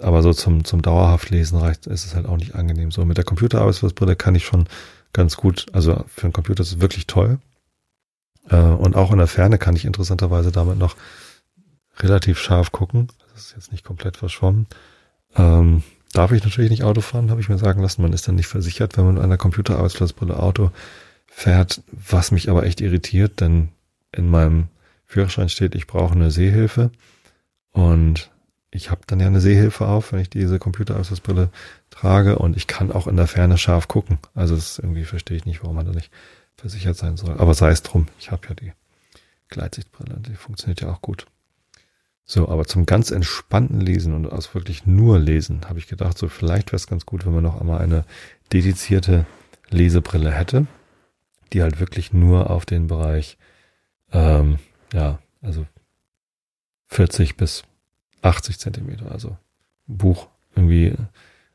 aber 0.00 0.22
so 0.22 0.32
zum, 0.32 0.64
zum 0.64 0.82
dauerhaft 0.82 1.30
Lesen 1.30 1.58
reicht, 1.58 1.86
ist 1.86 2.04
es 2.04 2.14
halt 2.14 2.26
auch 2.26 2.36
nicht 2.36 2.54
angenehm. 2.54 2.90
So 2.90 3.04
mit 3.04 3.16
der 3.16 3.24
Computerarbeitsplatzbrille 3.24 4.16
kann 4.16 4.34
ich 4.34 4.44
schon 4.44 4.68
ganz 5.12 5.36
gut, 5.36 5.66
also 5.72 6.04
für 6.08 6.24
einen 6.24 6.32
Computer 6.32 6.62
ist 6.62 6.72
es 6.72 6.80
wirklich 6.80 7.06
toll. 7.06 7.38
Äh, 8.48 8.56
und 8.56 8.96
auch 8.96 9.12
in 9.12 9.18
der 9.18 9.26
Ferne 9.26 9.58
kann 9.58 9.76
ich 9.76 9.84
interessanterweise 9.84 10.52
damit 10.52 10.78
noch 10.78 10.96
relativ 11.98 12.38
scharf 12.38 12.72
gucken. 12.72 13.08
Das 13.32 13.46
ist 13.46 13.54
jetzt 13.56 13.72
nicht 13.72 13.84
komplett 13.84 14.16
verschwommen. 14.16 14.66
Ähm, 15.36 15.82
darf 16.12 16.32
ich 16.32 16.44
natürlich 16.44 16.70
nicht 16.70 16.84
Auto 16.84 17.00
fahren, 17.00 17.30
habe 17.30 17.40
ich 17.40 17.48
mir 17.48 17.58
sagen 17.58 17.82
lassen. 17.82 18.02
Man 18.02 18.12
ist 18.12 18.28
dann 18.28 18.36
nicht 18.36 18.46
versichert, 18.46 18.96
wenn 18.96 19.04
man 19.04 19.14
mit 19.14 19.24
einer 19.24 19.36
Computerarbeitsplatzbrille 19.36 20.38
Auto 20.38 20.70
fährt, 21.26 21.82
was 21.90 22.30
mich 22.30 22.48
aber 22.48 22.64
echt 22.64 22.80
irritiert, 22.80 23.40
denn 23.40 23.70
in 24.12 24.30
meinem 24.30 24.68
Führerschein 25.06 25.48
steht, 25.48 25.74
ich 25.74 25.86
brauche 25.86 26.14
eine 26.14 26.30
Sehhilfe. 26.30 26.90
Und 27.72 28.30
ich 28.70 28.90
habe 28.90 29.02
dann 29.06 29.20
ja 29.20 29.26
eine 29.26 29.40
Sehhilfe 29.40 29.86
auf, 29.86 30.12
wenn 30.12 30.20
ich 30.20 30.30
diese 30.30 30.58
Computerarbeitsplatzbrille 30.58 31.50
trage 31.90 32.38
und 32.38 32.56
ich 32.56 32.66
kann 32.66 32.92
auch 32.92 33.06
in 33.06 33.16
der 33.16 33.26
Ferne 33.26 33.58
scharf 33.58 33.88
gucken. 33.88 34.18
Also 34.34 34.54
das 34.54 34.78
irgendwie 34.78 35.04
verstehe 35.04 35.36
ich 35.36 35.46
nicht, 35.46 35.62
warum 35.62 35.76
man 35.76 35.86
da 35.86 35.92
nicht 35.92 36.10
versichert 36.56 36.96
sein 36.96 37.16
soll. 37.16 37.38
Aber 37.38 37.54
sei 37.54 37.70
es 37.70 37.82
drum, 37.82 38.06
ich 38.18 38.30
habe 38.30 38.48
ja 38.48 38.54
die 38.54 38.72
Gleitsichtbrille, 39.48 40.20
die 40.20 40.34
funktioniert 40.34 40.80
ja 40.80 40.90
auch 40.92 41.00
gut. 41.00 41.26
So, 42.26 42.48
aber 42.48 42.64
zum 42.64 42.86
ganz 42.86 43.10
entspannten 43.10 43.80
Lesen 43.80 44.14
und 44.14 44.26
aus 44.26 44.54
wirklich 44.54 44.86
nur 44.86 45.18
Lesen 45.18 45.68
habe 45.68 45.78
ich 45.78 45.88
gedacht, 45.88 46.16
so 46.16 46.28
vielleicht 46.28 46.68
wäre 46.68 46.76
es 46.76 46.86
ganz 46.86 47.04
gut, 47.04 47.26
wenn 47.26 47.34
man 47.34 47.42
noch 47.42 47.60
einmal 47.60 47.82
eine 47.82 48.04
dedizierte 48.52 49.26
Lesebrille 49.68 50.30
hätte, 50.30 50.66
die 51.52 51.62
halt 51.62 51.80
wirklich 51.80 52.12
nur 52.12 52.48
auf 52.50 52.64
den 52.64 52.86
Bereich, 52.86 53.36
ähm, 54.12 54.58
ja, 54.92 55.18
also 55.42 55.66
40 56.88 57.36
bis 57.36 57.64
80 58.22 58.58
Zentimeter, 58.58 59.12
also 59.12 59.36
Buch 59.86 60.28
irgendwie 60.56 60.94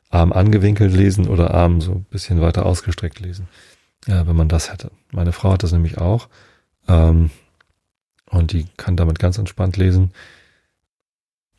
arm 0.08 0.32
angewinkelt 0.32 0.92
lesen 0.92 1.28
oder 1.28 1.52
arm 1.52 1.80
so 1.80 1.92
ein 1.92 2.04
bisschen 2.04 2.40
weiter 2.40 2.64
ausgestreckt 2.64 3.18
lesen 3.18 3.48
ja, 4.06 4.26
wenn 4.26 4.36
man 4.36 4.48
das 4.48 4.72
hätte. 4.72 4.90
Meine 5.12 5.32
Frau 5.32 5.52
hat 5.52 5.62
das 5.62 5.72
nämlich 5.72 5.98
auch. 5.98 6.28
Ähm, 6.88 7.30
und 8.30 8.52
die 8.52 8.66
kann 8.76 8.96
damit 8.96 9.18
ganz 9.18 9.38
entspannt 9.38 9.76
lesen. 9.76 10.12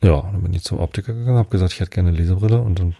Ja, 0.02 0.22
dann 0.22 0.42
bin 0.42 0.52
ich 0.52 0.64
zum 0.64 0.78
Optiker 0.78 1.12
gegangen, 1.12 1.38
habe 1.38 1.50
gesagt, 1.50 1.72
ich 1.72 1.80
hätte 1.80 1.90
gerne 1.90 2.08
eine 2.08 2.18
Lesebrille 2.18 2.60
und 2.60 2.78
dann, 2.78 2.96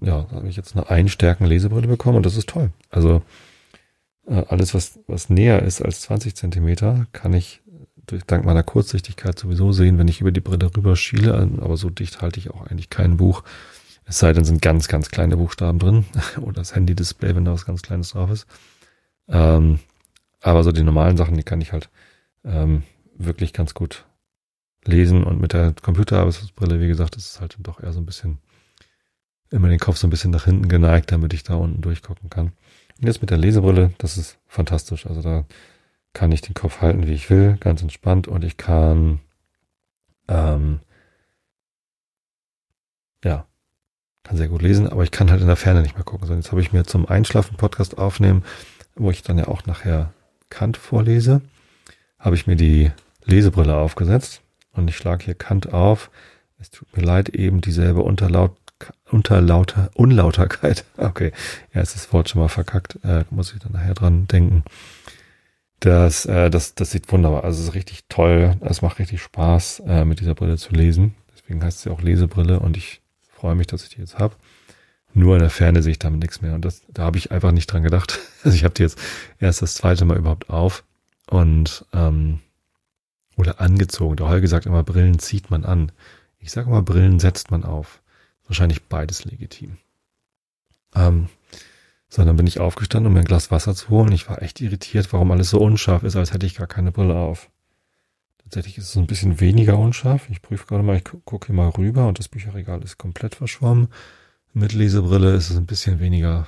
ja, 0.00 0.28
habe 0.30 0.48
ich 0.48 0.56
jetzt 0.56 0.76
eine 0.76 0.88
Einstärken 0.88 1.46
Lesebrille 1.46 1.88
bekommen 1.88 2.16
und 2.16 2.26
das 2.26 2.36
ist 2.36 2.48
toll. 2.48 2.70
Also 2.90 3.22
äh, 4.26 4.44
alles, 4.48 4.74
was, 4.74 5.00
was 5.08 5.30
näher 5.30 5.62
ist 5.62 5.82
als 5.82 6.02
20 6.02 6.36
Zentimeter, 6.36 7.06
kann 7.12 7.32
ich 7.32 7.60
durch 8.06 8.22
dank 8.24 8.44
meiner 8.44 8.62
Kurzsichtigkeit 8.62 9.38
sowieso 9.38 9.72
sehen, 9.72 9.98
wenn 9.98 10.08
ich 10.08 10.20
über 10.20 10.30
die 10.30 10.40
Brille 10.40 10.70
rüber 10.76 10.94
schiele, 10.94 11.34
aber 11.60 11.76
so 11.76 11.90
dicht 11.90 12.20
halte 12.20 12.38
ich 12.38 12.50
auch 12.50 12.66
eigentlich 12.66 12.90
kein 12.90 13.16
Buch. 13.16 13.42
Es 14.04 14.18
sei 14.18 14.32
denn, 14.32 14.44
sind 14.44 14.60
ganz, 14.60 14.88
ganz 14.88 15.10
kleine 15.10 15.38
Buchstaben 15.38 15.78
drin 15.78 16.04
oder 16.40 16.54
das 16.54 16.74
Handy-Display, 16.74 17.34
wenn 17.34 17.44
da 17.44 17.52
was 17.52 17.64
ganz 17.64 17.82
Kleines 17.82 18.10
drauf 18.10 18.30
ist. 18.30 18.46
Ähm, 19.28 19.80
aber 20.40 20.62
so 20.62 20.72
die 20.72 20.82
normalen 20.82 21.16
Sachen, 21.16 21.36
die 21.36 21.42
kann 21.42 21.60
ich 21.60 21.72
halt 21.72 21.88
ähm, 22.44 22.82
wirklich 23.16 23.52
ganz 23.52 23.74
gut 23.74 24.04
lesen. 24.84 25.24
Und 25.24 25.40
mit 25.40 25.52
der 25.52 25.74
Computerarbeitsbrille, 25.80 26.80
wie 26.80 26.88
gesagt, 26.88 27.16
ist 27.16 27.30
es 27.30 27.40
halt 27.40 27.56
doch 27.60 27.82
eher 27.82 27.92
so 27.92 28.00
ein 28.00 28.06
bisschen 28.06 28.38
immer 29.50 29.68
den 29.68 29.78
Kopf 29.78 29.96
so 29.96 30.06
ein 30.06 30.10
bisschen 30.10 30.30
nach 30.30 30.44
hinten 30.44 30.68
geneigt, 30.68 31.12
damit 31.12 31.32
ich 31.32 31.44
da 31.44 31.54
unten 31.54 31.80
durchgucken 31.80 32.28
kann. 32.28 32.52
Und 33.00 33.06
jetzt 33.06 33.20
mit 33.20 33.30
der 33.30 33.38
Lesebrille, 33.38 33.92
das 33.98 34.18
ist 34.18 34.38
fantastisch. 34.46 35.06
Also 35.06 35.22
da 35.22 35.44
kann 36.12 36.32
ich 36.32 36.40
den 36.42 36.54
Kopf 36.54 36.80
halten, 36.80 37.06
wie 37.06 37.12
ich 37.12 37.30
will, 37.30 37.56
ganz 37.58 37.82
entspannt 37.82 38.28
und 38.28 38.44
ich 38.44 38.56
kann 38.56 39.20
ähm, 40.28 40.80
ja, 43.24 43.46
kann 44.22 44.36
sehr 44.36 44.48
gut 44.48 44.62
lesen, 44.62 44.88
aber 44.88 45.02
ich 45.02 45.10
kann 45.10 45.30
halt 45.30 45.40
in 45.40 45.46
der 45.46 45.56
Ferne 45.56 45.82
nicht 45.82 45.96
mehr 45.96 46.04
gucken. 46.04 46.26
So, 46.26 46.34
jetzt 46.34 46.50
habe 46.50 46.60
ich 46.60 46.72
mir 46.72 46.84
zum 46.84 47.06
Einschlafen 47.06 47.56
Podcast 47.56 47.98
aufnehmen 47.98 48.44
wo 48.94 49.10
ich 49.10 49.22
dann 49.22 49.38
ja 49.38 49.48
auch 49.48 49.66
nachher 49.66 50.12
Kant 50.50 50.76
vorlese, 50.76 51.40
habe 52.18 52.36
ich 52.36 52.46
mir 52.46 52.56
die 52.56 52.90
Lesebrille 53.24 53.76
aufgesetzt 53.76 54.40
und 54.72 54.88
ich 54.88 54.96
schlage 54.96 55.24
hier 55.24 55.34
Kant 55.34 55.72
auf. 55.72 56.10
Es 56.60 56.70
tut 56.70 56.96
mir 56.96 57.02
leid, 57.02 57.30
eben 57.30 57.60
dieselbe 57.60 58.02
Unterlaut, 58.02 58.56
Unterlauter, 59.10 59.90
Unlauterkeit. 59.94 60.84
Okay, 60.96 61.32
ja, 61.74 61.80
ist 61.80 61.94
das 61.94 62.12
Wort 62.12 62.28
schon 62.28 62.40
mal 62.40 62.48
verkackt, 62.48 62.98
äh, 63.04 63.24
muss 63.30 63.52
ich 63.52 63.60
dann 63.60 63.72
nachher 63.72 63.94
dran 63.94 64.26
denken. 64.28 64.64
Das, 65.80 66.24
äh, 66.24 66.48
das, 66.50 66.74
das 66.74 66.92
sieht 66.92 67.10
wunderbar. 67.12 67.44
Also 67.44 67.60
es 67.60 67.68
ist 67.68 67.74
richtig 67.74 68.04
toll. 68.08 68.56
Es 68.60 68.80
macht 68.80 68.98
richtig 68.98 69.20
Spaß, 69.20 69.82
äh, 69.86 70.04
mit 70.04 70.20
dieser 70.20 70.34
Brille 70.34 70.56
zu 70.56 70.72
lesen. 70.72 71.14
Deswegen 71.34 71.62
heißt 71.62 71.82
sie 71.82 71.90
auch 71.90 72.00
Lesebrille 72.00 72.58
und 72.58 72.76
ich 72.76 73.02
freue 73.28 73.54
mich, 73.54 73.66
dass 73.66 73.82
ich 73.82 73.90
die 73.90 74.00
jetzt 74.00 74.18
habe. 74.18 74.34
Nur 75.16 75.36
in 75.36 75.40
der 75.40 75.50
Ferne 75.50 75.82
sehe 75.82 75.92
ich 75.92 75.98
damit 76.00 76.20
nichts 76.20 76.42
mehr. 76.42 76.54
Und 76.54 76.64
das, 76.64 76.82
da 76.88 77.04
habe 77.04 77.18
ich 77.18 77.30
einfach 77.30 77.52
nicht 77.52 77.66
dran 77.66 77.82
gedacht. 77.82 78.18
Also 78.44 78.56
ich 78.56 78.64
habe 78.64 78.74
die 78.74 78.82
jetzt 78.82 78.98
erst 79.38 79.62
das 79.62 79.74
zweite 79.74 80.04
Mal 80.04 80.18
überhaupt 80.18 80.50
auf 80.50 80.84
und 81.30 81.86
ähm, 81.94 82.40
oder 83.38 83.58
angezogen. 83.58 84.16
Der 84.16 84.28
Holger 84.28 84.48
sagt 84.48 84.66
immer, 84.66 84.82
Brillen 84.82 85.18
zieht 85.18 85.50
man 85.50 85.64
an. 85.64 85.92
Ich 86.38 86.52
sage 86.52 86.68
immer, 86.68 86.82
Brillen 86.82 87.20
setzt 87.20 87.50
man 87.50 87.64
auf. 87.64 88.02
Wahrscheinlich 88.46 88.82
beides 88.82 89.24
legitim. 89.24 89.78
Ähm, 90.94 91.28
so, 92.10 92.22
dann 92.22 92.36
bin 92.36 92.46
ich 92.46 92.60
aufgestanden, 92.60 93.06
um 93.06 93.14
mir 93.14 93.20
ein 93.20 93.24
Glas 93.24 93.50
Wasser 93.50 93.74
zu 93.74 93.88
holen. 93.88 94.12
Ich 94.12 94.28
war 94.28 94.42
echt 94.42 94.60
irritiert, 94.60 95.10
warum 95.14 95.30
alles 95.30 95.48
so 95.48 95.58
unscharf 95.58 96.02
ist, 96.02 96.16
als 96.16 96.34
hätte 96.34 96.44
ich 96.44 96.56
gar 96.56 96.66
keine 96.66 96.92
Brille 96.92 97.16
auf. 97.16 97.48
Tatsächlich 98.42 98.76
ist 98.76 98.90
es 98.90 98.96
ein 98.96 99.06
bisschen 99.06 99.40
weniger 99.40 99.78
unscharf. 99.78 100.28
Ich 100.28 100.42
prüfe 100.42 100.66
gerade 100.66 100.82
mal, 100.82 100.96
ich 100.96 101.04
gucke 101.04 101.46
hier 101.46 101.56
mal 101.56 101.70
rüber 101.70 102.06
und 102.06 102.18
das 102.18 102.28
Bücherregal 102.28 102.82
ist 102.82 102.98
komplett 102.98 103.34
verschwommen. 103.34 103.88
Mit 104.56 104.72
Lesebrille 104.72 105.34
ist 105.34 105.50
es 105.50 105.56
ein 105.56 105.66
bisschen 105.66 105.98
weniger 105.98 106.46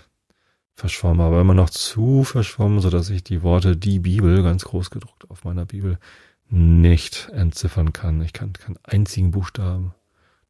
verschwommen, 0.74 1.20
aber 1.20 1.40
immer 1.40 1.54
noch 1.54 1.70
zu 1.70 2.22
verschwommen, 2.22 2.78
so 2.78 2.88
dass 2.88 3.10
ich 3.10 3.24
die 3.24 3.42
Worte 3.42 3.76
die 3.76 3.98
Bibel 3.98 4.44
ganz 4.44 4.64
groß 4.64 4.90
gedruckt 4.90 5.28
auf 5.28 5.42
meiner 5.42 5.66
Bibel 5.66 5.98
nicht 6.48 7.28
entziffern 7.32 7.92
kann. 7.92 8.22
Ich 8.22 8.32
kann 8.32 8.52
keinen 8.52 8.78
einzigen 8.84 9.32
Buchstaben. 9.32 9.92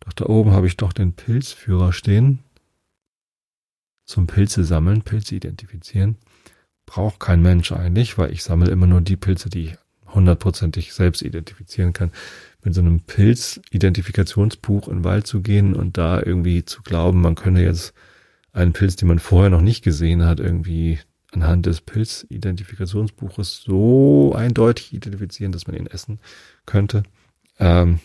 Doch 0.01 0.13
da 0.13 0.27
oben 0.27 0.53
habe 0.53 0.67
ich 0.67 0.77
doch 0.77 0.93
den 0.93 1.15
Pilzführer 1.15 1.95
stehen. 1.95 2.41
Zum 4.05 4.27
Pilze 4.27 4.63
sammeln, 4.63 5.01
Pilze 5.01 5.37
identifizieren. 5.37 6.19
Braucht 6.85 7.21
kein 7.21 7.41
Mensch 7.41 7.73
eigentlich, 7.73 8.19
weil 8.19 8.33
ich 8.33 8.45
sammle 8.45 8.71
immer 8.71 8.87
nur 8.87 9.01
die 9.01 9.17
Pilze, 9.17 9.49
die 9.49 9.65
ich 9.69 9.79
hundertprozentig 10.13 10.93
selbst 10.93 11.23
identifizieren 11.23 11.95
kann. 11.95 12.13
Mit 12.67 12.75
so 12.75 12.81
einem 12.81 12.99
Pilz-Identifikationsbuch 13.03 14.89
in 14.89 14.97
den 14.97 15.05
Wald 15.05 15.25
zu 15.25 15.41
gehen 15.41 15.73
und 15.73 15.97
da 15.97 16.21
irgendwie 16.21 16.65
zu 16.65 16.83
glauben, 16.83 17.21
man 17.21 17.37
könne 17.37 17.63
jetzt 17.63 17.95
einen 18.53 18.73
Pilz, 18.73 18.97
den 18.97 19.07
man 19.07 19.21
vorher 19.21 19.51
noch 19.51 19.61
nicht 19.61 19.85
gesehen 19.85 20.25
hat, 20.25 20.41
irgendwie 20.41 20.99
anhand 21.31 21.67
des 21.67 21.81
Pilzidentifikationsbuches 21.81 23.63
so 23.63 24.35
eindeutig 24.35 24.93
identifizieren, 24.93 25.53
dass 25.53 25.69
man 25.69 25.77
ihn 25.77 25.87
essen 25.87 26.19
könnte, 26.67 27.05
ähm, 27.61 28.01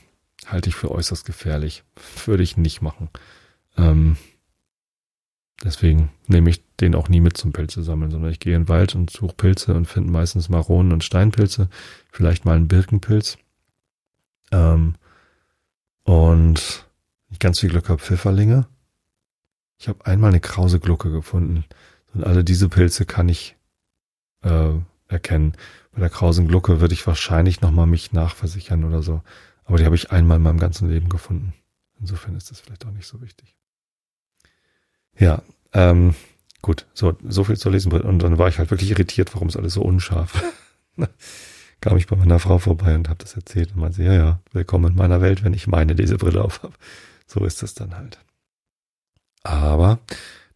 halte 0.45 0.69
ich 0.69 0.75
für 0.75 0.91
äußerst 0.91 1.25
gefährlich. 1.25 1.83
Würde 2.27 2.43
ich 2.43 2.55
nicht 2.55 2.83
machen. 2.83 3.09
Ähm, 3.77 4.15
deswegen 5.63 6.11
nehme 6.27 6.51
ich 6.51 6.61
den 6.77 6.93
auch 6.93 7.09
nie 7.09 7.19
mit 7.19 7.35
zum 7.35 7.51
Pilze 7.51 7.81
sammeln, 7.81 8.11
sondern 8.11 8.29
ich 8.29 8.39
gehe 8.39 8.55
in 8.55 8.63
den 8.63 8.69
Wald 8.69 8.93
und 8.93 9.09
suche 9.09 9.33
Pilze 9.33 9.73
und 9.73 9.87
finde 9.87 10.11
meistens 10.11 10.49
Maronen 10.49 10.93
und 10.93 11.03
Steinpilze, 11.03 11.67
vielleicht 12.11 12.45
mal 12.45 12.57
einen 12.57 12.67
Birkenpilz. 12.67 13.39
Ähm, 14.51 14.95
und 16.03 16.85
ich 17.29 17.39
ganz 17.39 17.59
viel 17.59 17.69
Glück 17.69 17.89
habe, 17.89 18.01
Pfifferlinge. 18.01 18.67
Ich 19.77 19.87
habe 19.87 20.05
einmal 20.05 20.29
eine 20.29 20.39
krause 20.39 20.79
Glucke 20.79 21.11
gefunden. 21.11 21.65
Und 22.13 22.23
alle 22.23 22.43
diese 22.43 22.69
Pilze 22.69 23.05
kann 23.05 23.29
ich 23.29 23.55
äh, 24.43 24.73
erkennen. 25.07 25.53
Bei 25.91 25.99
der 25.99 26.09
krausen 26.09 26.47
Glucke 26.47 26.81
würde 26.81 26.93
ich 26.93 27.07
wahrscheinlich 27.07 27.61
nochmal 27.61 27.87
mich 27.87 28.13
nachversichern 28.13 28.83
oder 28.83 29.01
so. 29.01 29.21
Aber 29.63 29.77
die 29.77 29.85
habe 29.85 29.95
ich 29.95 30.11
einmal 30.11 30.37
in 30.37 30.43
meinem 30.43 30.59
ganzen 30.59 30.89
Leben 30.89 31.09
gefunden. 31.09 31.53
Insofern 31.99 32.35
ist 32.35 32.51
das 32.51 32.59
vielleicht 32.59 32.85
auch 32.85 32.91
nicht 32.91 33.07
so 33.07 33.21
wichtig. 33.21 33.55
Ja, 35.17 35.41
ähm, 35.73 36.15
gut, 36.61 36.87
so, 36.93 37.15
so 37.23 37.43
viel 37.43 37.57
zu 37.57 37.69
lesen. 37.69 37.91
Und 37.91 38.19
dann 38.19 38.37
war 38.37 38.47
ich 38.47 38.59
halt 38.59 38.71
wirklich 38.71 38.91
irritiert, 38.91 39.33
warum 39.33 39.47
ist 39.47 39.57
alles 39.57 39.73
so 39.73 39.81
unscharf. 39.81 40.43
Kam 41.81 41.97
ich 41.97 42.05
bei 42.05 42.15
meiner 42.15 42.39
Frau 42.39 42.59
vorbei 42.59 42.93
und 42.93 43.09
habe 43.09 43.17
das 43.23 43.35
erzählt 43.35 43.71
und 43.71 43.81
meinte, 43.81 44.03
ja, 44.03 44.13
ja, 44.13 44.39
willkommen 44.51 44.91
in 44.91 44.97
meiner 44.97 45.19
Welt, 45.19 45.43
wenn 45.43 45.53
ich 45.53 45.65
meine 45.65 45.93
Lesebrille 45.93 46.43
auf 46.43 46.61
habe. 46.61 46.73
So 47.25 47.43
ist 47.43 47.63
es 47.63 47.73
dann 47.73 47.95
halt. 47.95 48.19
Aber 49.41 49.99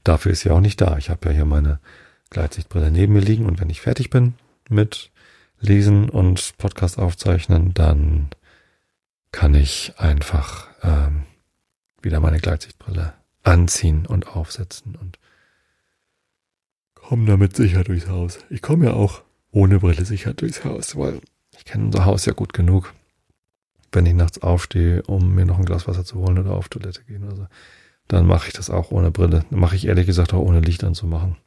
dafür 0.03 0.31
ist 0.31 0.41
sie 0.41 0.51
auch 0.51 0.59
nicht 0.59 0.79
da. 0.79 0.97
Ich 0.99 1.09
habe 1.09 1.29
ja 1.29 1.33
hier 1.33 1.45
meine 1.45 1.79
Gleitsichtbrille 2.29 2.91
neben 2.91 3.13
mir 3.13 3.21
liegen 3.21 3.47
und 3.47 3.59
wenn 3.59 3.71
ich 3.71 3.81
fertig 3.81 4.11
bin 4.11 4.35
mit 4.69 5.11
Lesen 5.59 6.09
und 6.09 6.57
Podcast 6.59 6.99
aufzeichnen, 6.99 7.73
dann 7.73 8.29
kann 9.31 9.55
ich 9.55 9.93
einfach 9.97 10.67
ähm, 10.83 11.23
wieder 12.03 12.19
meine 12.19 12.39
Gleitsichtbrille 12.39 13.13
anziehen 13.41 14.05
und 14.05 14.27
aufsetzen 14.27 14.95
und 14.95 15.17
komme 16.93 17.25
damit 17.25 17.55
sicher 17.55 17.83
durchs 17.83 18.07
Haus. 18.07 18.39
Ich 18.51 18.61
komme 18.61 18.85
ja 18.85 18.93
auch 18.93 19.24
ohne 19.55 19.79
Brille 19.79 20.05
sicher 20.05 20.33
durchs 20.33 20.65
Haus, 20.65 20.97
weil 20.97 21.21
ich 21.57 21.63
kenne 21.63 21.85
unser 21.85 22.05
Haus 22.05 22.25
ja 22.25 22.33
gut 22.33 22.53
genug. 22.53 22.93
Wenn 23.91 24.05
ich 24.05 24.13
nachts 24.13 24.41
aufstehe, 24.41 25.01
um 25.03 25.33
mir 25.33 25.45
noch 25.45 25.57
ein 25.57 25.65
Glas 25.65 25.87
Wasser 25.87 26.03
zu 26.03 26.17
holen 26.19 26.37
oder 26.37 26.51
auf 26.51 26.67
Toilette 26.67 27.03
gehen 27.05 27.23
oder 27.23 27.35
so, 27.35 27.47
dann 28.09 28.27
mache 28.27 28.47
ich 28.47 28.53
das 28.53 28.69
auch 28.69 28.91
ohne 28.91 29.11
Brille. 29.11 29.45
Mache 29.49 29.77
ich 29.77 29.87
ehrlich 29.87 30.05
gesagt 30.05 30.33
auch 30.33 30.41
ohne 30.41 30.59
Licht 30.59 30.83
anzumachen. 30.83 31.37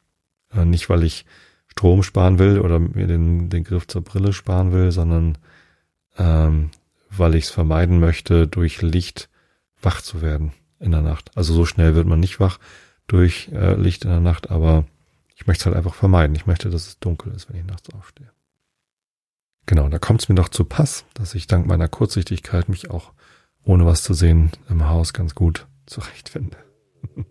Äh, 0.53 0.65
nicht, 0.65 0.89
weil 0.89 1.03
ich 1.03 1.27
Strom 1.67 2.03
sparen 2.03 2.39
will 2.39 2.61
oder 2.61 2.79
mir 2.79 3.07
den, 3.07 3.51
den 3.51 3.65
Griff 3.65 3.87
zur 3.87 4.03
Brille 4.03 4.33
sparen 4.33 4.73
will, 4.73 4.91
sondern 4.91 5.37
ähm, 6.17 6.71
weil 7.11 7.35
ich 7.35 7.45
es 7.45 7.51
vermeiden 7.51 8.01
möchte, 8.01 8.47
durch 8.47 8.81
Licht 8.81 9.29
wach 9.83 10.01
zu 10.01 10.23
werden 10.23 10.53
in 10.81 10.93
der 10.93 11.03
Nacht. 11.03 11.31
Also 11.37 11.53
so 11.53 11.67
schnell 11.67 11.95
wird 11.95 12.07
man 12.07 12.21
nicht 12.21 12.41
wach 12.41 12.59
durch 13.07 13.51
äh, 13.53 13.75
Licht 13.75 14.05
in 14.05 14.11
der 14.11 14.21
Nacht, 14.21 14.51
aber 14.51 14.87
ich 15.39 15.47
möchte 15.47 15.63
es 15.63 15.67
halt 15.67 15.77
einfach 15.77 15.95
vermeiden. 15.95 16.35
Ich 16.35 16.47
möchte, 16.47 16.69
dass 16.69 16.89
es 16.89 16.99
dunkel 16.99 17.33
ist, 17.33 17.49
wenn 17.49 17.61
ich 17.61 17.65
nachts 17.65 17.89
aufstehe. 17.95 18.31
Genau, 19.67 19.89
da 19.89 19.99
kommt 20.01 20.21
es 20.21 20.29
mir 20.29 20.35
doch 20.35 20.49
zu 20.49 20.65
Pass, 20.65 21.05
dass 21.15 21.35
ich 21.35 21.47
dank 21.47 21.67
meiner 21.67 21.89
Kurzsichtigkeit 21.89 22.69
mich 22.69 22.91
auch 22.91 23.13
ohne 23.63 23.87
was 23.87 24.03
zu 24.03 24.15
sehen 24.15 24.51
im 24.69 24.89
Haus 24.89 25.13
ganz 25.13 25.37
gut 25.37 25.69
zurechtfinde. 25.87 26.57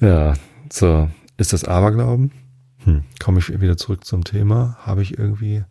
ja, 0.00 0.34
so. 0.72 1.08
Ist 1.36 1.52
das 1.52 1.64
Aberglauben? 1.64 2.32
Hm. 2.84 3.04
Komme 3.20 3.38
ich 3.38 3.60
wieder 3.60 3.76
zurück 3.76 4.04
zum 4.04 4.24
Thema? 4.24 4.76
Habe 4.80 5.02
ich 5.02 5.18
irgendwie 5.18 5.64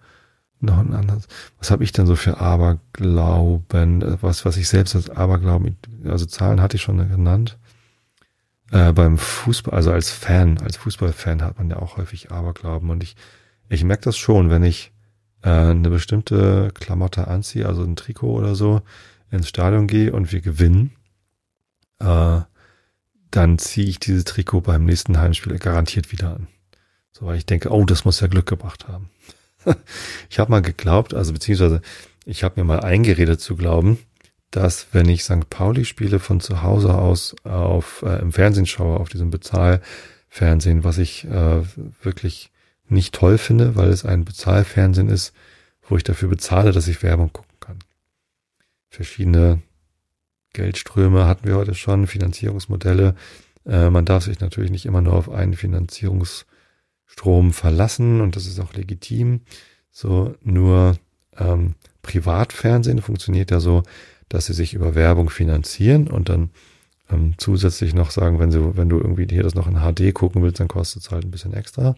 noch 0.61 0.77
ein 0.77 0.93
anderes? 0.93 1.27
Was 1.57 1.71
habe 1.71 1.83
ich 1.83 1.91
denn 1.91 2.07
so 2.07 2.15
für 2.15 2.39
Aberglauben? 2.39 4.17
Was, 4.21 4.45
was 4.45 4.55
ich 4.55 4.69
selbst 4.69 4.95
als 4.95 5.09
Aberglauben, 5.09 5.77
also 6.05 6.25
Zahlen 6.25 6.61
hatte 6.61 6.77
ich 6.77 6.83
schon 6.83 6.97
genannt. 6.97 7.58
Äh, 8.71 8.93
beim 8.93 9.17
Fußball, 9.17 9.73
also 9.73 9.91
als 9.91 10.11
Fan, 10.11 10.59
als 10.59 10.77
Fußballfan 10.77 11.41
hat 11.41 11.57
man 11.57 11.69
ja 11.69 11.77
auch 11.77 11.97
häufig 11.97 12.31
Aberglauben 12.31 12.89
und 12.89 13.03
ich, 13.03 13.15
ich 13.67 13.83
merke 13.83 14.03
das 14.03 14.17
schon, 14.17 14.49
wenn 14.49 14.63
ich 14.63 14.91
äh, 15.41 15.49
eine 15.49 15.89
bestimmte 15.89 16.69
Klamotte 16.73 17.27
anziehe, 17.27 17.65
also 17.65 17.83
ein 17.83 17.95
Trikot 17.95 18.33
oder 18.33 18.55
so, 18.55 18.81
ins 19.31 19.49
Stadion 19.49 19.87
gehe 19.87 20.11
und 20.11 20.31
wir 20.31 20.41
gewinnen, 20.41 20.91
äh, 21.99 22.41
dann 23.31 23.59
ziehe 23.59 23.87
ich 23.87 23.99
dieses 23.99 24.23
Trikot 24.25 24.61
beim 24.61 24.85
nächsten 24.85 25.19
Heimspiel 25.19 25.57
garantiert 25.59 26.11
wieder 26.11 26.35
an. 26.35 26.47
So, 27.11 27.25
weil 27.25 27.37
ich 27.37 27.45
denke, 27.45 27.69
oh, 27.69 27.85
das 27.85 28.05
muss 28.05 28.19
ja 28.19 28.27
Glück 28.27 28.47
gebracht 28.47 28.87
haben. 28.87 29.09
ich 30.29 30.39
habe 30.39 30.51
mal 30.51 30.61
geglaubt, 30.61 31.13
also 31.13 31.33
beziehungsweise 31.33 31.81
ich 32.25 32.43
habe 32.43 32.59
mir 32.59 32.65
mal 32.65 32.81
eingeredet 32.81 33.41
zu 33.41 33.55
glauben, 33.55 33.99
dass 34.51 34.87
wenn 34.93 35.07
ich 35.07 35.23
St. 35.23 35.49
Pauli 35.49 35.85
spiele 35.85 36.19
von 36.19 36.39
zu 36.39 36.63
Hause 36.63 36.95
aus 36.95 37.35
auf 37.43 38.03
äh, 38.05 38.19
im 38.19 38.31
Fernsehen 38.31 38.65
schaue, 38.65 38.99
auf 38.99 39.09
diesem 39.09 39.29
Bezahlfernsehen, 39.29 40.83
was 40.83 40.97
ich 40.97 41.25
äh, 41.25 41.61
wirklich 42.01 42.51
nicht 42.87 43.13
toll 43.13 43.37
finde, 43.37 43.75
weil 43.75 43.89
es 43.89 44.05
ein 44.05 44.25
Bezahlfernsehen 44.25 45.09
ist, 45.09 45.33
wo 45.87 45.97
ich 45.97 46.03
dafür 46.03 46.29
bezahle, 46.29 46.71
dass 46.71 46.87
ich 46.87 47.03
Werbung 47.03 47.31
gucken 47.31 47.57
kann. 47.59 47.79
Verschiedene 48.89 49.61
Geldströme 50.53 51.27
hatten 51.27 51.47
wir 51.47 51.55
heute 51.55 51.75
schon, 51.75 52.07
Finanzierungsmodelle. 52.07 53.13
Äh, 53.65 53.91
man 53.91 54.05
darf 54.05 54.23
sich 54.23 54.39
natürlich 54.39 54.71
nicht 54.71 54.87
immer 54.87 55.01
nur 55.01 55.13
auf 55.13 55.29
einen 55.29 55.53
Finanzierungsstrom 55.53 57.53
verlassen 57.53 58.21
und 58.21 58.35
das 58.35 58.47
ist 58.47 58.59
auch 58.59 58.73
legitim. 58.73 59.41
So 59.91 60.35
nur 60.41 60.97
ähm, 61.37 61.75
Privatfernsehen 62.01 63.01
funktioniert 63.01 63.51
ja 63.51 63.59
so, 63.59 63.83
dass 64.29 64.45
sie 64.45 64.53
sich 64.53 64.73
über 64.73 64.95
Werbung 64.95 65.29
finanzieren 65.29 66.07
und 66.07 66.29
dann 66.29 66.51
ähm, 67.09 67.33
zusätzlich 67.37 67.93
noch 67.93 68.11
sagen, 68.11 68.39
wenn 68.39 68.51
sie, 68.51 68.77
wenn 68.77 68.89
du 68.89 68.97
irgendwie 68.97 69.27
hier 69.29 69.43
das 69.43 69.55
noch 69.55 69.67
in 69.67 69.79
HD 69.79 70.13
gucken 70.13 70.41
willst, 70.41 70.59
dann 70.59 70.67
kostet 70.67 71.03
es 71.03 71.11
halt 71.11 71.25
ein 71.25 71.31
bisschen 71.31 71.53
extra. 71.53 71.95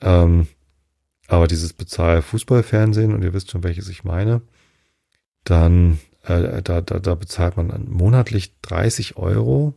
Ähm, 0.00 0.46
aber 1.28 1.48
dieses 1.48 1.72
Bezahl 1.72 2.22
Fußballfernsehen, 2.22 3.12
und 3.12 3.22
ihr 3.22 3.34
wisst 3.34 3.50
schon, 3.50 3.64
welches 3.64 3.88
ich 3.88 4.04
meine, 4.04 4.42
dann 5.44 5.98
äh, 6.26 6.62
da, 6.62 6.80
da, 6.80 6.98
da 6.98 7.14
bezahlt 7.14 7.56
man 7.56 7.86
monatlich 7.88 8.54
30 8.62 9.16
Euro. 9.16 9.74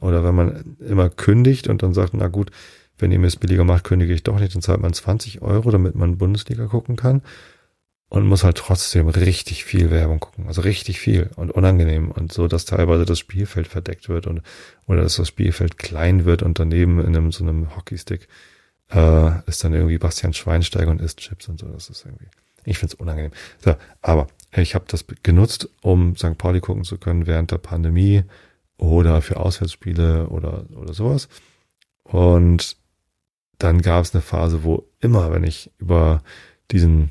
Oder 0.00 0.24
wenn 0.24 0.34
man 0.34 0.76
immer 0.80 1.10
kündigt 1.10 1.68
und 1.68 1.82
dann 1.82 1.94
sagt, 1.94 2.14
na 2.14 2.28
gut, 2.28 2.50
wenn 2.98 3.12
ihr 3.12 3.18
mir 3.18 3.28
es 3.28 3.36
billiger 3.36 3.64
macht, 3.64 3.84
kündige 3.84 4.12
ich 4.12 4.24
doch 4.24 4.38
nicht, 4.38 4.54
dann 4.54 4.62
zahlt 4.62 4.80
man 4.80 4.92
20 4.92 5.42
Euro, 5.42 5.70
damit 5.70 5.94
man 5.94 6.18
Bundesliga 6.18 6.66
gucken 6.66 6.96
kann. 6.96 7.22
Und 8.12 8.26
muss 8.26 8.44
halt 8.44 8.58
trotzdem 8.58 9.08
richtig 9.08 9.64
viel 9.64 9.90
Werbung 9.90 10.20
gucken. 10.20 10.46
Also 10.46 10.60
richtig 10.60 11.00
viel 11.00 11.30
und 11.36 11.50
unangenehm. 11.50 12.10
Und 12.10 12.30
so, 12.30 12.46
dass 12.46 12.66
teilweise 12.66 13.06
das 13.06 13.18
Spielfeld 13.18 13.66
verdeckt 13.66 14.10
wird 14.10 14.26
und 14.26 14.42
oder 14.86 15.00
dass 15.00 15.16
das 15.16 15.28
Spielfeld 15.28 15.78
klein 15.78 16.26
wird 16.26 16.42
und 16.42 16.58
daneben 16.58 17.00
in 17.00 17.16
einem 17.16 17.32
so 17.32 17.42
einem 17.42 17.74
Hockeystick 17.74 18.28
äh, 18.90 19.30
ist 19.46 19.64
dann 19.64 19.72
irgendwie 19.72 19.96
Bastian 19.96 20.34
Schweinsteiger 20.34 20.90
und 20.90 21.00
isst 21.00 21.20
Chips 21.20 21.48
und 21.48 21.58
so. 21.58 21.68
Das 21.68 21.88
ist 21.88 22.04
irgendwie, 22.04 22.26
ich 22.66 22.76
finde 22.76 22.92
es 22.92 23.00
unangenehm. 23.00 23.32
So, 23.64 23.76
aber 24.02 24.26
ich 24.54 24.74
habe 24.74 24.84
das 24.88 25.06
genutzt, 25.22 25.70
um 25.80 26.14
St. 26.14 26.36
Pauli 26.36 26.60
gucken 26.60 26.84
zu 26.84 26.98
können 26.98 27.26
während 27.26 27.50
der 27.50 27.56
Pandemie 27.56 28.24
oder 28.76 29.22
für 29.22 29.38
Auswärtsspiele 29.38 30.28
oder, 30.28 30.66
oder 30.76 30.92
sowas. 30.92 31.30
Und 32.02 32.76
dann 33.56 33.80
gab 33.80 34.04
es 34.04 34.14
eine 34.14 34.20
Phase, 34.20 34.64
wo 34.64 34.86
immer, 35.00 35.32
wenn 35.32 35.44
ich 35.44 35.70
über 35.78 36.22
diesen 36.70 37.10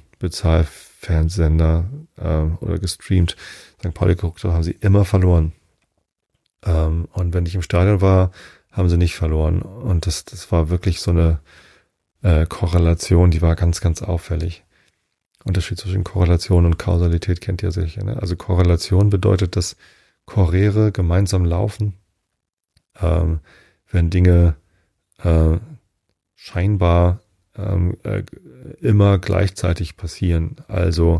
Bezahlfernsender 1.01 1.89
äh, 2.17 2.63
oder 2.63 2.79
gestreamt 2.79 3.35
St. 3.79 3.93
Pauli 3.93 4.15
geguckt 4.15 4.43
habe, 4.43 4.53
haben 4.53 4.63
sie 4.63 4.77
immer 4.79 5.05
verloren. 5.05 5.53
Ähm, 6.63 7.07
und 7.13 7.33
wenn 7.33 7.45
ich 7.45 7.55
im 7.55 7.61
Stadion 7.61 8.01
war, 8.01 8.31
haben 8.71 8.89
sie 8.89 8.97
nicht 8.97 9.15
verloren. 9.15 9.61
Und 9.61 10.05
das, 10.07 10.25
das 10.25 10.51
war 10.51 10.69
wirklich 10.69 11.01
so 11.01 11.11
eine 11.11 11.39
äh, 12.21 12.45
Korrelation, 12.45 13.31
die 13.31 13.41
war 13.41 13.55
ganz, 13.55 13.81
ganz 13.81 14.01
auffällig. 14.01 14.63
Unterschied 15.43 15.79
zwischen 15.79 16.03
Korrelation 16.03 16.65
und 16.65 16.77
Kausalität 16.77 17.41
kennt 17.41 17.63
ihr 17.63 17.71
sicher. 17.71 18.03
Ne? 18.03 18.17
Also 18.21 18.35
Korrelation 18.35 19.09
bedeutet, 19.09 19.55
dass 19.55 19.75
Choräre 20.27 20.91
gemeinsam 20.91 21.45
laufen, 21.45 21.95
ähm, 23.01 23.39
wenn 23.89 24.11
Dinge 24.11 24.55
äh, 25.23 25.57
scheinbar 26.35 27.21
ähm, 27.57 27.97
äh, 28.03 28.23
immer 28.79 29.19
gleichzeitig 29.19 29.97
passieren. 29.97 30.57
Also 30.67 31.19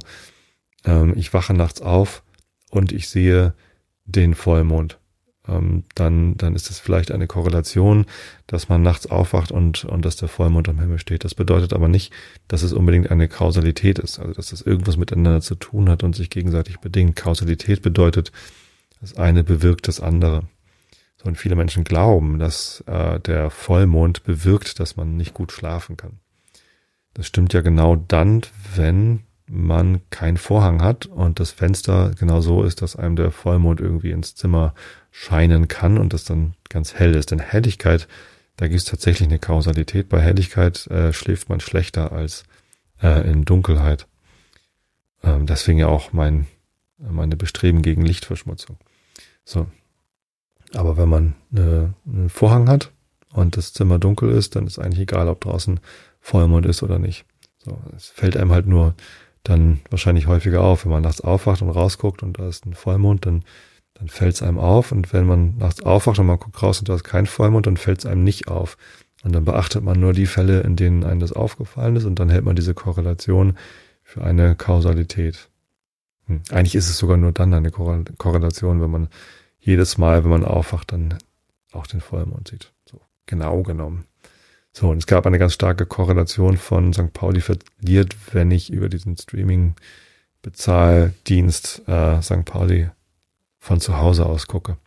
ähm, 0.86 1.14
ich 1.16 1.34
wache 1.34 1.54
nachts 1.54 1.82
auf 1.82 2.24
und 2.70 2.92
ich 2.92 3.10
sehe 3.10 3.54
den 4.06 4.34
Vollmond 4.36 5.00
ähm, 5.48 5.84
dann, 5.96 6.38
dann 6.38 6.56
ist 6.56 6.70
es 6.70 6.80
vielleicht 6.80 7.12
eine 7.12 7.28
Korrelation, 7.28 8.06
dass 8.48 8.70
man 8.70 8.82
nachts 8.82 9.08
aufwacht 9.08 9.52
und, 9.52 9.86
und 9.86 10.06
dass 10.06 10.16
der 10.16 10.28
Vollmond 10.28 10.70
am 10.70 10.80
Himmel 10.80 11.00
steht. 11.00 11.24
Das 11.24 11.36
bedeutet 11.36 11.74
aber 11.74 11.88
nicht, 11.88 12.14
dass 12.48 12.62
es 12.64 12.74
unbedingt 12.74 13.10
eine 13.12 13.28
Kausalität 13.28 14.00
ist, 14.00 14.20
also 14.20 14.34
dass 14.34 14.50
das 14.50 14.62
irgendwas 14.62 14.98
miteinander 14.98 15.42
zu 15.42 15.56
tun 15.56 15.90
hat 15.90 16.04
und 16.04 16.16
sich 16.16 16.30
gegenseitig 16.30 16.80
bedingt. 16.80 17.16
Kausalität 17.16 17.82
bedeutet, 17.82 18.32
das 19.00 19.18
eine 19.18 19.44
bewirkt 19.44 19.88
das 19.88 20.00
andere. 20.00 20.44
So, 21.18 21.28
und 21.28 21.38
viele 21.38 21.56
Menschen 21.56 21.84
glauben, 21.84 22.38
dass 22.38 22.84
äh, 22.88 23.20
der 23.20 23.50
Vollmond 23.50 24.24
bewirkt, 24.24 24.80
dass 24.80 24.96
man 24.96 25.18
nicht 25.18 25.34
gut 25.34 25.52
schlafen 25.52 25.98
kann. 25.98 26.20
Das 27.14 27.28
stimmt 27.28 27.53
ja 27.53 27.62
genau 27.62 27.95
dann, 27.95 28.41
wenn 28.76 29.24
man 29.47 29.99
keinen 30.09 30.38
Vorhang 30.38 30.82
hat 30.82 31.07
und 31.07 31.41
das 31.41 31.51
Fenster 31.51 32.12
genau 32.18 32.39
so 32.39 32.64
ist, 32.64 32.82
dass 32.82 32.95
einem 32.95 33.18
der 33.18 33.32
Vollmond 33.32 33.82
irgendwie 33.82 34.12
ins 34.12 34.34
Zimmer 34.36 34.74
scheinen 35.12 35.68
kann 35.68 35.97
und 35.97 36.14
das 36.14 36.24
dann 36.24 36.53
ganz 36.70 36.93
hell 36.93 37.16
ist. 37.16 37.32
Denn 37.32 37.39
Helligkeit, 37.39 38.07
da 38.55 38.68
gibt 38.70 38.80
es 38.80 38.86
tatsächlich 38.86 39.28
eine 39.28 39.39
Kausalität. 39.39 40.07
Bei 40.07 40.22
Helligkeit 40.22 40.88
äh, 40.88 41.12
schläft 41.12 41.49
man 41.49 41.59
schlechter 41.59 42.14
als 42.14 42.43
äh, 43.01 43.30
in 43.30 43.43
Dunkelheit. 43.43 44.07
Ähm, 45.22 45.45
deswegen 45.45 45.80
ja 45.80 45.88
auch 45.88 46.14
mein, 46.14 46.47
meine 46.97 47.36
Bestreben 47.36 47.82
gegen 47.82 48.05
Lichtverschmutzung. 48.05 48.78
So. 49.43 49.68
Aber 50.74 50.95
wenn 50.95 51.09
man 51.09 51.36
eine, 51.51 51.93
einen 52.05 52.30
Vorhang 52.30 52.70
hat 52.70 52.91
und 53.34 53.57
das 53.57 53.74
Zimmer 53.74 53.99
dunkel 53.99 54.32
ist, 54.32 54.55
dann 54.55 54.66
ist 54.66 54.80
eigentlich 54.80 55.01
egal, 55.01 55.28
ob 55.28 55.41
draußen 55.41 55.82
Vollmond 56.22 56.66
ist 56.66 56.84
oder 56.84 57.00
nicht. 57.00 57.26
So, 57.58 57.78
es 57.96 58.08
fällt 58.08 58.38
einem 58.38 58.52
halt 58.52 58.68
nur 58.68 58.96
dann 59.44 59.82
wahrscheinlich 59.90 60.28
häufiger 60.28 60.62
auf. 60.62 60.86
Wenn 60.86 60.92
man 60.92 61.04
nachts 61.04 61.22
aufwacht 61.22 61.62
und 61.62 61.70
rausguckt 61.70 62.24
und 62.24 62.40
da 62.40 62.48
ist 62.48 62.66
ein 62.66 62.74
Vollmond, 62.74 63.26
dann, 63.26 63.44
dann 63.96 64.08
fällt 64.08 64.36
es 64.36 64.44
einem 64.44 64.60
auf. 64.60 64.92
Und 64.92 65.12
wenn 65.14 65.26
man 65.26 65.58
nachts 65.58 65.84
aufwacht 65.84 66.20
und 66.20 66.28
man 66.28 66.40
guckt 66.40 66.62
raus 66.62 66.80
und 66.80 66.90
da 66.90 66.96
ist 66.96 67.04
kein 67.04 67.26
Vollmond, 67.26 67.68
dann 67.68 67.78
fällt 67.78 68.00
es 68.00 68.06
einem 68.06 68.24
nicht 68.24 68.48
auf. 68.48 68.78
Und 69.24 69.34
dann 69.34 69.46
beachtet 69.46 69.84
man 69.84 70.00
nur 70.00 70.14
die 70.14 70.26
Fälle, 70.26 70.62
in 70.62 70.76
denen 70.76 71.04
einem 71.04 71.20
das 71.20 71.34
aufgefallen 71.34 71.96
ist 71.96 72.06
und 72.06 72.18
dann 72.20 72.30
hält 72.30 72.46
man 72.46 72.56
diese 72.56 72.74
Korrelation 72.74 73.58
für 74.04 74.24
eine 74.24 74.56
Kausalität. 74.56 75.50
Hm. 76.26 76.42
Eigentlich 76.50 76.76
ist 76.76 76.90
es 76.90 76.98
sogar 76.98 77.18
nur 77.18 77.32
dann 77.32 77.54
eine 77.54 77.72
Korrelation, 77.72 78.82
wenn 78.82 78.90
man 78.90 79.10
jedes 79.60 80.00
Mal, 80.00 80.24
wenn 80.24 80.32
man 80.32 80.44
aufwacht, 80.44 80.92
dann 80.92 81.20
auch 81.72 81.86
den 81.86 82.02
Vollmond 82.02 82.48
sieht. 82.48 82.74
So 82.90 83.00
genau 83.28 83.62
genommen. 83.62 84.06
So, 84.74 84.90
und 84.90 85.00
es 85.00 85.08
gab 85.08 85.26
eine 85.26 85.40
ganz 85.40 85.54
starke 85.54 85.86
Korrelation 85.86 86.58
von 86.58 86.94
St. 86.94 87.12
Pauli 87.14 87.42
verliert, 87.42 88.16
wenn 88.32 88.52
ich 88.52 88.72
über 88.72 88.88
diesen 88.88 89.18
Streaming-Bezahldienst 89.18 91.82
äh, 91.88 92.22
St. 92.22 92.46
Pauli 92.46 92.90
von 93.60 93.82
zu 93.82 93.98
Hause 93.98 94.26
aus 94.26 94.48
gucke. 94.48 94.78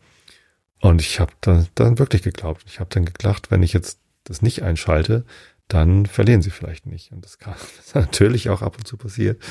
Und 0.81 1.01
ich 1.01 1.21
habe 1.21 1.33
dann, 1.41 1.69
dann 1.75 1.99
wirklich 1.99 2.23
geglaubt. 2.23 2.63
Ich 2.67 2.81
habe 2.81 2.91
dann 2.91 3.05
gedacht, 3.05 3.51
wenn 3.51 3.63
ich 3.63 3.73
jetzt 3.73 3.99
das 4.25 4.43
nicht 4.43 4.63
einschalte, 4.63 5.25
dann 5.69 6.07
verlieren 6.07 6.43
sie 6.43 6.51
vielleicht 6.51 6.87
nicht. 6.87 7.13
Und 7.13 7.25
das, 7.25 7.39
kann, 7.39 7.55
natürlich 7.95 8.51
auch 8.51 8.63
ab 8.63 8.77
und 8.77 8.87
zu 8.87 8.97
passiert. 8.97 9.43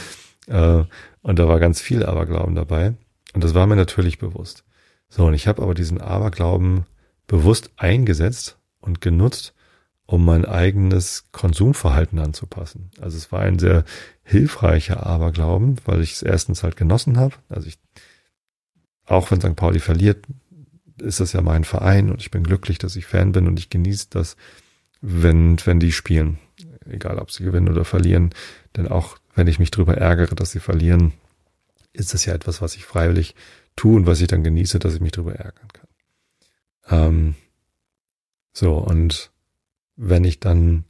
Äh, 0.48 0.84
und 1.22 1.40
da 1.40 1.48
war 1.48 1.60
ganz 1.60 1.80
viel 1.80 2.06
Aberglauben 2.06 2.56
dabei. 2.56 2.96
Und 3.34 3.44
das 3.44 3.54
war 3.54 3.68
mir 3.68 3.76
natürlich 3.76 4.20
bewusst. 4.20 4.64
So, 5.10 5.26
und 5.26 5.34
ich 5.34 5.48
habe 5.48 5.62
aber 5.62 5.74
diesen 5.74 6.02
Aberglauben 6.02 6.86
bewusst 7.28 7.72
eingesetzt 7.78 8.58
und 8.80 9.00
genutzt, 9.00 9.54
um 10.06 10.26
mein 10.26 10.46
eigenes 10.46 11.26
Konsumverhalten 11.32 12.20
anzupassen. 12.20 12.92
Also 13.00 13.18
es 13.18 13.32
war 13.32 13.42
ein 13.42 13.60
sehr 13.60 13.86
hilfreicher 14.24 15.06
Aberglauben, 15.06 15.78
weil 15.86 16.02
ich 16.02 16.14
es 16.14 16.22
erstens 16.22 16.64
halt 16.64 16.76
genossen 16.76 17.18
habe. 17.18 17.36
Also 17.50 17.68
ich, 17.68 17.80
auch 19.06 19.32
wenn 19.32 19.42
St. 19.42 19.56
Pauli 19.56 19.80
verliert, 19.80 20.26
ist 21.02 21.20
das 21.20 21.34
ja 21.34 21.42
mein 21.42 21.64
Verein 21.64 22.10
und 22.10 22.22
ich 22.22 22.32
bin 22.32 22.44
glücklich, 22.44 22.78
dass 22.78 22.96
ich 22.96 23.06
Fan 23.06 23.32
bin 23.32 23.48
und 23.48 23.58
ich 23.60 23.70
genieße 23.70 24.08
das, 24.10 24.36
wenn, 25.02 25.58
wenn 25.66 25.80
die 25.80 25.92
spielen. 25.92 26.40
Egal, 26.86 27.18
ob 27.18 27.32
sie 27.32 27.44
gewinnen 27.44 27.70
oder 27.70 27.86
verlieren. 27.86 28.34
Denn 28.76 28.88
auch 28.88 29.18
wenn 29.36 29.48
ich 29.48 29.60
mich 29.60 29.72
darüber 29.72 29.98
ärgere, 29.98 30.36
dass 30.36 30.52
sie 30.52 30.60
verlieren, 30.60 31.14
ist 31.94 32.14
das 32.14 32.26
ja 32.26 32.34
etwas, 32.34 32.62
was 32.62 32.76
ich 32.76 32.86
freiwillig 32.86 33.36
tue 33.76 33.96
und 33.96 34.06
was 34.06 34.22
ich 34.22 34.28
dann 34.28 34.44
genieße, 34.44 34.80
dass 34.80 34.94
ich 34.94 35.02
mich 35.02 35.12
darüber 35.12 35.36
ärgern 35.36 35.68
kann. 35.72 35.88
Ähm, 36.90 37.36
so, 38.52 38.78
und 38.78 39.33
wenn 39.96 40.24
ich 40.24 40.40
dann 40.40 40.86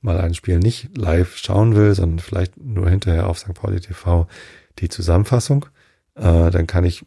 mal 0.00 0.18
ein 0.18 0.34
Spiel 0.34 0.58
nicht 0.58 0.96
live 0.96 1.36
schauen 1.36 1.76
will, 1.76 1.94
sondern 1.94 2.18
vielleicht 2.18 2.56
nur 2.56 2.88
hinterher 2.88 3.28
auf 3.28 3.38
St. 3.38 3.54
Pauli 3.54 3.80
TV 3.80 4.26
die 4.78 4.88
Zusammenfassung, 4.88 5.66
äh, 6.14 6.50
dann 6.50 6.66
kann 6.66 6.84
ich 6.84 7.04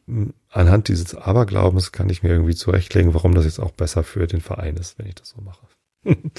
anhand 0.49 0.87
dieses 0.87 1.15
Aberglaubens 1.15 1.91
kann 1.91 2.09
ich 2.09 2.23
mir 2.23 2.29
irgendwie 2.29 2.55
zurechtlegen, 2.55 3.13
warum 3.13 3.33
das 3.33 3.45
jetzt 3.45 3.59
auch 3.59 3.71
besser 3.71 4.03
für 4.03 4.27
den 4.27 4.41
Verein 4.41 4.77
ist, 4.77 4.99
wenn 4.99 5.07
ich 5.07 5.15
das 5.15 5.29
so 5.29 5.41
mache 5.41 5.67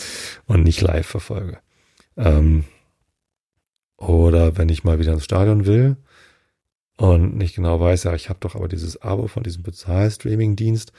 und 0.46 0.62
nicht 0.62 0.80
live 0.80 1.06
verfolge. 1.06 1.58
Ähm, 2.16 2.64
oder 3.96 4.56
wenn 4.56 4.68
ich 4.68 4.84
mal 4.84 4.98
wieder 4.98 5.12
ins 5.12 5.24
Stadion 5.24 5.66
will 5.66 5.96
und 6.96 7.36
nicht 7.36 7.54
genau 7.56 7.80
weiß, 7.80 8.04
ja, 8.04 8.14
ich 8.14 8.28
habe 8.28 8.40
doch 8.40 8.54
aber 8.54 8.68
dieses 8.68 9.00
Abo 9.02 9.26
von 9.26 9.42
diesem 9.42 9.62
Bezahl-Streaming-Dienst, 9.62 10.92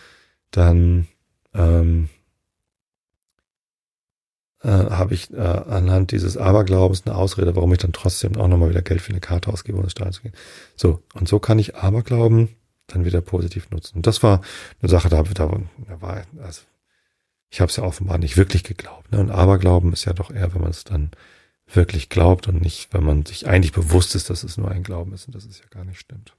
dann 0.51 1.07
ähm, 1.53 2.09
äh, 4.65 4.89
habe 4.89 5.13
ich 5.13 5.31
äh, 5.31 5.37
anhand 5.37 6.11
dieses 6.11 6.37
Aberglaubens 6.37 7.03
eine 7.05 7.15
Ausrede, 7.15 7.55
warum 7.55 7.71
ich 7.71 7.77
dann 7.77 7.93
trotzdem 7.93 8.35
auch 8.35 8.47
nochmal 8.47 8.69
wieder 8.71 8.81
Geld 8.81 9.01
für 9.01 9.11
eine 9.11 9.19
Karte 9.19 9.53
ausgebe, 9.53 9.77
um 9.77 9.83
ins 9.83 9.91
Stadion 9.91 10.13
zu 10.13 10.21
gehen. 10.23 10.33
So, 10.75 11.03
und 11.13 11.27
so 11.27 11.39
kann 11.39 11.59
ich 11.59 11.75
Aberglauben 11.75 12.49
dann 12.87 13.05
wieder 13.05 13.21
positiv 13.21 13.69
nutzen. 13.69 13.97
Und 13.97 14.07
das 14.07 14.23
war 14.23 14.41
eine 14.81 14.89
Sache, 14.89 15.09
da, 15.09 15.21
da, 15.21 15.31
da 15.87 16.01
war, 16.01 16.23
also 16.41 16.61
ich 17.49 17.61
habe 17.61 17.69
es 17.69 17.75
ja 17.75 17.83
offenbar 17.83 18.17
nicht 18.17 18.37
wirklich 18.37 18.63
geglaubt. 18.63 19.11
Ne? 19.11 19.19
Und 19.19 19.29
Aberglauben 19.29 19.93
ist 19.93 20.05
ja 20.05 20.13
doch 20.13 20.31
eher, 20.31 20.53
wenn 20.55 20.61
man 20.61 20.71
es 20.71 20.83
dann 20.83 21.11
wirklich 21.71 22.09
glaubt 22.09 22.47
und 22.47 22.61
nicht, 22.61 22.93
wenn 22.93 23.03
man 23.03 23.25
sich 23.25 23.47
eigentlich 23.47 23.71
bewusst 23.71 24.15
ist, 24.15 24.29
dass 24.29 24.43
es 24.43 24.57
nur 24.57 24.69
ein 24.69 24.83
Glauben 24.83 25.13
ist 25.13 25.27
und 25.27 25.35
dass 25.35 25.45
es 25.45 25.59
ja 25.59 25.65
gar 25.69 25.85
nicht 25.85 25.99
stimmt. 25.99 26.35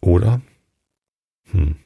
Oder? 0.00 0.42
Hm. 1.52 1.76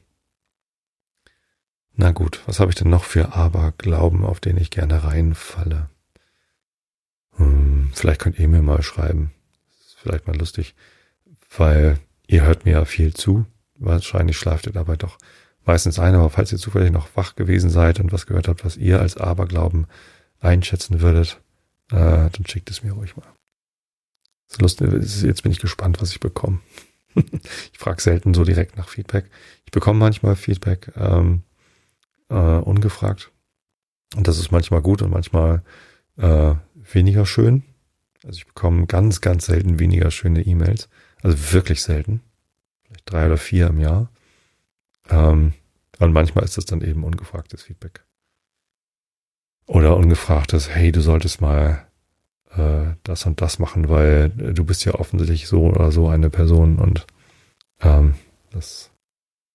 Na 2.01 2.11
gut, 2.11 2.41
was 2.45 2.61
habe 2.61 2.71
ich 2.71 2.77
denn 2.77 2.89
noch 2.89 3.03
für 3.03 3.33
Aberglauben, 3.33 4.23
auf 4.23 4.39
den 4.39 4.55
ich 4.55 4.71
gerne 4.71 5.03
reinfalle? 5.03 5.89
Hm, 7.35 7.91
vielleicht 7.93 8.21
könnt 8.21 8.39
ihr 8.39 8.47
mir 8.47 8.61
mal 8.61 8.81
schreiben. 8.81 9.33
Das 9.67 9.87
ist 9.87 9.99
vielleicht 9.99 10.25
mal 10.25 10.37
lustig, 10.37 10.75
weil 11.57 11.99
ihr 12.25 12.43
hört 12.43 12.63
mir 12.63 12.71
ja 12.71 12.85
viel 12.85 13.13
zu. 13.13 13.45
Wahrscheinlich 13.75 14.37
schlaft 14.37 14.65
ihr 14.65 14.71
dabei 14.71 14.95
doch 14.95 15.17
meistens 15.65 15.99
ein, 15.99 16.15
aber 16.15 16.29
falls 16.29 16.53
ihr 16.53 16.57
zufällig 16.57 16.93
noch 16.93 17.09
wach 17.15 17.35
gewesen 17.35 17.69
seid 17.69 17.99
und 17.99 18.13
was 18.13 18.25
gehört 18.25 18.47
habt, 18.47 18.63
was 18.63 18.77
ihr 18.77 19.01
als 19.01 19.17
Aberglauben 19.17 19.85
einschätzen 20.39 21.01
würdet, 21.01 21.41
äh, 21.91 22.29
dann 22.29 22.45
schickt 22.47 22.71
es 22.71 22.81
mir 22.81 22.93
ruhig 22.93 23.17
mal. 23.17 23.27
Das 24.47 24.55
ist 24.55 24.61
lustig, 24.61 25.23
jetzt 25.23 25.43
bin 25.43 25.51
ich 25.51 25.59
gespannt, 25.59 26.01
was 26.01 26.11
ich 26.11 26.21
bekomme. 26.21 26.61
ich 27.13 27.77
frage 27.77 28.01
selten 28.01 28.33
so 28.33 28.45
direkt 28.45 28.77
nach 28.77 28.87
Feedback. 28.87 29.29
Ich 29.65 29.71
bekomme 29.71 29.99
manchmal 29.99 30.37
Feedback, 30.37 30.93
ähm, 30.95 31.43
äh, 32.29 32.33
ungefragt. 32.35 33.31
Und 34.15 34.27
das 34.27 34.39
ist 34.39 34.51
manchmal 34.51 34.81
gut 34.81 35.01
und 35.01 35.11
manchmal 35.11 35.63
äh, 36.17 36.55
weniger 36.75 37.25
schön. 37.25 37.63
Also 38.23 38.37
ich 38.37 38.47
bekomme 38.47 38.87
ganz, 38.87 39.21
ganz 39.21 39.45
selten 39.45 39.79
weniger 39.79 40.11
schöne 40.11 40.41
E-Mails. 40.41 40.89
Also 41.21 41.53
wirklich 41.53 41.81
selten. 41.81 42.21
Vielleicht 42.83 43.11
drei 43.11 43.25
oder 43.27 43.37
vier 43.37 43.67
im 43.67 43.79
Jahr. 43.79 44.09
Ähm, 45.09 45.53
und 45.99 46.13
manchmal 46.13 46.43
ist 46.43 46.57
das 46.57 46.65
dann 46.65 46.81
eben 46.81 47.03
ungefragtes 47.03 47.63
Feedback. 47.63 48.05
Oder 49.65 49.95
ungefragtes, 49.97 50.69
hey, 50.69 50.91
du 50.91 51.01
solltest 51.01 51.41
mal 51.41 51.87
äh, 52.51 52.95
das 53.03 53.25
und 53.25 53.41
das 53.41 53.59
machen, 53.59 53.89
weil 53.89 54.29
du 54.29 54.63
bist 54.63 54.83
ja 54.85 54.95
offensichtlich 54.95 55.47
so 55.47 55.67
oder 55.67 55.91
so 55.91 56.07
eine 56.07 56.29
Person 56.29 56.79
und 56.79 57.05
ähm, 57.81 58.15
das 58.49 58.91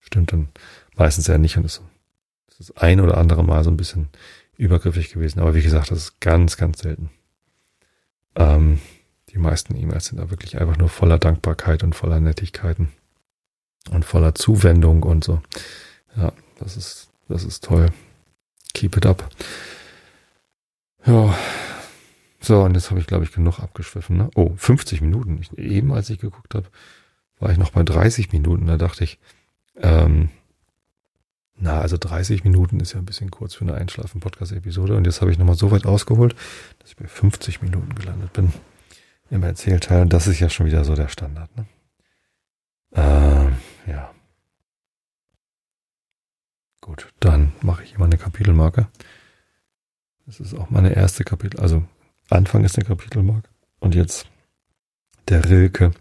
stimmt 0.01 0.33
dann 0.33 0.49
meistens 0.97 1.27
ja 1.27 1.39
nicht 1.39 1.57
und 1.57 1.65
ist, 1.65 1.83
ist 1.83 1.83
das 2.59 2.77
ein 2.77 3.01
oder 3.01 3.19
andere 3.19 3.45
Mal 3.45 3.65
so 3.65 3.71
ein 3.71 3.77
bisschen 3.77 4.09
übergriffig 4.57 5.13
gewesen. 5.13 5.41
Aber 5.41 5.55
wie 5.55 5.63
gesagt, 5.63 5.91
das 5.91 5.99
ist 5.99 6.21
ganz, 6.21 6.57
ganz 6.57 6.81
selten. 6.81 7.11
Ähm, 8.37 8.81
die 9.31 9.39
meisten 9.39 9.77
E-Mails 9.77 10.07
sind 10.07 10.19
da 10.19 10.31
wirklich 10.31 10.61
einfach 10.61 10.77
nur 10.77 10.89
voller 10.89 11.19
Dankbarkeit 11.19 11.83
und 11.83 11.95
voller 11.95 12.21
Nettigkeiten 12.21 12.93
und 13.91 14.05
voller 14.05 14.35
Zuwendung 14.35 15.03
und 15.03 15.25
so. 15.25 15.43
Ja, 16.17 16.33
das 16.59 16.77
ist, 16.77 17.09
das 17.29 17.45
ist 17.45 17.65
toll. 17.65 17.89
Keep 18.73 18.97
it 18.97 19.07
up. 19.07 19.29
Ja. 21.05 21.37
So, 22.41 22.63
und 22.63 22.75
jetzt 22.75 22.91
habe 22.91 23.01
ich, 23.01 23.07
glaube 23.07 23.25
ich, 23.25 23.33
genug 23.33 23.59
abgeschwiffen. 23.61 24.17
Ne? 24.19 24.31
Oh, 24.35 24.53
50 24.57 25.01
Minuten. 25.01 25.39
Ich, 25.41 25.57
eben, 25.59 25.93
als 25.93 26.11
ich 26.11 26.19
geguckt 26.19 26.55
habe, 26.55 26.67
war 27.39 27.51
ich 27.51 27.59
noch 27.59 27.71
bei 27.71 27.83
30 27.83 28.33
Minuten. 28.33 28.67
Da 28.67 28.77
dachte 28.77 29.05
ich, 29.05 29.19
ähm, 29.77 30.29
na, 31.57 31.81
also 31.81 31.97
30 31.97 32.45
Minuten 32.45 32.81
ist 32.81 32.93
ja 32.95 32.99
ein 32.99 33.05
bisschen 33.05 33.31
kurz 33.31 33.55
für 33.55 33.65
eine 33.65 33.75
Einschlafen-Podcast-Episode. 33.75 34.97
Und 34.97 35.07
jetzt 35.07 35.21
habe 35.21 35.31
ich 35.31 35.39
nochmal 35.39 35.55
so 35.55 35.71
weit 35.71 35.87
ausgeholt, 35.87 36.35
dass 36.81 36.91
ich 36.91 36.97
bei 36.97 37.07
50 37.07 37.63
Minuten 37.63 37.95
gelandet 37.95 38.33
bin 38.33 38.53
im 39.31 39.43
Erzählteil. 39.43 40.03
Und 40.03 40.13
das 40.13 40.27
ist 40.27 40.41
ja 40.41 40.51
schon 40.51 40.67
wieder 40.67 40.85
so 40.85 40.95
der 40.95 41.09
Standard. 41.09 41.57
Ne? 41.57 41.67
Ähm, 42.93 43.57
ja. 43.87 44.13
Gut, 46.81 47.13
dann 47.21 47.53
mache 47.63 47.85
ich 47.85 47.95
immer 47.95 48.07
eine 48.07 48.19
Kapitelmarke. 48.19 48.89
Das 50.27 50.41
ist 50.41 50.55
auch 50.55 50.71
meine 50.71 50.95
erste 50.95 51.23
Kapitel. 51.23 51.61
Also 51.61 51.85
Anfang 52.31 52.65
ist 52.65 52.77
eine 52.77 52.87
Kapitelmarke. 52.87 53.49
Und 53.79 53.95
jetzt 53.95 54.27
der 55.29 55.49
Rilke. 55.49 55.93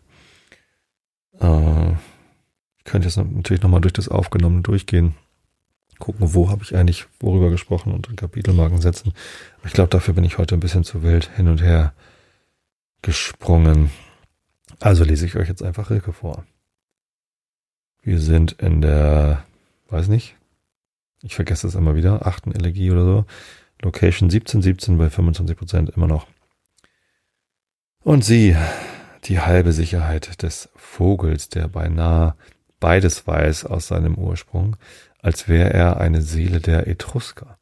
Äh, 1.39 1.91
ich 1.91 2.83
könnte 2.85 3.07
jetzt 3.07 3.17
natürlich 3.17 3.61
nochmal 3.61 3.81
durch 3.81 3.93
das 3.93 4.09
Aufgenommene 4.09 4.63
durchgehen 4.63 5.15
gucken, 5.99 6.33
wo 6.33 6.49
habe 6.49 6.63
ich 6.63 6.75
eigentlich 6.75 7.05
worüber 7.19 7.49
gesprochen 7.49 7.93
und 7.93 8.15
Kapitelmarken 8.17 8.81
setzen. 8.81 9.13
Ich 9.65 9.73
glaube, 9.73 9.89
dafür 9.89 10.13
bin 10.13 10.23
ich 10.23 10.37
heute 10.37 10.55
ein 10.55 10.59
bisschen 10.59 10.83
zu 10.83 11.03
wild 11.03 11.29
hin 11.35 11.47
und 11.47 11.61
her 11.61 11.93
gesprungen. 13.01 13.91
Also 14.79 15.03
lese 15.03 15.25
ich 15.25 15.35
euch 15.35 15.47
jetzt 15.47 15.63
einfach 15.63 15.89
Rilke 15.89 16.13
vor. 16.13 16.45
Wir 18.01 18.19
sind 18.19 18.53
in 18.53 18.81
der, 18.81 19.45
weiß 19.89 20.07
nicht, 20.09 20.35
ich 21.21 21.35
vergesse 21.35 21.67
es 21.67 21.75
immer 21.75 21.95
wieder, 21.95 22.27
achten 22.27 22.51
Elegie 22.51 22.91
oder 22.91 23.05
so. 23.05 23.25
Location 23.81 24.27
1717 24.27 24.97
bei 24.97 25.09
25 25.09 25.57
Prozent 25.57 25.89
immer 25.91 26.07
noch. 26.07 26.27
Und 28.03 28.25
sie, 28.25 28.57
die 29.25 29.39
halbe 29.39 29.71
Sicherheit 29.71 30.41
des 30.43 30.69
Vogels, 30.75 31.47
der 31.47 31.69
beinahe 31.69 32.35
beides 32.81 33.25
weiß 33.25 33.65
aus 33.65 33.87
seinem 33.87 34.15
Ursprung, 34.15 34.75
als 35.23 35.47
wäre 35.47 35.73
er 35.73 35.99
eine 35.99 36.21
Seele 36.21 36.59
der 36.59 36.85
Etrusker, 36.87 37.57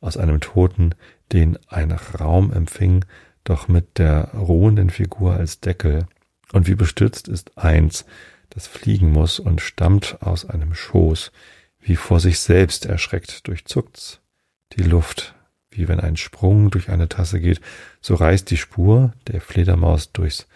aus 0.00 0.16
einem 0.16 0.40
Toten, 0.40 0.94
den 1.32 1.58
ein 1.68 1.92
Raum 1.92 2.52
empfing, 2.52 3.04
doch 3.44 3.68
mit 3.68 3.98
der 3.98 4.32
ruhenden 4.34 4.90
Figur 4.90 5.34
als 5.34 5.60
Deckel, 5.60 6.06
und 6.52 6.66
wie 6.66 6.74
bestürzt 6.74 7.28
ist 7.28 7.56
eins, 7.56 8.04
das 8.50 8.66
fliegen 8.66 9.10
muss 9.12 9.38
und 9.38 9.60
stammt 9.60 10.18
aus 10.20 10.44
einem 10.44 10.74
Schoß, 10.74 11.32
wie 11.80 11.96
vor 11.96 12.20
sich 12.20 12.40
selbst 12.40 12.86
erschreckt 12.86 13.46
durchzuckt's. 13.46 14.20
Die 14.72 14.82
Luft, 14.82 15.34
wie 15.70 15.88
wenn 15.88 16.00
ein 16.00 16.16
Sprung 16.16 16.70
durch 16.70 16.90
eine 16.90 17.08
Tasse 17.08 17.40
geht, 17.40 17.60
so 18.00 18.14
reißt 18.14 18.50
die 18.50 18.56
Spur 18.56 19.12
der 19.28 19.40
Fledermaus 19.40 20.12
durchs 20.12 20.48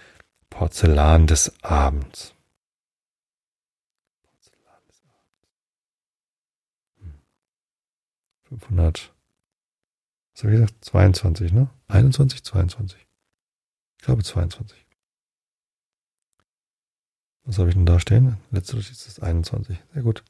Porzellan 0.50 1.26
des 1.26 1.52
Abends. 1.62 2.34
500, 8.58 9.12
was 10.34 10.42
habe 10.42 10.52
ich 10.52 10.60
gesagt? 10.60 10.84
22, 10.84 11.52
ne? 11.52 11.68
21, 11.88 12.44
22. 12.44 13.06
Ich 13.98 14.04
glaube 14.04 14.22
22. 14.22 14.84
Was 17.44 17.58
habe 17.58 17.68
ich 17.70 17.74
denn 17.74 17.86
da 17.86 17.98
stehen? 17.98 18.36
Letzte 18.50 18.76
Notiz 18.76 19.06
ist 19.06 19.22
21. 19.22 19.78
Sehr 19.92 20.02
gut. 20.02 20.22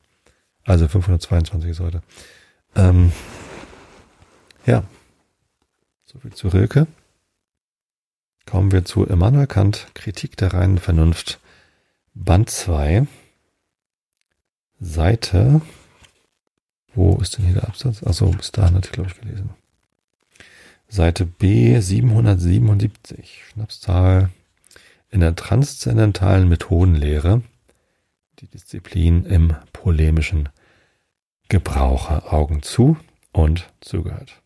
Also 0.65 0.89
522 0.89 1.71
ist 1.71 1.81
heute. 1.81 2.03
Ähm, 2.75 3.13
ja. 4.65 4.85
Soviel 6.05 6.33
zu 6.33 6.49
Rilke. 6.49 6.87
Kommen 8.47 8.73
wir 8.73 8.85
zu 8.85 9.05
Immanuel 9.05 9.47
Kant, 9.47 9.89
Kritik 9.95 10.37
der 10.37 10.53
reinen 10.53 10.79
Vernunft, 10.79 11.41
Band 12.15 12.51
2, 12.51 13.07
Seite 14.81 15.63
wo 16.95 17.19
ist 17.21 17.39
denn 17.39 17.45
hier 17.45 17.55
der 17.55 17.69
Absatz? 17.69 18.03
Achso, 18.03 18.31
bis 18.31 18.53
dahin 18.53 18.77
hatte 18.77 18.89
ich, 18.89 18.93
glaube 18.93 19.11
ich, 19.11 19.21
gelesen. 19.21 19.51
Seite 20.89 21.25
B 21.25 21.81
777, 21.81 23.45
Schnapszahl 23.49 24.31
in 25.11 25.21
der 25.21 25.35
transzendentalen 25.35 26.49
Methodenlehre, 26.49 27.43
die 28.41 28.47
Disziplin 28.47 29.25
im 29.25 29.55
polemischen 29.73 30.51
Gebrauche, 31.49 32.31
Augen 32.31 32.63
zu 32.63 32.97
und 33.33 33.71
zugehört. 33.81 34.43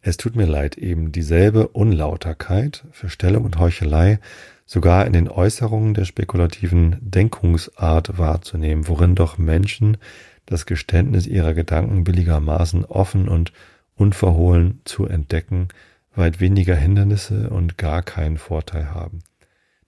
Es 0.00 0.18
tut 0.18 0.36
mir 0.36 0.46
leid, 0.46 0.76
eben 0.76 1.12
dieselbe 1.12 1.68
Unlauterkeit, 1.68 2.84
Verstellung 2.92 3.44
und 3.44 3.58
Heuchelei 3.58 4.20
sogar 4.66 5.06
in 5.06 5.12
den 5.12 5.28
Äußerungen 5.28 5.94
der 5.94 6.04
spekulativen 6.04 6.98
Denkungsart 7.00 8.18
wahrzunehmen, 8.18 8.86
worin 8.86 9.14
doch 9.14 9.38
Menschen 9.38 9.96
das 10.46 10.66
Geständnis 10.66 11.26
ihrer 11.26 11.54
Gedanken 11.54 12.04
billigermaßen 12.04 12.84
offen 12.84 13.28
und 13.28 13.52
unverhohlen 13.96 14.80
zu 14.84 15.06
entdecken, 15.06 15.68
weit 16.14 16.40
weniger 16.40 16.74
Hindernisse 16.74 17.50
und 17.50 17.78
gar 17.78 18.02
keinen 18.02 18.38
Vorteil 18.38 18.90
haben. 18.90 19.20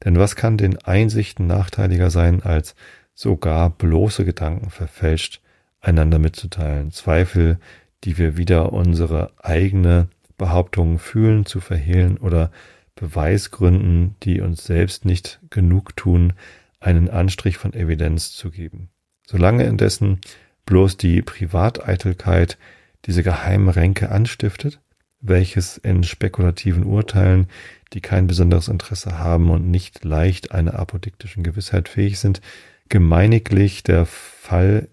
Denn 0.05 0.19
was 0.19 0.37
kann 0.37 0.59
den 0.59 0.79
Einsichten 0.79 1.47
nachteiliger 1.47 2.11
sein, 2.11 2.43
als 2.43 2.75
sogar 3.15 3.71
bloße 3.71 4.25
Gedanken 4.25 4.71
verfälscht 4.71 5.41
einander 5.81 6.19
mitzuteilen, 6.19 6.91
Zweifel, 6.91 7.59
die 8.05 8.19
wir 8.19 8.37
wieder 8.37 8.73
unsere 8.73 9.33
eigene 9.43 10.09
Behauptungen 10.37 10.99
fühlen, 10.99 11.47
zu 11.47 11.61
verhehlen 11.61 12.19
oder 12.19 12.51
Beweisgründen, 12.95 14.17
die 14.23 14.41
uns 14.41 14.65
selbst 14.65 15.05
nicht 15.05 15.41
genug 15.51 15.97
tun, 15.97 16.35
einen 16.81 17.09
Anstrich 17.09 17.57
von 17.57 17.73
Evidenz 17.73 18.33
zu 18.33 18.51
geben. 18.51 18.91
Solange 19.27 19.65
indessen 19.65 20.21
bloß 20.67 20.97
die 20.97 21.23
Privateitelkeit 21.23 22.59
diese 23.07 23.23
geheimen 23.23 23.69
Ränke 23.69 24.11
anstiftet, 24.11 24.81
welches 25.21 25.79
in 25.79 26.03
spekulativen 26.03 26.85
Urteilen, 26.85 27.47
die 27.93 28.01
kein 28.01 28.27
besonderes 28.27 28.69
Interesse 28.69 29.19
haben 29.19 29.51
und 29.51 29.71
nicht 29.71 30.05
leicht 30.05 30.53
einer 30.53 30.79
apodiktischen 30.79 31.43
Gewissheit 31.43 31.89
fähig 31.89 32.19
sind, 32.19 32.41
gemeiniglich 32.89 33.83
der 33.83 34.07
Fall 34.07 34.89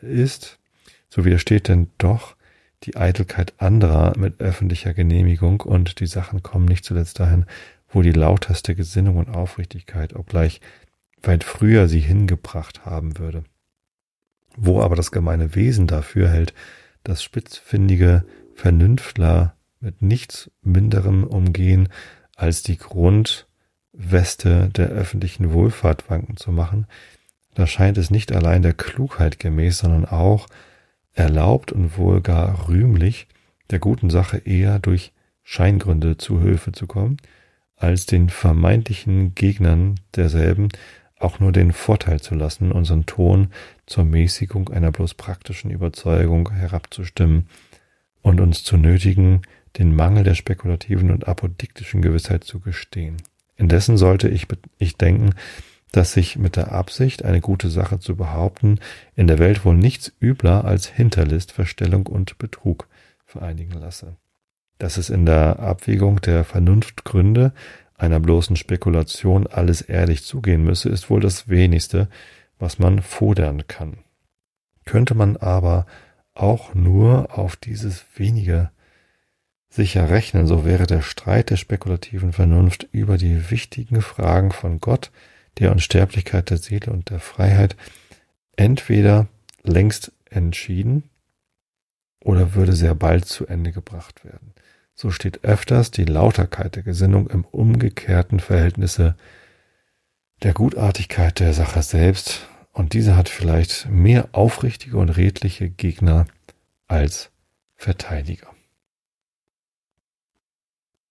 ist, 0.00 0.58
so 1.08 1.24
widersteht 1.24 1.68
denn 1.68 1.90
doch 1.98 2.36
die 2.84 2.96
Eitelkeit 2.96 3.54
anderer 3.58 4.16
mit 4.16 4.40
öffentlicher 4.40 4.94
Genehmigung 4.94 5.60
und 5.60 6.00
die 6.00 6.06
Sachen 6.06 6.42
kommen 6.42 6.64
nicht 6.64 6.84
zuletzt 6.84 7.20
dahin, 7.20 7.44
wo 7.90 8.00
die 8.00 8.12
lauteste 8.12 8.74
Gesinnung 8.74 9.16
und 9.16 9.28
Aufrichtigkeit, 9.28 10.14
obgleich 10.14 10.62
weit 11.22 11.44
früher 11.44 11.88
sie 11.88 12.00
hingebracht 12.00 12.86
haben 12.86 13.18
würde 13.18 13.44
wo 14.56 14.80
aber 14.80 14.96
das 14.96 15.12
gemeine 15.12 15.54
Wesen 15.54 15.86
dafür 15.86 16.28
hält, 16.28 16.54
dass 17.04 17.22
spitzfindige 17.22 18.24
Vernünftler 18.54 19.54
mit 19.80 20.02
nichts 20.02 20.50
minderem 20.62 21.24
umgehen, 21.24 21.88
als 22.36 22.62
die 22.62 22.76
Grundweste 22.76 24.68
der 24.68 24.88
öffentlichen 24.88 25.52
Wohlfahrt 25.52 26.10
wanken 26.10 26.36
zu 26.36 26.52
machen, 26.52 26.86
da 27.54 27.66
scheint 27.66 27.98
es 27.98 28.10
nicht 28.10 28.32
allein 28.32 28.62
der 28.62 28.74
Klugheit 28.74 29.38
gemäß, 29.38 29.78
sondern 29.78 30.04
auch 30.04 30.46
erlaubt 31.12 31.72
und 31.72 31.98
wohl 31.98 32.20
gar 32.20 32.68
rühmlich, 32.68 33.26
der 33.70 33.78
guten 33.78 34.10
Sache 34.10 34.38
eher 34.38 34.78
durch 34.78 35.12
Scheingründe 35.42 36.16
zu 36.16 36.40
Hilfe 36.40 36.72
zu 36.72 36.86
kommen, 36.86 37.16
als 37.76 38.06
den 38.06 38.28
vermeintlichen 38.28 39.34
Gegnern 39.34 39.98
derselben 40.14 40.68
auch 41.20 41.38
nur 41.38 41.52
den 41.52 41.72
Vorteil 41.72 42.20
zu 42.20 42.34
lassen, 42.34 42.72
unseren 42.72 43.06
Ton 43.06 43.48
zur 43.86 44.04
Mäßigung 44.04 44.70
einer 44.70 44.90
bloß 44.90 45.14
praktischen 45.14 45.70
Überzeugung 45.70 46.50
herabzustimmen 46.50 47.46
und 48.22 48.40
uns 48.40 48.64
zu 48.64 48.76
nötigen, 48.76 49.42
den 49.78 49.94
Mangel 49.94 50.24
der 50.24 50.34
spekulativen 50.34 51.10
und 51.10 51.28
apodiktischen 51.28 52.02
Gewissheit 52.02 52.42
zu 52.42 52.58
gestehen. 52.58 53.18
Indessen 53.56 53.96
sollte 53.96 54.28
ich, 54.28 54.48
ich 54.78 54.96
denken, 54.96 55.34
dass 55.92 56.12
sich 56.12 56.36
mit 56.36 56.56
der 56.56 56.72
Absicht, 56.72 57.24
eine 57.24 57.40
gute 57.40 57.68
Sache 57.68 57.98
zu 57.98 58.16
behaupten, 58.16 58.78
in 59.14 59.26
der 59.26 59.38
Welt 59.38 59.64
wohl 59.64 59.76
nichts 59.76 60.12
übler 60.20 60.64
als 60.64 60.86
Hinterlist, 60.86 61.52
Verstellung 61.52 62.06
und 62.06 62.38
Betrug 62.38 62.88
vereinigen 63.26 63.72
lasse. 63.72 64.16
Dass 64.78 64.96
es 64.96 65.10
in 65.10 65.26
der 65.26 65.58
Abwägung 65.58 66.20
der 66.20 66.44
Vernunftgründe 66.44 67.52
einer 68.00 68.20
bloßen 68.20 68.56
Spekulation 68.56 69.46
alles 69.46 69.82
ehrlich 69.82 70.24
zugehen 70.24 70.64
müsse, 70.64 70.88
ist 70.88 71.10
wohl 71.10 71.20
das 71.20 71.48
wenigste, 71.48 72.08
was 72.58 72.78
man 72.78 73.02
fordern 73.02 73.66
kann. 73.66 73.98
Könnte 74.84 75.14
man 75.14 75.36
aber 75.36 75.86
auch 76.34 76.74
nur 76.74 77.38
auf 77.38 77.56
dieses 77.56 78.04
wenige 78.16 78.70
sicher 79.68 80.10
rechnen, 80.10 80.46
so 80.46 80.64
wäre 80.64 80.86
der 80.86 81.02
Streit 81.02 81.50
der 81.50 81.56
spekulativen 81.56 82.32
Vernunft 82.32 82.88
über 82.90 83.18
die 83.18 83.50
wichtigen 83.50 84.00
Fragen 84.00 84.50
von 84.50 84.80
Gott, 84.80 85.10
der 85.58 85.70
Unsterblichkeit 85.70 86.50
der 86.50 86.58
Seele 86.58 86.92
und 86.92 87.10
der 87.10 87.20
Freiheit 87.20 87.76
entweder 88.56 89.28
längst 89.62 90.12
entschieden 90.30 91.10
oder 92.22 92.54
würde 92.54 92.72
sehr 92.72 92.94
bald 92.94 93.26
zu 93.26 93.46
Ende 93.46 93.72
gebracht 93.72 94.24
werden. 94.24 94.54
So 95.00 95.10
steht 95.10 95.44
öfters 95.44 95.90
die 95.90 96.04
Lauterkeit 96.04 96.76
der 96.76 96.82
Gesinnung 96.82 97.30
im 97.30 97.46
umgekehrten 97.46 98.38
Verhältnisse 98.38 99.16
der 100.42 100.52
Gutartigkeit 100.52 101.40
der 101.40 101.54
Sache 101.54 101.82
selbst, 101.82 102.46
und 102.72 102.92
diese 102.92 103.16
hat 103.16 103.30
vielleicht 103.30 103.88
mehr 103.88 104.28
aufrichtige 104.32 104.98
und 104.98 105.08
redliche 105.08 105.70
Gegner 105.70 106.26
als 106.86 107.30
Verteidiger. 107.76 108.48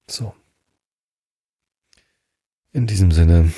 So. 0.08 0.36
In 2.72 2.86
diesem 2.86 3.12
Sinne, 3.12 3.52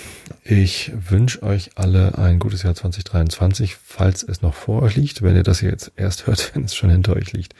ich 0.45 0.93
wünsche 0.95 1.43
euch 1.43 1.71
alle 1.75 2.17
ein 2.17 2.39
gutes 2.39 2.63
Jahr 2.63 2.73
2023, 2.73 3.75
falls 3.75 4.23
es 4.23 4.41
noch 4.41 4.53
vor 4.53 4.82
euch 4.82 4.95
liegt. 4.95 5.23
Wenn 5.23 5.36
ihr 5.36 5.43
das 5.43 5.59
jetzt 5.59 5.91
erst 5.97 6.25
hört, 6.25 6.51
wenn 6.55 6.63
es 6.63 6.73
schon 6.73 6.89
hinter 6.89 7.17
euch 7.17 7.34
liegt, 7.34 7.53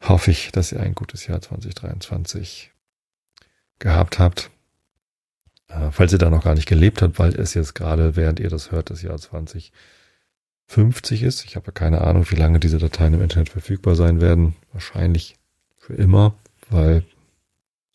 hoffe 0.00 0.30
ich, 0.30 0.52
dass 0.52 0.72
ihr 0.72 0.80
ein 0.80 0.94
gutes 0.94 1.26
Jahr 1.26 1.40
2023 1.40 2.72
gehabt 3.78 4.18
habt. 4.18 4.50
Äh, 5.68 5.90
falls 5.90 6.12
ihr 6.12 6.18
da 6.18 6.30
noch 6.30 6.44
gar 6.44 6.54
nicht 6.54 6.68
gelebt 6.68 7.02
habt, 7.02 7.18
weil 7.18 7.34
es 7.34 7.54
jetzt 7.54 7.74
gerade, 7.74 8.16
während 8.16 8.40
ihr 8.40 8.50
das 8.50 8.70
hört, 8.70 8.90
das 8.90 9.02
Jahr 9.02 9.18
2050 9.18 11.22
ist. 11.22 11.44
Ich 11.44 11.56
habe 11.56 11.72
keine 11.72 12.02
Ahnung, 12.02 12.30
wie 12.30 12.36
lange 12.36 12.60
diese 12.60 12.78
Dateien 12.78 13.14
im 13.14 13.22
Internet 13.22 13.50
verfügbar 13.50 13.96
sein 13.96 14.20
werden. 14.20 14.56
Wahrscheinlich 14.72 15.36
für 15.76 15.94
immer, 15.94 16.34
weil 16.70 17.04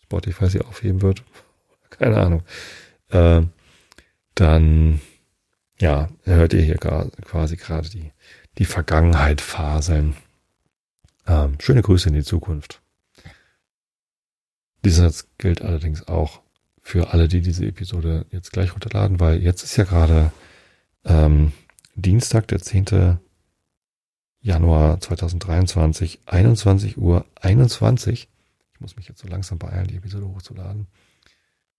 Spotify 0.03 0.49
sie 0.49 0.61
aufheben 0.61 1.01
wird. 1.01 1.23
Keine 1.89 2.17
Ahnung. 2.17 2.43
Äh, 3.09 3.43
dann, 4.33 4.99
ja, 5.79 6.09
hört 6.23 6.53
ihr 6.53 6.61
hier 6.61 6.77
quasi 6.77 7.55
gerade 7.55 7.89
die, 7.89 8.11
die 8.57 8.65
Vergangenheit 8.65 9.41
faseln. 9.41 10.15
Ähm, 11.27 11.57
schöne 11.59 11.81
Grüße 11.81 12.09
in 12.09 12.15
die 12.15 12.23
Zukunft. 12.23 12.81
Dieser 14.83 15.09
Satz 15.09 15.27
gilt 15.37 15.61
allerdings 15.61 16.07
auch 16.07 16.41
für 16.81 17.13
alle, 17.13 17.27
die 17.27 17.41
diese 17.41 17.65
Episode 17.65 18.25
jetzt 18.31 18.51
gleich 18.51 18.73
runterladen, 18.73 19.19
weil 19.19 19.41
jetzt 19.41 19.63
ist 19.63 19.77
ja 19.77 19.85
gerade 19.85 20.31
ähm, 21.05 21.53
Dienstag, 21.95 22.47
der 22.49 22.59
10. 22.59 23.19
Januar 24.41 24.99
2023, 24.99 26.19
21 26.25 26.97
Uhr 26.97 27.25
21 27.39 28.27
muss 28.83 28.95
mich 28.95 29.07
jetzt 29.07 29.21
so 29.21 29.27
langsam 29.27 29.57
beeilen, 29.57 29.87
die 29.87 29.95
Episode 29.95 30.27
hochzuladen. 30.27 30.87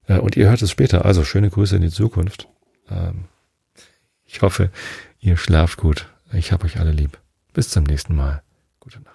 Äh, 0.08 0.18
und 0.18 0.36
ihr 0.36 0.48
hört 0.48 0.62
es 0.62 0.70
später. 0.70 1.04
Also 1.04 1.24
schöne 1.24 1.50
Grüße 1.50 1.76
in 1.76 1.82
die 1.82 1.90
Zukunft. 1.90 2.48
Ähm, 2.90 3.26
ich 4.24 4.42
hoffe, 4.42 4.70
ihr 5.20 5.36
schlaft 5.36 5.78
gut. 5.78 6.12
Ich 6.32 6.50
habe 6.50 6.64
euch 6.64 6.80
alle 6.80 6.92
lieb. 6.92 7.20
Bis 7.52 7.68
zum 7.68 7.84
nächsten 7.84 8.16
Mal. 8.16 8.42
Gute 8.80 9.00
Nacht. 9.00 9.13